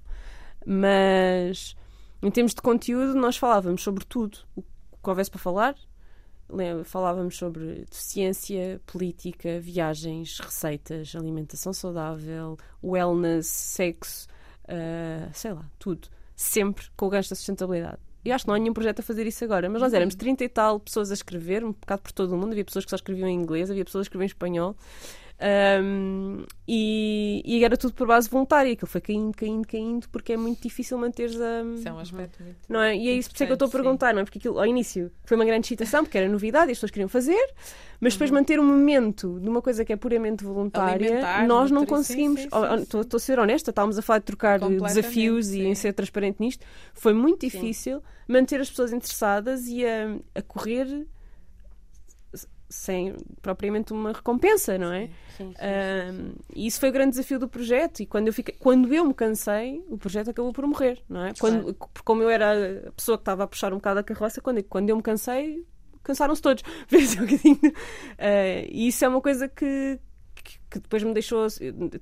Mas 0.66 1.76
em 2.20 2.30
termos 2.30 2.54
de 2.54 2.62
conteúdo, 2.62 3.14
nós 3.14 3.36
falávamos 3.36 3.82
sobre 3.82 4.04
tudo 4.04 4.38
o 4.56 4.62
que 4.62 5.10
houvesse 5.10 5.30
para 5.30 5.38
falar. 5.38 5.76
Falávamos 6.84 7.36
sobre 7.36 7.84
ciência, 7.90 8.80
política, 8.86 9.60
viagens, 9.60 10.38
receitas, 10.40 11.14
alimentação 11.14 11.72
saudável, 11.72 12.56
wellness, 12.82 13.46
sexo, 13.46 14.26
ah, 14.68 15.28
sei 15.32 15.52
lá, 15.52 15.64
tudo. 15.78 16.08
Sempre 16.36 16.86
com 16.96 17.06
o 17.06 17.10
gancho 17.10 17.30
da 17.30 17.36
sustentabilidade. 17.36 17.98
E 18.24 18.32
acho 18.32 18.44
que 18.44 18.48
não 18.48 18.54
há 18.54 18.58
nenhum 18.58 18.72
projeto 18.72 19.00
a 19.00 19.02
fazer 19.02 19.26
isso 19.26 19.44
agora, 19.44 19.68
mas 19.68 19.82
nós 19.82 19.92
éramos 19.92 20.14
30 20.14 20.44
e 20.44 20.48
tal 20.48 20.80
pessoas 20.80 21.10
a 21.10 21.14
escrever, 21.14 21.62
um 21.62 21.72
bocado 21.72 22.02
por 22.02 22.12
todo 22.12 22.34
o 22.34 22.38
mundo. 22.38 22.52
Havia 22.52 22.64
pessoas 22.64 22.84
que 22.84 22.90
só 22.90 22.96
escreviam 22.96 23.28
em 23.28 23.34
inglês, 23.34 23.70
havia 23.70 23.84
pessoas 23.84 24.08
que 24.08 24.08
escreviam 24.08 24.24
em 24.24 24.26
espanhol. 24.26 24.76
Ahm, 25.40 26.44
e, 26.66 27.42
e 27.44 27.64
era 27.64 27.76
tudo 27.76 27.92
por 27.94 28.06
base 28.06 28.28
voluntária. 28.28 28.72
Aquilo 28.72 28.86
foi 28.88 29.00
caindo, 29.00 29.36
caindo, 29.36 29.66
caindo, 29.66 30.08
porque 30.08 30.32
é 30.32 30.36
muito 30.36 30.62
difícil 30.62 30.96
manteres 30.96 31.38
a. 31.40 31.62
isso 31.74 31.88
é 31.88 31.92
um 31.92 31.98
aspecto 31.98 32.42
muito. 32.42 32.56
Não 32.68 32.80
é? 32.80 32.96
E 32.96 33.08
é 33.08 33.12
isso 33.12 33.28
por 33.30 33.34
isso 33.34 33.42
é 33.42 33.46
que 33.46 33.52
eu 33.52 33.54
estou 33.54 33.68
a 33.68 33.70
perguntar, 33.70 34.14
não 34.14 34.20
é? 34.20 34.24
Porque 34.24 34.38
aquilo 34.38 34.58
ao 34.58 34.66
início 34.66 35.10
foi 35.24 35.36
uma 35.36 35.44
grande 35.44 35.66
excitação, 35.66 36.04
porque 36.04 36.16
era 36.16 36.28
novidade 36.28 36.70
e 36.70 36.72
as 36.72 36.78
pessoas 36.78 36.90
queriam 36.92 37.08
fazer, 37.08 37.44
mas 38.00 38.12
Uhum. 38.14 38.18
depois 38.18 38.30
manter 38.30 38.60
um 38.60 38.64
momento 38.64 39.38
de 39.40 39.48
uma 39.48 39.60
coisa 39.60 39.84
que 39.84 39.92
é 39.92 39.96
puramente 39.96 40.44
voluntária, 40.44 41.06
Alimentar, 41.08 41.46
nós 41.46 41.70
não 41.70 41.80
sim, 41.80 41.86
conseguimos. 41.86 42.40
sim, 42.40 42.48
Oh, 42.52 42.60
sim, 42.60 42.68
oh, 42.72 42.78
sim. 42.78 43.00
Estou 43.00 43.16
a 43.16 43.20
ser 43.20 43.38
honesta, 43.38 43.70
estávamos 43.70 43.98
a 43.98 44.02
falar 44.02 44.20
de 44.20 44.24
trocar 44.26 44.60
desafios 44.60 45.52
e 45.52 45.62
em 45.62 45.74
sim. 45.74 45.82
ser 45.82 45.92
transparente 45.92 46.36
nisto. 46.40 46.64
Foi 46.94 47.12
muito 47.12 47.40
difícil 47.40 48.02
manter 48.28 48.60
as 48.60 48.70
pessoas 48.70 48.92
interessadas 48.92 49.66
e 49.66 49.84
a, 49.84 50.16
a 50.34 50.42
correr 50.42 51.06
sem 52.74 53.14
propriamente 53.40 53.92
uma 53.92 54.12
recompensa, 54.12 54.76
não 54.76 54.92
é? 54.92 55.08
Sim, 55.36 55.52
sim. 55.52 55.54
Um, 55.54 56.32
e 56.54 56.66
isso 56.66 56.80
foi 56.80 56.88
o 56.88 56.92
grande 56.92 57.10
desafio 57.10 57.38
do 57.38 57.48
projeto. 57.48 58.00
E 58.00 58.06
quando 58.06 58.26
eu, 58.26 58.32
fiquei, 58.32 58.54
quando 58.58 58.92
eu 58.92 59.04
me 59.04 59.14
cansei, 59.14 59.82
o 59.88 59.96
projeto 59.96 60.30
acabou 60.30 60.52
por 60.52 60.66
morrer, 60.66 61.00
não 61.08 61.24
é? 61.24 61.32
Quando, 61.38 61.72
porque 61.72 62.02
como 62.04 62.22
eu 62.22 62.28
era 62.28 62.88
a 62.88 62.92
pessoa 62.92 63.16
que 63.16 63.22
estava 63.22 63.44
a 63.44 63.46
puxar 63.46 63.72
um 63.72 63.76
bocado 63.76 64.00
a 64.00 64.02
carroça, 64.02 64.40
quando, 64.40 64.62
quando 64.64 64.90
eu 64.90 64.96
me 64.96 65.02
cansei, 65.02 65.64
cansaram-se 66.02 66.42
todos. 66.42 66.64
Fez 66.88 67.14
um 67.14 67.20
bocadinho. 67.20 67.58
Uh, 67.62 68.68
e 68.68 68.88
isso 68.88 69.04
é 69.04 69.08
uma 69.08 69.20
coisa 69.20 69.48
que, 69.48 69.98
que, 70.34 70.58
que 70.68 70.80
depois 70.80 71.02
me 71.04 71.14
deixou. 71.14 71.46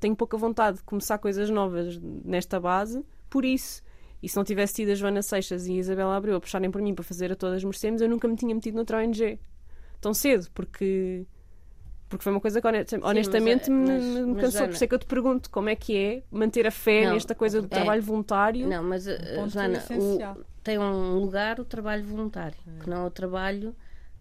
Tenho 0.00 0.16
pouca 0.16 0.38
vontade 0.38 0.78
de 0.78 0.84
começar 0.84 1.18
coisas 1.18 1.50
novas 1.50 1.98
nesta 2.00 2.58
base, 2.58 3.04
por 3.28 3.44
isso. 3.44 3.82
E 4.22 4.28
se 4.28 4.36
não 4.36 4.44
tivesse 4.44 4.74
tido 4.74 4.90
a 4.90 4.94
Joana 4.94 5.20
Seixas 5.20 5.66
e 5.66 5.72
a 5.72 5.76
Isabela 5.76 6.16
Abreu 6.16 6.36
a 6.36 6.40
puxarem 6.40 6.70
por 6.70 6.80
mim 6.80 6.94
para 6.94 7.04
fazer 7.04 7.30
a 7.30 7.36
todas 7.36 7.62
merecemos, 7.62 8.00
eu 8.00 8.08
nunca 8.08 8.26
me 8.26 8.36
tinha 8.36 8.54
metido 8.54 8.76
noutra 8.76 8.98
ONG 8.98 9.38
tão 10.02 10.12
cedo, 10.12 10.48
porque. 10.52 11.24
Porque 12.10 12.24
foi 12.24 12.32
uma 12.32 12.40
coisa 12.42 12.60
que 12.60 12.66
honest- 12.68 12.92
honestamente 13.02 13.70
mas, 13.70 13.88
me, 13.88 13.88
mas- 13.88 14.02
me- 14.04 14.20
me 14.20 14.32
mas, 14.34 14.40
cansou. 14.42 14.50
Joana- 14.50 14.66
Por 14.68 14.74
isso 14.74 14.84
é 14.84 14.86
que 14.86 14.94
eu 14.94 14.98
te 14.98 15.06
pergunto 15.06 15.48
como 15.48 15.68
é 15.70 15.74
que 15.76 15.96
é 15.96 16.22
manter 16.30 16.66
a 16.66 16.70
fé 16.70 17.06
Não, 17.06 17.14
nesta 17.14 17.34
coisa 17.34 17.60
do 17.62 17.64
é. 17.66 17.70
trabalho 17.70 18.02
voluntário. 18.02 18.68
Não, 18.68 18.82
mas 18.82 19.04
Joana, 19.48 19.78
essencial. 19.78 20.34
o- 20.36 20.44
tem 20.62 20.78
um 20.78 21.14
lugar 21.18 21.58
o 21.58 21.64
trabalho 21.64 22.04
voluntário, 22.04 22.58
que 22.82 22.90
não 22.90 23.04
é 23.04 23.06
o 23.06 23.10
trabalho 23.10 23.74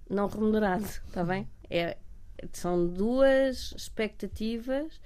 não 0.09 0.27
remunerado, 0.27 0.85
está 0.85 1.21
bem? 1.25 1.49
É, 1.69 1.97
são 2.53 2.87
duas 2.87 3.73
expectativas 3.75 5.01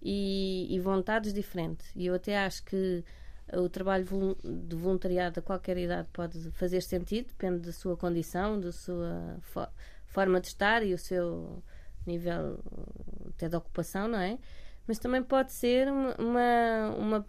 e, 0.00 0.68
e 0.70 0.78
vontades 0.78 1.32
diferentes. 1.34 1.90
E 1.96 2.06
eu 2.06 2.14
até 2.14 2.38
acho 2.38 2.62
que 2.64 3.04
o 3.52 3.68
trabalho 3.68 4.04
de 4.44 4.76
voluntariado 4.76 5.40
a 5.40 5.42
qualquer 5.42 5.76
idade 5.76 6.06
pode 6.12 6.38
fazer 6.52 6.82
sentido, 6.82 7.26
depende 7.28 7.60
da 7.66 7.72
sua 7.72 7.96
condição, 7.96 8.60
da 8.60 8.70
sua 8.70 9.36
forma 10.08 10.40
de 10.40 10.48
estar 10.48 10.82
e 10.82 10.92
o 10.92 10.98
seu 10.98 11.62
nível 12.06 12.58
até 13.28 13.48
de 13.48 13.56
ocupação, 13.56 14.08
não 14.08 14.18
é? 14.18 14.38
mas 14.88 14.98
também 14.98 15.22
pode 15.22 15.52
ser 15.52 15.86
uma, 15.88 16.94
uma, 16.96 17.26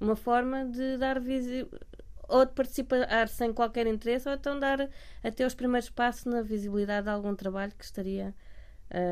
uma 0.00 0.16
forma 0.16 0.64
de 0.64 0.96
dar 0.96 1.18
visibilidade 1.20 1.84
ou 2.28 2.46
de 2.46 2.52
participar 2.52 3.28
sem 3.28 3.52
qualquer 3.52 3.88
interesse, 3.88 4.28
ou 4.28 4.36
então 4.36 4.56
dar 4.56 4.88
até 5.20 5.44
os 5.44 5.52
primeiros 5.52 5.90
passos 5.90 6.26
na 6.26 6.42
visibilidade 6.42 7.06
de 7.06 7.10
algum 7.10 7.34
trabalho 7.34 7.72
que 7.76 7.84
estaria 7.84 8.32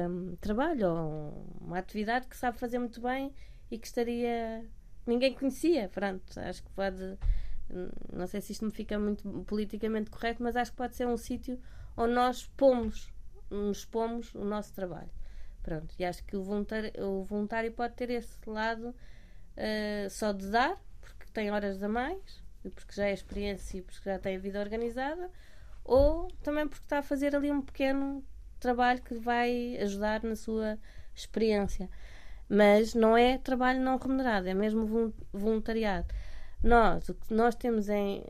um, 0.09 0.37
trabalho 0.37 0.89
ou 0.89 1.47
uma 1.61 1.79
atividade 1.79 2.29
que 2.29 2.37
sabe 2.37 2.57
fazer 2.57 2.79
muito 2.79 3.01
bem 3.01 3.35
e 3.73 3.77
que 3.77 3.89
estaria 3.89 4.65
ninguém 5.05 5.35
conhecia. 5.35 5.89
Pronto, 5.89 6.39
acho 6.39 6.63
que 6.63 6.71
pode 6.71 7.19
não 8.13 8.29
sei 8.29 8.41
se 8.41 8.53
isto 8.53 8.65
me 8.65 8.71
fica 8.71 8.97
muito 8.97 9.29
politicamente 9.49 10.11
correto, 10.11 10.41
mas 10.41 10.55
acho 10.55 10.71
que 10.71 10.77
pode 10.77 10.95
ser 10.95 11.09
um 11.09 11.17
sítio 11.17 11.59
onde 11.99 12.15
nós 12.15 12.47
pomos, 12.57 13.13
nos 13.51 13.85
pomos 13.85 14.33
o 14.35 14.45
nosso 14.45 14.73
trabalho. 14.73 15.11
Pronto, 15.63 15.93
e 15.99 16.05
acho 16.05 16.25
que 16.25 16.37
o 16.37 16.43
voluntário, 16.43 16.93
o 17.05 17.25
voluntário 17.25 17.73
pode 17.73 17.95
ter 17.95 18.09
esse 18.09 18.39
lado 18.49 18.91
uh, 18.91 20.09
só 20.09 20.33
de 20.33 20.47
dar, 20.47 20.79
porque 21.01 21.27
tem 21.33 21.51
horas 21.51 21.83
a 21.83 21.89
mais, 21.89 22.43
e 22.65 22.71
porque 22.71 22.95
já 22.95 23.07
é 23.07 23.13
experiência 23.13 23.79
e 23.79 23.83
porque 23.83 24.09
já 24.09 24.19
tem 24.19 24.37
a 24.37 24.39
vida 24.39 24.61
organizada, 24.61 25.29
ou 25.85 26.29
também 26.43 26.69
porque 26.69 26.85
está 26.85 27.01
a 27.01 27.03
fazer 27.03 27.35
ali 27.35 27.51
um 27.51 27.61
pequeno 27.61 28.25
trabalho 28.61 29.03
que 29.03 29.15
vai 29.15 29.77
ajudar 29.79 30.23
na 30.23 30.37
sua 30.37 30.79
experiência. 31.15 31.91
Mas 32.49 32.95
não 32.95 33.17
é 33.17 33.39
trabalho 33.39 33.81
não 33.81 33.99
remunerado, 33.99 34.49
é 34.49 34.55
mesmo 34.55 35.13
voluntariado. 35.33 36.07
Nós, 36.63 37.09
o 37.09 37.15
que 37.15 37.35
nós 37.35 37.55
temos 37.55 37.89
em, 37.89 38.25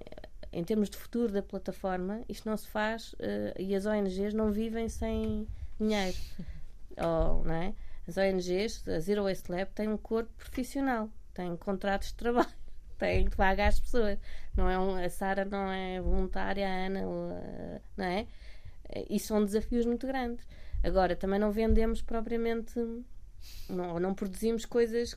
em 0.53 0.65
termos 0.65 0.89
de 0.89 0.97
futuro 0.97 1.33
da 1.33 1.43
plataforma, 1.43 2.23
isto 2.29 2.49
não 2.49 2.57
se 2.57 2.67
faz 2.69 3.13
uh, 3.15 3.55
e 3.59 3.75
as 3.75 3.87
ONGs 3.87 4.35
não 4.35 4.51
vivem 4.51 4.89
sem 4.89 5.47
dinheiro. 5.79 6.17
Ou, 6.99 7.45
não 7.45 7.55
é? 7.55 7.75
As 8.07 8.17
ONGs, 8.17 8.89
a 8.89 8.99
Zero 9.01 9.25
Waste 9.25 9.51
Lab, 9.53 9.71
têm 9.73 9.89
um 9.89 9.99
corpo 9.99 10.31
profissional, 10.37 11.11
têm 11.35 11.57
contratos 11.57 12.09
de 12.09 12.15
trabalho, 12.15 12.49
têm 12.99 13.27
que 13.27 13.37
pagar 13.37 13.69
as 13.69 13.79
pessoas. 13.79 14.19
Não 14.57 14.69
é 14.69 14.79
um, 14.79 14.95
a 14.95 15.09
Sara 15.11 15.45
não 15.45 15.71
é 15.71 16.01
voluntária, 16.01 16.67
a 16.67 16.87
Ana, 16.87 17.07
uh, 17.07 17.81
não 17.97 18.05
é? 18.05 18.27
E 19.11 19.21
são 19.21 19.45
desafios 19.45 19.85
muito 19.85 20.07
grandes. 20.07 20.47
Agora, 20.83 21.15
também 21.15 21.39
não 21.39 21.51
vendemos 21.51 22.01
propriamente, 22.01 22.81
não, 23.69 24.01
não 24.01 24.15
produzimos 24.15 24.65
coisas, 24.65 25.17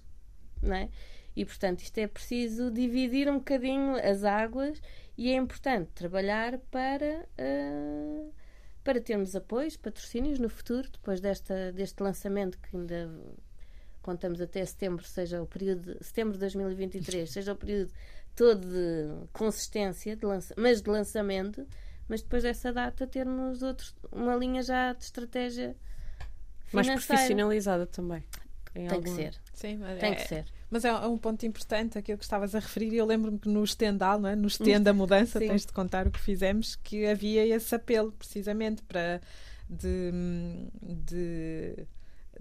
não 0.62 0.76
é? 0.76 0.90
E, 1.36 1.46
portanto, 1.46 1.82
isto 1.82 1.98
é 1.98 2.08
preciso 2.08 2.70
dividir 2.70 3.30
um 3.30 3.38
bocadinho 3.38 3.96
as 3.96 4.24
águas 4.24 4.82
e 5.18 5.30
é 5.32 5.36
importante 5.36 5.92
trabalhar 5.94 6.58
para, 6.72 7.26
uh, 7.40 8.34
para 8.84 9.02
termos 9.02 9.36
apoios, 9.36 9.78
patrocínios 9.78 10.40
no 10.40 10.50
futuro, 10.50 10.90
depois 10.90 11.20
desta, 11.20 11.72
deste 11.72 12.02
lançamento 12.02 12.58
que 12.60 12.76
ainda 12.76 13.10
contamos 14.02 14.42
até 14.42 14.66
setembro, 14.66 15.06
seja 15.06 15.42
o 15.42 15.46
período 15.46 15.96
de, 15.96 16.04
setembro 16.04 16.34
de 16.34 16.40
2023, 16.40 17.30
seja 17.30 17.54
o 17.54 17.56
período 17.56 17.92
todo 18.36 18.66
de 18.66 19.28
consistência, 19.34 20.16
de 20.16 20.26
lança, 20.26 20.54
mas 20.58 20.82
de 20.82 20.90
lançamento, 20.90 21.68
mas 22.08 22.22
depois 22.22 22.44
dessa 22.44 22.72
data 22.72 23.06
termos 23.06 23.62
outros, 23.62 23.96
uma 24.12 24.36
linha 24.36 24.64
já 24.64 24.94
de 24.94 25.04
estratégia 25.04 25.76
financeira. 26.66 26.96
mais 26.96 27.06
profissionalizada 27.06 27.86
também. 27.86 28.24
Tem 28.74 28.88
algum... 28.88 29.04
que 29.04 29.10
ser. 29.10 29.38
Sim, 29.62 29.80
tem 30.00 30.12
é, 30.12 30.16
que 30.16 30.28
ser. 30.28 30.46
Mas 30.70 30.86
é 30.86 30.94
um 30.94 31.18
ponto 31.18 31.46
importante 31.46 31.98
aquilo 31.98 32.18
que 32.18 32.24
estavas 32.24 32.56
a 32.56 32.60
referir. 32.60 32.94
Eu 32.96 33.06
lembro-me 33.06 33.38
que 33.38 33.50
no 33.50 33.64
estendal, 33.64 34.20
não 34.20 34.30
é? 34.30 34.36
no 34.36 34.48
stand 34.48 34.82
da 34.82 34.94
mudança, 34.94 35.40
Sim. 35.40 35.48
tens 35.48 35.66
de 35.66 35.74
contar 35.74 36.08
o 36.08 36.12
que 36.12 36.20
fizemos, 36.20 36.76
que 36.76 37.06
havia 37.06 37.46
esse 37.46 37.76
apelo 37.76 38.12
precisamente 38.14 38.82
para 38.84 39.22
de, 39.70 40.12
de 40.82 41.88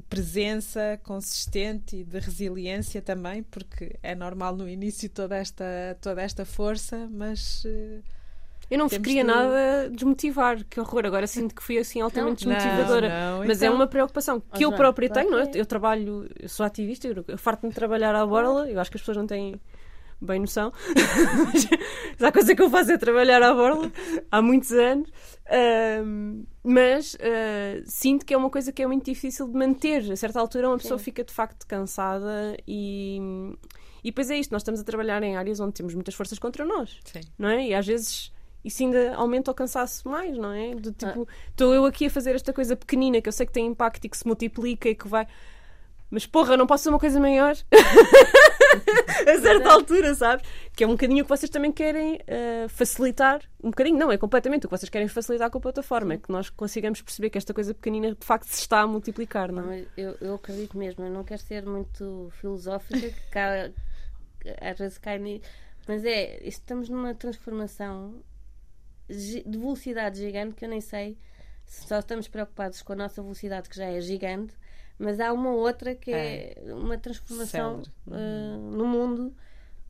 presença 0.09 0.99
consistente 1.03 1.97
e 1.97 2.05
de 2.05 2.19
resiliência 2.19 3.03
também, 3.03 3.43
porque 3.43 3.97
é 4.03 4.15
normal 4.15 4.57
no 4.57 4.69
início 4.69 5.09
toda 5.09 5.37
esta, 5.37 5.99
toda 6.01 6.23
esta 6.23 6.45
força, 6.45 7.09
mas 7.11 7.65
uh, 7.65 8.03
eu 8.71 8.79
não 8.79 8.89
vos 8.89 8.97
queria 8.97 9.23
de... 9.23 9.27
nada 9.27 9.91
desmotivar, 9.91 10.65
que 10.65 10.79
horror. 10.79 11.05
Agora 11.05 11.27
sinto 11.27 11.55
que 11.55 11.63
fui 11.63 11.79
assim 11.79 12.01
altamente 12.01 12.47
não, 12.47 12.55
desmotivadora. 12.55 13.09
Não, 13.09 13.39
não. 13.39 13.47
Mas 13.47 13.61
é 13.61 13.67
então... 13.67 13.75
é 13.75 13.77
uma 13.77 13.87
preocupação 13.87 14.41
que 14.41 14.65
eu 14.65 14.73
própria 14.73 15.11
tenho, 15.11 15.31
não 15.31 15.41
é? 15.41 15.51
Eu 15.55 15.67
trabalho, 15.67 16.29
eu 16.39 16.49
sou 16.49 16.65
ativista, 16.65 17.09
eu, 17.09 17.25
eu 17.27 17.37
farto-me 17.37 17.71
de 17.71 17.75
trabalhar 17.75 18.15
à 18.15 18.25
borla, 18.25 18.71
eu 18.71 18.79
acho 18.79 18.91
que 18.91 18.97
as 18.97 19.01
pessoas 19.01 19.17
não 19.17 19.27
têm 19.27 19.61
bem 20.21 20.39
noção. 20.39 20.73
mas 22.13 22.23
a 22.23 22.31
coisa 22.31 22.55
que 22.55 22.63
eu 22.63 22.71
faço 22.71 22.93
é 22.93 22.99
trabalhar 22.99 23.43
à 23.43 23.53
borla 23.55 23.91
há 24.31 24.43
muitos 24.43 24.71
anos. 24.73 25.09
Uh, 25.47 26.47
mas 26.63 27.15
uh, 27.15 27.83
sinto 27.87 28.25
que 28.25 28.35
é 28.35 28.37
uma 28.37 28.51
coisa 28.51 28.71
que 28.71 28.83
é 28.83 28.87
muito 28.87 29.05
difícil 29.05 29.49
de 29.49 29.59
manter. 29.59 30.13
A 30.13 30.17
certa 30.17 30.39
altura, 30.39 30.69
uma 30.69 30.79
pessoa 30.79 30.99
Sim. 30.99 31.05
fica 31.05 31.25
de 31.25 31.33
facto 31.33 31.67
cansada 31.67 32.57
e. 32.69 33.19
E 34.03 34.11
depois 34.11 34.31
é 34.31 34.39
isto, 34.39 34.51
nós 34.51 34.63
estamos 34.63 34.81
a 34.81 34.85
trabalhar 34.85 35.23
em 35.23 35.37
áreas 35.37 35.61
onde 35.61 35.75
temos 35.75 35.95
muitas 35.95 36.15
forças 36.15 36.39
contra 36.39 36.65
nós. 36.65 36.99
Sim. 37.05 37.21
Não 37.39 37.51
é? 37.51 37.67
E 37.67 37.75
às 37.75 37.87
vezes 37.87 38.33
isso 38.65 38.83
ainda 38.83 39.15
aumenta 39.15 39.51
o 39.51 39.55
cansaço 39.55 40.09
mais, 40.09 40.37
não 40.37 40.53
é? 40.53 40.75
De 40.75 40.93
tipo, 40.93 41.27
estou 41.49 41.73
ah. 41.73 41.77
eu 41.77 41.85
aqui 41.87 42.07
a 42.07 42.11
fazer 42.11 42.35
esta 42.35 42.53
coisa 42.53 42.77
pequenina 42.77 43.21
que 43.21 43.29
eu 43.29 43.33
sei 43.33 43.47
que 43.47 43.53
tem 43.53 43.67
impacto 43.67 44.05
e 44.05 44.09
que 44.09 44.17
se 44.17 44.27
multiplica 44.27 44.89
e 44.89 44.95
que 44.95 45.09
vai. 45.09 45.27
Mas 46.11 46.27
porra, 46.27 46.57
não 46.57 46.67
posso 46.67 46.85
ser 46.85 46.89
uma 46.89 46.99
coisa 46.99 47.21
maior 47.21 47.55
a 49.27 49.41
certa 49.41 49.71
altura, 49.71 50.13
sabes? 50.15 50.45
Que 50.75 50.83
é 50.83 50.87
um 50.87 50.91
bocadinho 50.91 51.23
o 51.23 51.25
que 51.25 51.29
vocês 51.29 51.49
também 51.49 51.71
querem 51.71 52.17
uh, 52.17 52.69
facilitar. 52.69 53.41
Um 53.63 53.71
bocadinho, 53.71 53.97
não, 53.97 54.11
é 54.11 54.19
completamente 54.19 54.67
o 54.67 54.69
que 54.69 54.77
vocês 54.77 54.91
querem 54.91 55.07
facilitar 55.07 55.49
com 55.51 55.59
a 55.59 55.61
plataforma. 55.61 56.15
É 56.15 56.19
que 56.19 56.31
nós 56.31 56.51
consigamos 56.51 57.01
perceber 57.01 57.31
que 57.31 57.39
esta 57.39 57.55
coisa 57.55 57.73
pequenina 57.73 58.13
de 58.13 58.27
facto 58.27 58.49
se 58.49 58.61
está 58.61 58.81
a 58.81 58.87
multiplicar, 58.89 59.53
não 59.53 59.71
é? 59.71 59.85
Eu, 59.97 60.17
eu 60.21 60.35
acredito 60.35 60.77
mesmo, 60.77 61.05
eu 61.05 61.11
não 61.11 61.23
quero 61.23 61.41
ser 61.43 61.65
muito 61.65 62.29
filosófica, 62.41 62.99
que 62.99 63.31
cá, 63.31 63.71
às 64.61 64.79
vezes 64.79 64.99
cai 64.99 65.19
nisso. 65.19 65.45
Mas 65.87 66.05
é, 66.05 66.41
estamos 66.43 66.89
numa 66.89 67.15
transformação 67.15 68.21
de 69.11 69.59
velocidade 69.59 70.19
gigante 70.19 70.55
que 70.55 70.65
eu 70.65 70.69
nem 70.69 70.81
sei 70.81 71.19
se 71.71 71.87
só 71.87 72.01
estamos 72.01 72.27
preocupados 72.27 72.83
com 72.83 72.93
a 72.95 72.97
nossa 72.97 73.23
velocidade, 73.23 73.69
que 73.69 73.77
já 73.77 73.85
é 73.85 74.01
gigante, 74.01 74.55
mas 74.99 75.21
há 75.21 75.33
uma 75.33 75.53
outra 75.53 75.95
que 75.95 76.11
é, 76.11 76.55
é 76.67 76.75
uma 76.75 76.99
transformação 76.99 77.83
uh, 78.09 78.77
no 78.77 78.85
mundo 78.85 79.33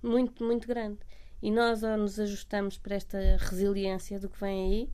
muito, 0.03 0.45
muito 0.45 0.69
grande. 0.69 0.99
E 1.43 1.51
nós 1.51 1.83
ou 1.83 1.97
nos 1.97 2.21
ajustamos 2.21 2.77
para 2.77 2.97
esta 2.97 3.19
resiliência 3.39 4.21
do 4.21 4.29
que 4.29 4.39
vem 4.39 4.67
aí, 4.67 4.91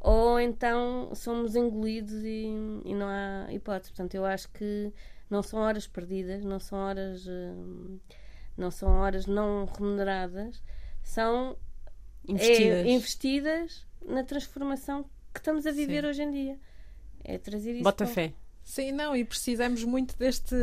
ou 0.00 0.40
então 0.40 1.14
somos 1.14 1.54
engolidos 1.54 2.24
e, 2.24 2.48
e 2.84 2.94
não 2.94 3.06
há 3.06 3.46
hipótese. 3.52 3.92
Portanto, 3.92 4.14
eu 4.16 4.24
acho 4.24 4.50
que 4.50 4.92
não 5.30 5.40
são 5.40 5.60
horas 5.60 5.86
perdidas, 5.86 6.44
não 6.44 6.58
são 6.58 6.78
horas, 6.78 7.24
uh, 7.26 8.00
não 8.56 8.72
são 8.72 8.90
horas 8.90 9.24
não 9.24 9.66
remuneradas, 9.66 10.60
são 11.00 11.56
investidas. 12.26 12.86
É, 12.86 12.90
investidas 12.90 13.86
na 14.04 14.24
transformação 14.24 15.04
que 15.32 15.40
estamos 15.40 15.66
a 15.66 15.70
viver 15.70 16.02
Sim. 16.02 16.08
hoje 16.08 16.22
em 16.22 16.30
dia. 16.30 16.58
É 17.22 17.38
trazer 17.38 17.72
isso. 17.72 17.82
Bota 17.82 18.06
fé. 18.06 18.32
Sim, 18.64 18.92
não, 18.92 19.14
e 19.14 19.24
precisamos 19.24 19.84
muito 19.84 20.16
deste, 20.18 20.56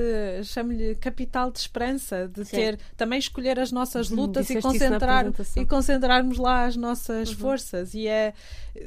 chamo-lhe 0.43 0.95
capital 0.95 1.51
de 1.51 1.59
esperança, 1.59 2.27
de 2.27 2.43
Sim. 2.43 2.55
ter, 2.55 2.79
também 2.97 3.19
escolher 3.19 3.59
as 3.59 3.71
nossas 3.71 4.09
uhum, 4.09 4.17
lutas 4.17 4.49
e 4.49 4.59
concentrar 4.59 5.31
e 5.55 5.65
concentrarmos 5.65 6.39
lá 6.39 6.65
as 6.65 6.75
nossas 6.75 7.29
uhum. 7.29 7.35
forças. 7.35 7.93
E 7.93 8.07
é, 8.07 8.33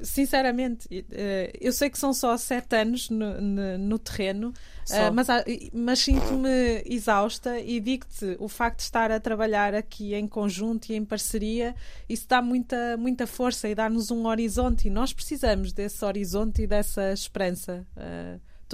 sinceramente, 0.02 0.88
eh, 1.12 1.52
eu 1.60 1.72
sei 1.72 1.88
que 1.90 1.98
são 1.98 2.12
só 2.12 2.36
sete 2.36 2.74
anos 2.74 3.08
no, 3.08 3.40
no, 3.40 3.78
no 3.78 3.98
terreno, 4.00 4.52
Uh, 4.90 5.10
mas, 5.14 5.28
mas 5.72 5.98
sinto-me 5.98 6.82
exausta 6.84 7.58
e 7.58 7.80
digo-te, 7.80 8.36
o 8.38 8.48
facto 8.48 8.80
de 8.80 8.82
estar 8.82 9.10
a 9.10 9.18
trabalhar 9.18 9.74
aqui 9.74 10.14
em 10.14 10.28
conjunto 10.28 10.90
e 10.90 10.94
em 10.94 11.02
parceria, 11.02 11.74
isso 12.06 12.26
dá 12.28 12.42
muita, 12.42 12.94
muita 12.98 13.26
força 13.26 13.66
e 13.66 13.74
dá-nos 13.74 14.10
um 14.10 14.26
horizonte 14.26 14.88
e 14.88 14.90
nós 14.90 15.10
precisamos 15.10 15.72
desse 15.72 16.04
horizonte 16.04 16.64
e 16.64 16.66
dessa 16.66 17.14
esperança. 17.14 17.86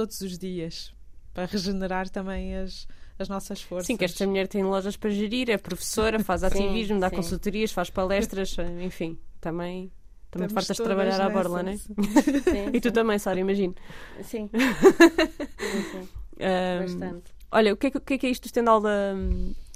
Todos 0.01 0.23
os 0.23 0.39
dias 0.39 0.95
para 1.35 1.45
regenerar 1.45 2.09
também 2.09 2.57
as, 2.57 2.89
as 3.19 3.29
nossas 3.29 3.61
forças. 3.61 3.87
Sim, 3.87 3.99
que 3.99 4.05
esta 4.07 4.27
mulher 4.27 4.49
tem 4.49 4.65
lojas 4.65 4.97
para 4.97 5.11
gerir, 5.11 5.51
é 5.51 5.59
professora, 5.59 6.19
faz 6.25 6.43
ativismo, 6.43 6.95
sim, 6.95 7.01
dá 7.01 7.11
sim. 7.11 7.17
consultorias, 7.17 7.71
faz 7.71 7.91
palestras, 7.91 8.57
enfim, 8.81 9.19
também. 9.43 9.93
Também 10.31 10.47
Estamos 10.47 10.53
fartas 10.55 10.77
de 10.79 10.83
trabalhar 10.83 11.21
à 11.21 11.29
borla, 11.29 11.63
não 11.63 11.73
é? 11.73 11.77
Sim, 11.77 12.71
e 12.73 12.81
tu 12.81 12.91
também, 12.91 13.19
Sara, 13.19 13.39
imagino. 13.39 13.75
Sim. 14.23 14.49
sim, 14.49 16.09
um, 16.39 16.83
Bastante. 16.83 17.35
Olha, 17.53 17.75
o 17.75 17.77
que 17.77 17.89
é, 17.89 17.91
o 17.91 18.01
que 18.01 18.15
é, 18.15 18.19
que 18.19 18.27
é 18.27 18.31
isto 18.31 18.45
do 18.45 18.47
estendal 18.47 18.81
da, 18.81 19.13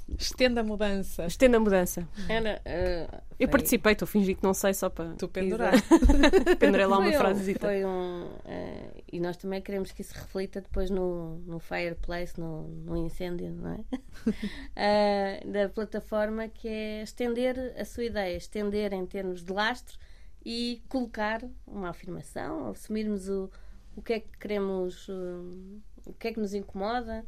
Estenda 0.07 0.61
a 0.61 0.63
mudança. 0.63 1.25
Estenda 1.25 1.57
a 1.57 1.59
mudança. 1.59 2.07
Ana, 2.29 2.61
uh, 2.61 3.23
eu 3.39 3.49
participei, 3.49 3.93
estou 3.93 4.05
a 4.05 4.07
fingir 4.07 4.35
que 4.37 4.43
não 4.43 4.53
sei 4.53 4.73
só 4.73 4.87
para. 4.89 5.13
Tu 5.15 5.27
pendurar. 5.27 5.73
Pendurei 6.59 6.85
lá 6.85 6.99
uma 6.99 7.11
frase. 7.11 7.55
Foi 7.55 7.83
um. 7.83 8.25
Uh, 8.25 9.03
e 9.11 9.19
nós 9.19 9.35
também 9.35 9.61
queremos 9.61 9.91
que 9.91 10.01
isso 10.01 10.13
reflita 10.13 10.61
depois 10.61 10.91
no, 10.91 11.37
no 11.39 11.59
fireplace, 11.59 12.39
no, 12.39 12.67
no 12.67 12.95
incêndio, 12.97 13.51
não 13.51 13.71
é? 13.73 15.41
uh, 15.43 15.49
da 15.51 15.69
plataforma, 15.69 16.47
que 16.47 16.67
é 16.67 17.01
estender 17.01 17.73
a 17.77 17.83
sua 17.83 18.03
ideia, 18.03 18.37
estender 18.37 18.93
em 18.93 19.05
termos 19.07 19.43
de 19.43 19.51
lastro 19.51 19.97
e 20.45 20.83
colocar 20.87 21.41
uma 21.65 21.89
afirmação, 21.89 22.69
assumirmos 22.69 23.27
o, 23.27 23.49
o 23.95 24.01
que 24.03 24.13
é 24.13 24.19
que 24.19 24.37
queremos, 24.37 25.09
o 25.09 26.13
que 26.19 26.27
é 26.27 26.33
que 26.33 26.39
nos 26.39 26.53
incomoda 26.53 27.25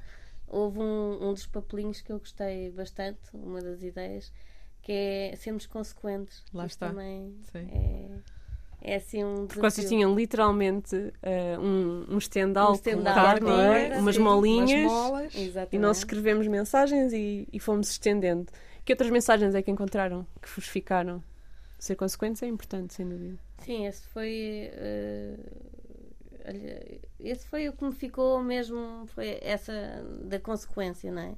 houve 0.48 0.80
um, 0.80 1.30
um 1.30 1.34
dos 1.34 1.46
papelinhos 1.46 2.02
que 2.02 2.12
eu 2.12 2.20
gostei 2.20 2.72
bastante, 2.72 3.20
uma 3.34 3.62
das 3.62 3.84
ideias, 3.84 4.32
que 4.82 4.92
é 4.92 5.36
sermos 5.36 5.66
consequentes. 5.66 6.44
Lá 6.54 6.66
Isso 6.66 6.76
está. 6.76 6.90
Também 6.90 7.36
Sim. 7.52 7.68
é, 7.72 8.10
é 8.94 8.96
assim 8.96 9.24
um 9.24 9.48
Porque 9.48 9.60
vocês 9.60 9.76
desafio. 9.76 9.90
tinham 9.98 10.16
literalmente 10.16 10.96
uh, 10.96 11.60
um, 11.62 12.14
um 12.14 12.18
estendal 12.18 12.68
Um 12.68 12.70
com 12.70 12.76
estendal, 12.76 13.16
carne, 13.16 13.48
não 13.48 13.60
é? 13.62 13.98
umas 14.00 14.18
molinhas. 14.18 14.92
Umas. 14.92 15.34
E 15.72 15.78
nós 15.78 15.98
escrevemos 16.00 16.48
mensagens 16.48 17.12
e, 17.14 17.48
e 17.52 17.60
fomos 17.60 17.90
estendendo. 17.90 18.52
Que 18.86 18.94
outras 18.94 19.10
mensagens 19.10 19.54
é 19.54 19.62
que 19.62 19.70
encontraram 19.70 20.26
que 20.42 20.50
vos 20.50 20.66
ficaram? 20.68 21.22
Ser 21.78 21.96
consequentes 21.96 22.42
é 22.42 22.48
importante, 22.48 22.94
sem 22.94 23.08
dúvida. 23.08 23.38
Sim, 23.60 23.86
esse 23.86 24.08
foi. 24.08 24.72
eh, 24.74 25.36
olha, 26.48 27.00
esse 27.20 27.46
foi 27.48 27.68
o 27.70 27.74
que 27.74 27.84
me 27.86 27.92
ficou 27.94 28.42
mesmo. 28.44 29.06
Foi 29.08 29.38
essa 29.42 29.74
da 30.24 30.40
consequência, 30.40 31.12
não 31.12 31.22
é? 31.22 31.36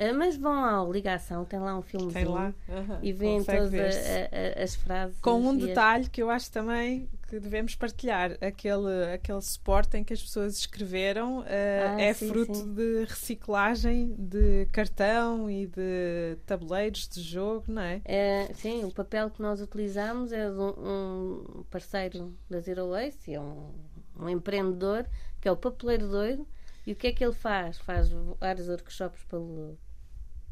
Eh, 0.00 0.12
mas 0.12 0.36
vão 0.36 0.52
à 0.64 0.88
ligação, 0.88 1.44
tem 1.44 1.58
lá 1.58 1.76
um 1.76 1.82
filmezinho 1.82 2.12
Tem 2.14 2.24
lá. 2.24 2.54
e 3.02 3.12
consegue 3.12 3.64
todas 3.64 3.96
a- 3.96 4.60
a- 4.60 4.62
as 4.62 4.76
frases. 4.76 5.20
Com 5.20 5.40
um 5.40 5.54
e 5.54 5.62
as- 5.62 5.66
detalhe 5.66 6.08
que 6.08 6.22
eu 6.22 6.30
acho 6.30 6.52
também 6.52 7.08
que 7.28 7.40
devemos 7.40 7.74
partilhar: 7.74 8.38
aquele, 8.40 9.12
aquele 9.12 9.42
suporte 9.42 9.96
em 9.96 10.04
que 10.04 10.12
as 10.12 10.22
pessoas 10.22 10.56
escreveram 10.56 11.42
eh, 11.48 11.94
Ah, 11.96 12.00
é 12.00 12.14
sim, 12.14 12.28
fruto 12.28 12.54
sim. 12.54 12.74
de 12.74 13.04
reciclagem 13.06 14.14
de 14.16 14.66
cartão 14.66 15.50
e 15.50 15.66
de 15.66 16.36
tabuleiros 16.46 17.08
de 17.08 17.20
jogo, 17.20 17.64
não 17.66 17.82
é? 17.82 18.00
É, 18.04 18.48
sim, 18.54 18.84
o 18.84 18.92
papel 18.92 19.28
que 19.30 19.42
nós 19.42 19.60
utilizamos 19.60 20.30
é 20.32 20.48
de 20.48 20.58
um, 20.60 21.58
um 21.58 21.64
parceiro 21.70 22.32
da 22.48 22.60
Zero 22.60 22.90
Waste, 22.90 23.34
é 23.34 23.40
um, 23.40 23.72
um 24.18 24.28
empreendedor, 24.28 25.06
que 25.40 25.48
é 25.48 25.52
o 25.52 25.56
Papeleiro 25.56 26.08
Doido. 26.08 26.46
E 26.86 26.92
o 26.92 26.96
que 26.96 27.08
é 27.08 27.12
que 27.12 27.24
ele 27.24 27.34
faz? 27.34 27.78
Faz 27.78 28.10
vários 28.40 28.68
workshops 28.68 29.22
pelo, 29.24 29.78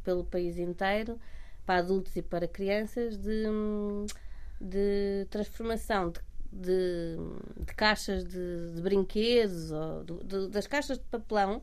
pelo 0.05 0.25
país 0.25 0.59
inteiro, 0.59 1.19
para 1.65 1.81
adultos 1.81 2.15
e 2.15 2.23
para 2.23 2.47
crianças, 2.47 3.17
de, 3.17 3.45
de 4.61 5.27
transformação 5.31 6.11
de, 6.11 6.21
de, 6.53 7.17
de 7.65 7.75
caixas 7.75 8.25
de, 8.25 8.73
de 8.75 8.83
brinquedos, 8.83 9.71
ou 9.73 10.05
das 10.51 10.67
caixas 10.67 10.99
de 10.99 11.05
papelão, 11.05 11.63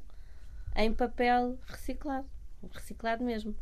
em 0.76 0.92
papel 0.92 1.58
reciclado. 1.68 2.28
Reciclado 2.72 3.24
mesmo 3.24 3.56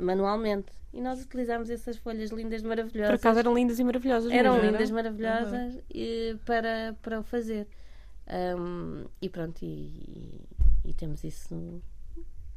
manualmente. 0.00 0.72
E 0.92 1.00
nós 1.00 1.22
utilizamos 1.22 1.68
essas 1.68 1.96
folhas 1.98 2.30
lindas, 2.30 2.62
Por 2.62 2.68
maravilhosas. 2.68 3.14
acaso 3.14 3.38
eram 3.38 3.54
lindas 3.54 3.78
e 3.78 3.84
maravilhosas. 3.84 4.32
Eram 4.32 4.54
mesmo. 4.54 4.70
lindas, 4.70 4.90
maravilhosas 4.90 5.78
e, 5.90 6.36
para, 6.46 6.96
para 7.02 7.20
o 7.20 7.22
fazer. 7.22 7.66
Um, 8.58 9.04
e 9.20 9.28
pronto, 9.28 9.62
e, 9.62 10.40
e 10.84 10.94
temos 10.94 11.22
isso 11.22 11.54
no 11.54 11.82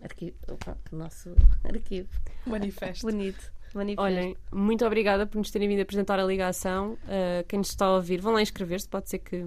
arquivo, 0.02 0.36
pronto, 0.58 0.80
no 0.92 1.00
nosso 1.00 1.36
arquivo. 1.64 2.10
Manifesto. 2.46 3.06
Bonito. 3.06 3.52
Manifesto. 3.74 4.02
Olhem, 4.02 4.38
muito 4.52 4.86
obrigada 4.86 5.28
por 5.28 5.38
nos 5.38 5.52
terem 5.52 5.68
vindo 5.68 5.82
apresentar 5.82 6.20
a 6.20 6.24
ligação. 6.24 6.94
Uh, 7.04 7.46
quem 7.48 7.60
nos 7.60 7.70
está 7.70 7.86
a 7.86 7.96
ouvir, 7.96 8.20
vão 8.20 8.34
lá 8.34 8.42
inscrever-se. 8.42 8.88
Pode 8.88 9.10
ser 9.10 9.20
que, 9.20 9.46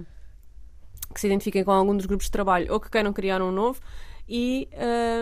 que 1.13 1.19
se 1.19 1.27
identifiquem 1.27 1.63
com 1.63 1.71
algum 1.71 1.95
dos 1.97 2.05
grupos 2.05 2.27
de 2.27 2.31
trabalho 2.31 2.71
ou 2.71 2.79
que 2.79 2.89
queiram 2.89 3.11
criar 3.11 3.41
um 3.41 3.51
novo. 3.51 3.81
E 4.27 4.69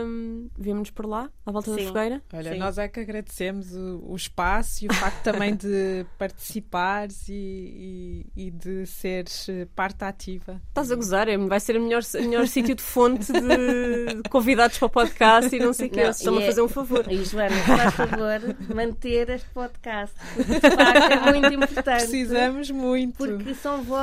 um, 0.06 0.48
vemo-nos 0.58 0.92
por 0.92 1.08
lá, 1.08 1.28
à 1.44 1.52
volta 1.52 1.72
da 1.72 1.78
Sim. 1.78 1.88
fogueira. 1.88 2.22
Olha, 2.32 2.54
Sim. 2.54 2.60
nós 2.60 2.78
é 2.78 2.88
que 2.88 3.00
agradecemos 3.00 3.74
o, 3.76 4.00
o 4.08 4.16
espaço 4.16 4.86
e 4.86 4.88
o 4.88 4.94
facto 4.94 5.24
também 5.24 5.56
de 5.56 6.06
participares 6.20 7.28
e, 7.28 8.26
e, 8.36 8.48
e 8.48 8.52
de 8.52 8.86
seres 8.86 9.50
eh, 9.50 9.68
parte 9.76 10.04
ativa. 10.04 10.62
Estás 10.70 10.92
a 10.92 10.96
gozar, 10.96 11.28
é- 11.28 11.38
vai 11.38 11.60
ser 11.60 11.78
o 11.78 11.82
melhor, 11.82 12.04
melhor 12.14 12.46
sítio 12.48 12.76
de 12.76 12.84
fonte 12.84 13.32
de 13.34 14.30
convidados 14.30 14.78
para 14.78 14.86
o 14.86 14.90
podcast 14.90 15.56
e 15.56 15.60
não 15.60 15.74
sei 15.74 15.90
o 15.90 16.00
Eles 16.00 16.18
estão-me 16.18 16.40
e 16.40 16.42
a 16.42 16.46
é- 16.46 16.50
fazer 16.50 16.62
um 16.62 16.68
favor. 16.70 17.12
E 17.12 17.26
Joana, 17.26 17.56
faz 17.66 17.94
favor 17.96 18.56
manter 18.76 19.30
este 19.32 19.50
podcast, 19.50 20.16
porque 20.36 20.54
de 20.54 20.76
facto 20.76 21.12
é 21.12 21.32
muito 21.32 21.54
importante. 21.56 21.98
Precisamos 22.04 22.70
muito. 22.70 23.18
Porque 23.18 23.56
são 23.56 23.82
vo... 23.84 23.96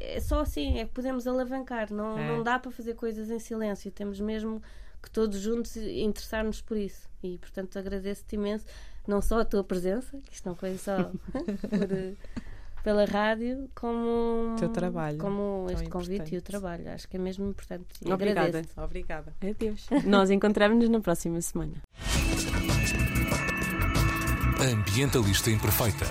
é 0.00 0.18
só 0.20 0.40
assim 0.40 0.78
é 0.78 0.84
que 0.84 0.92
podemos 0.92 1.26
alavancar. 1.26 1.92
Não, 1.92 2.18
É. 2.18 2.26
não 2.28 2.42
dá 2.42 2.58
para 2.58 2.70
fazer 2.70 2.94
coisas 2.94 3.30
em 3.30 3.38
silêncio. 3.38 3.90
Temos 3.90 4.18
mesmo 4.20 4.62
que 5.02 5.10
todos 5.10 5.38
juntos 5.40 5.76
interessar-nos 5.76 6.60
por 6.60 6.76
isso. 6.76 7.08
E 7.22 7.36
portanto 7.38 7.78
agradeço-te 7.78 8.34
imenso, 8.36 8.64
não 9.06 9.20
só 9.20 9.40
a 9.40 9.44
tua 9.44 9.62
presença, 9.62 10.16
que 10.26 10.34
isto 10.34 10.48
não 10.48 10.54
foi 10.54 10.76
só 10.78 10.96
por, 11.68 11.92
eh, 11.92 12.14
pela 12.82 13.04
rádio, 13.04 13.68
como 13.74 14.54
O 14.54 14.56
teu 14.58 14.70
trabalho, 14.70 15.18
como 15.18 15.66
este 15.70 15.88
convite 15.90 16.12
e 16.14 16.18
o 16.18 16.24
importante. 16.38 16.42
trabalho. 16.44 16.90
Acho 16.90 17.06
que 17.08 17.16
é 17.16 17.20
mesmo 17.20 17.46
importante. 17.46 17.84
E 18.04 18.10
Obrigada. 18.10 18.62
Obrigada. 18.78 19.34
Adeus. 19.42 19.86
Nós 20.06 20.30
encontramos-nos 20.30 20.88
na 20.88 21.00
próxima 21.00 21.40
semana. 21.42 21.74
Ambientalista 24.62 25.50
Imperfeita. 25.50 26.06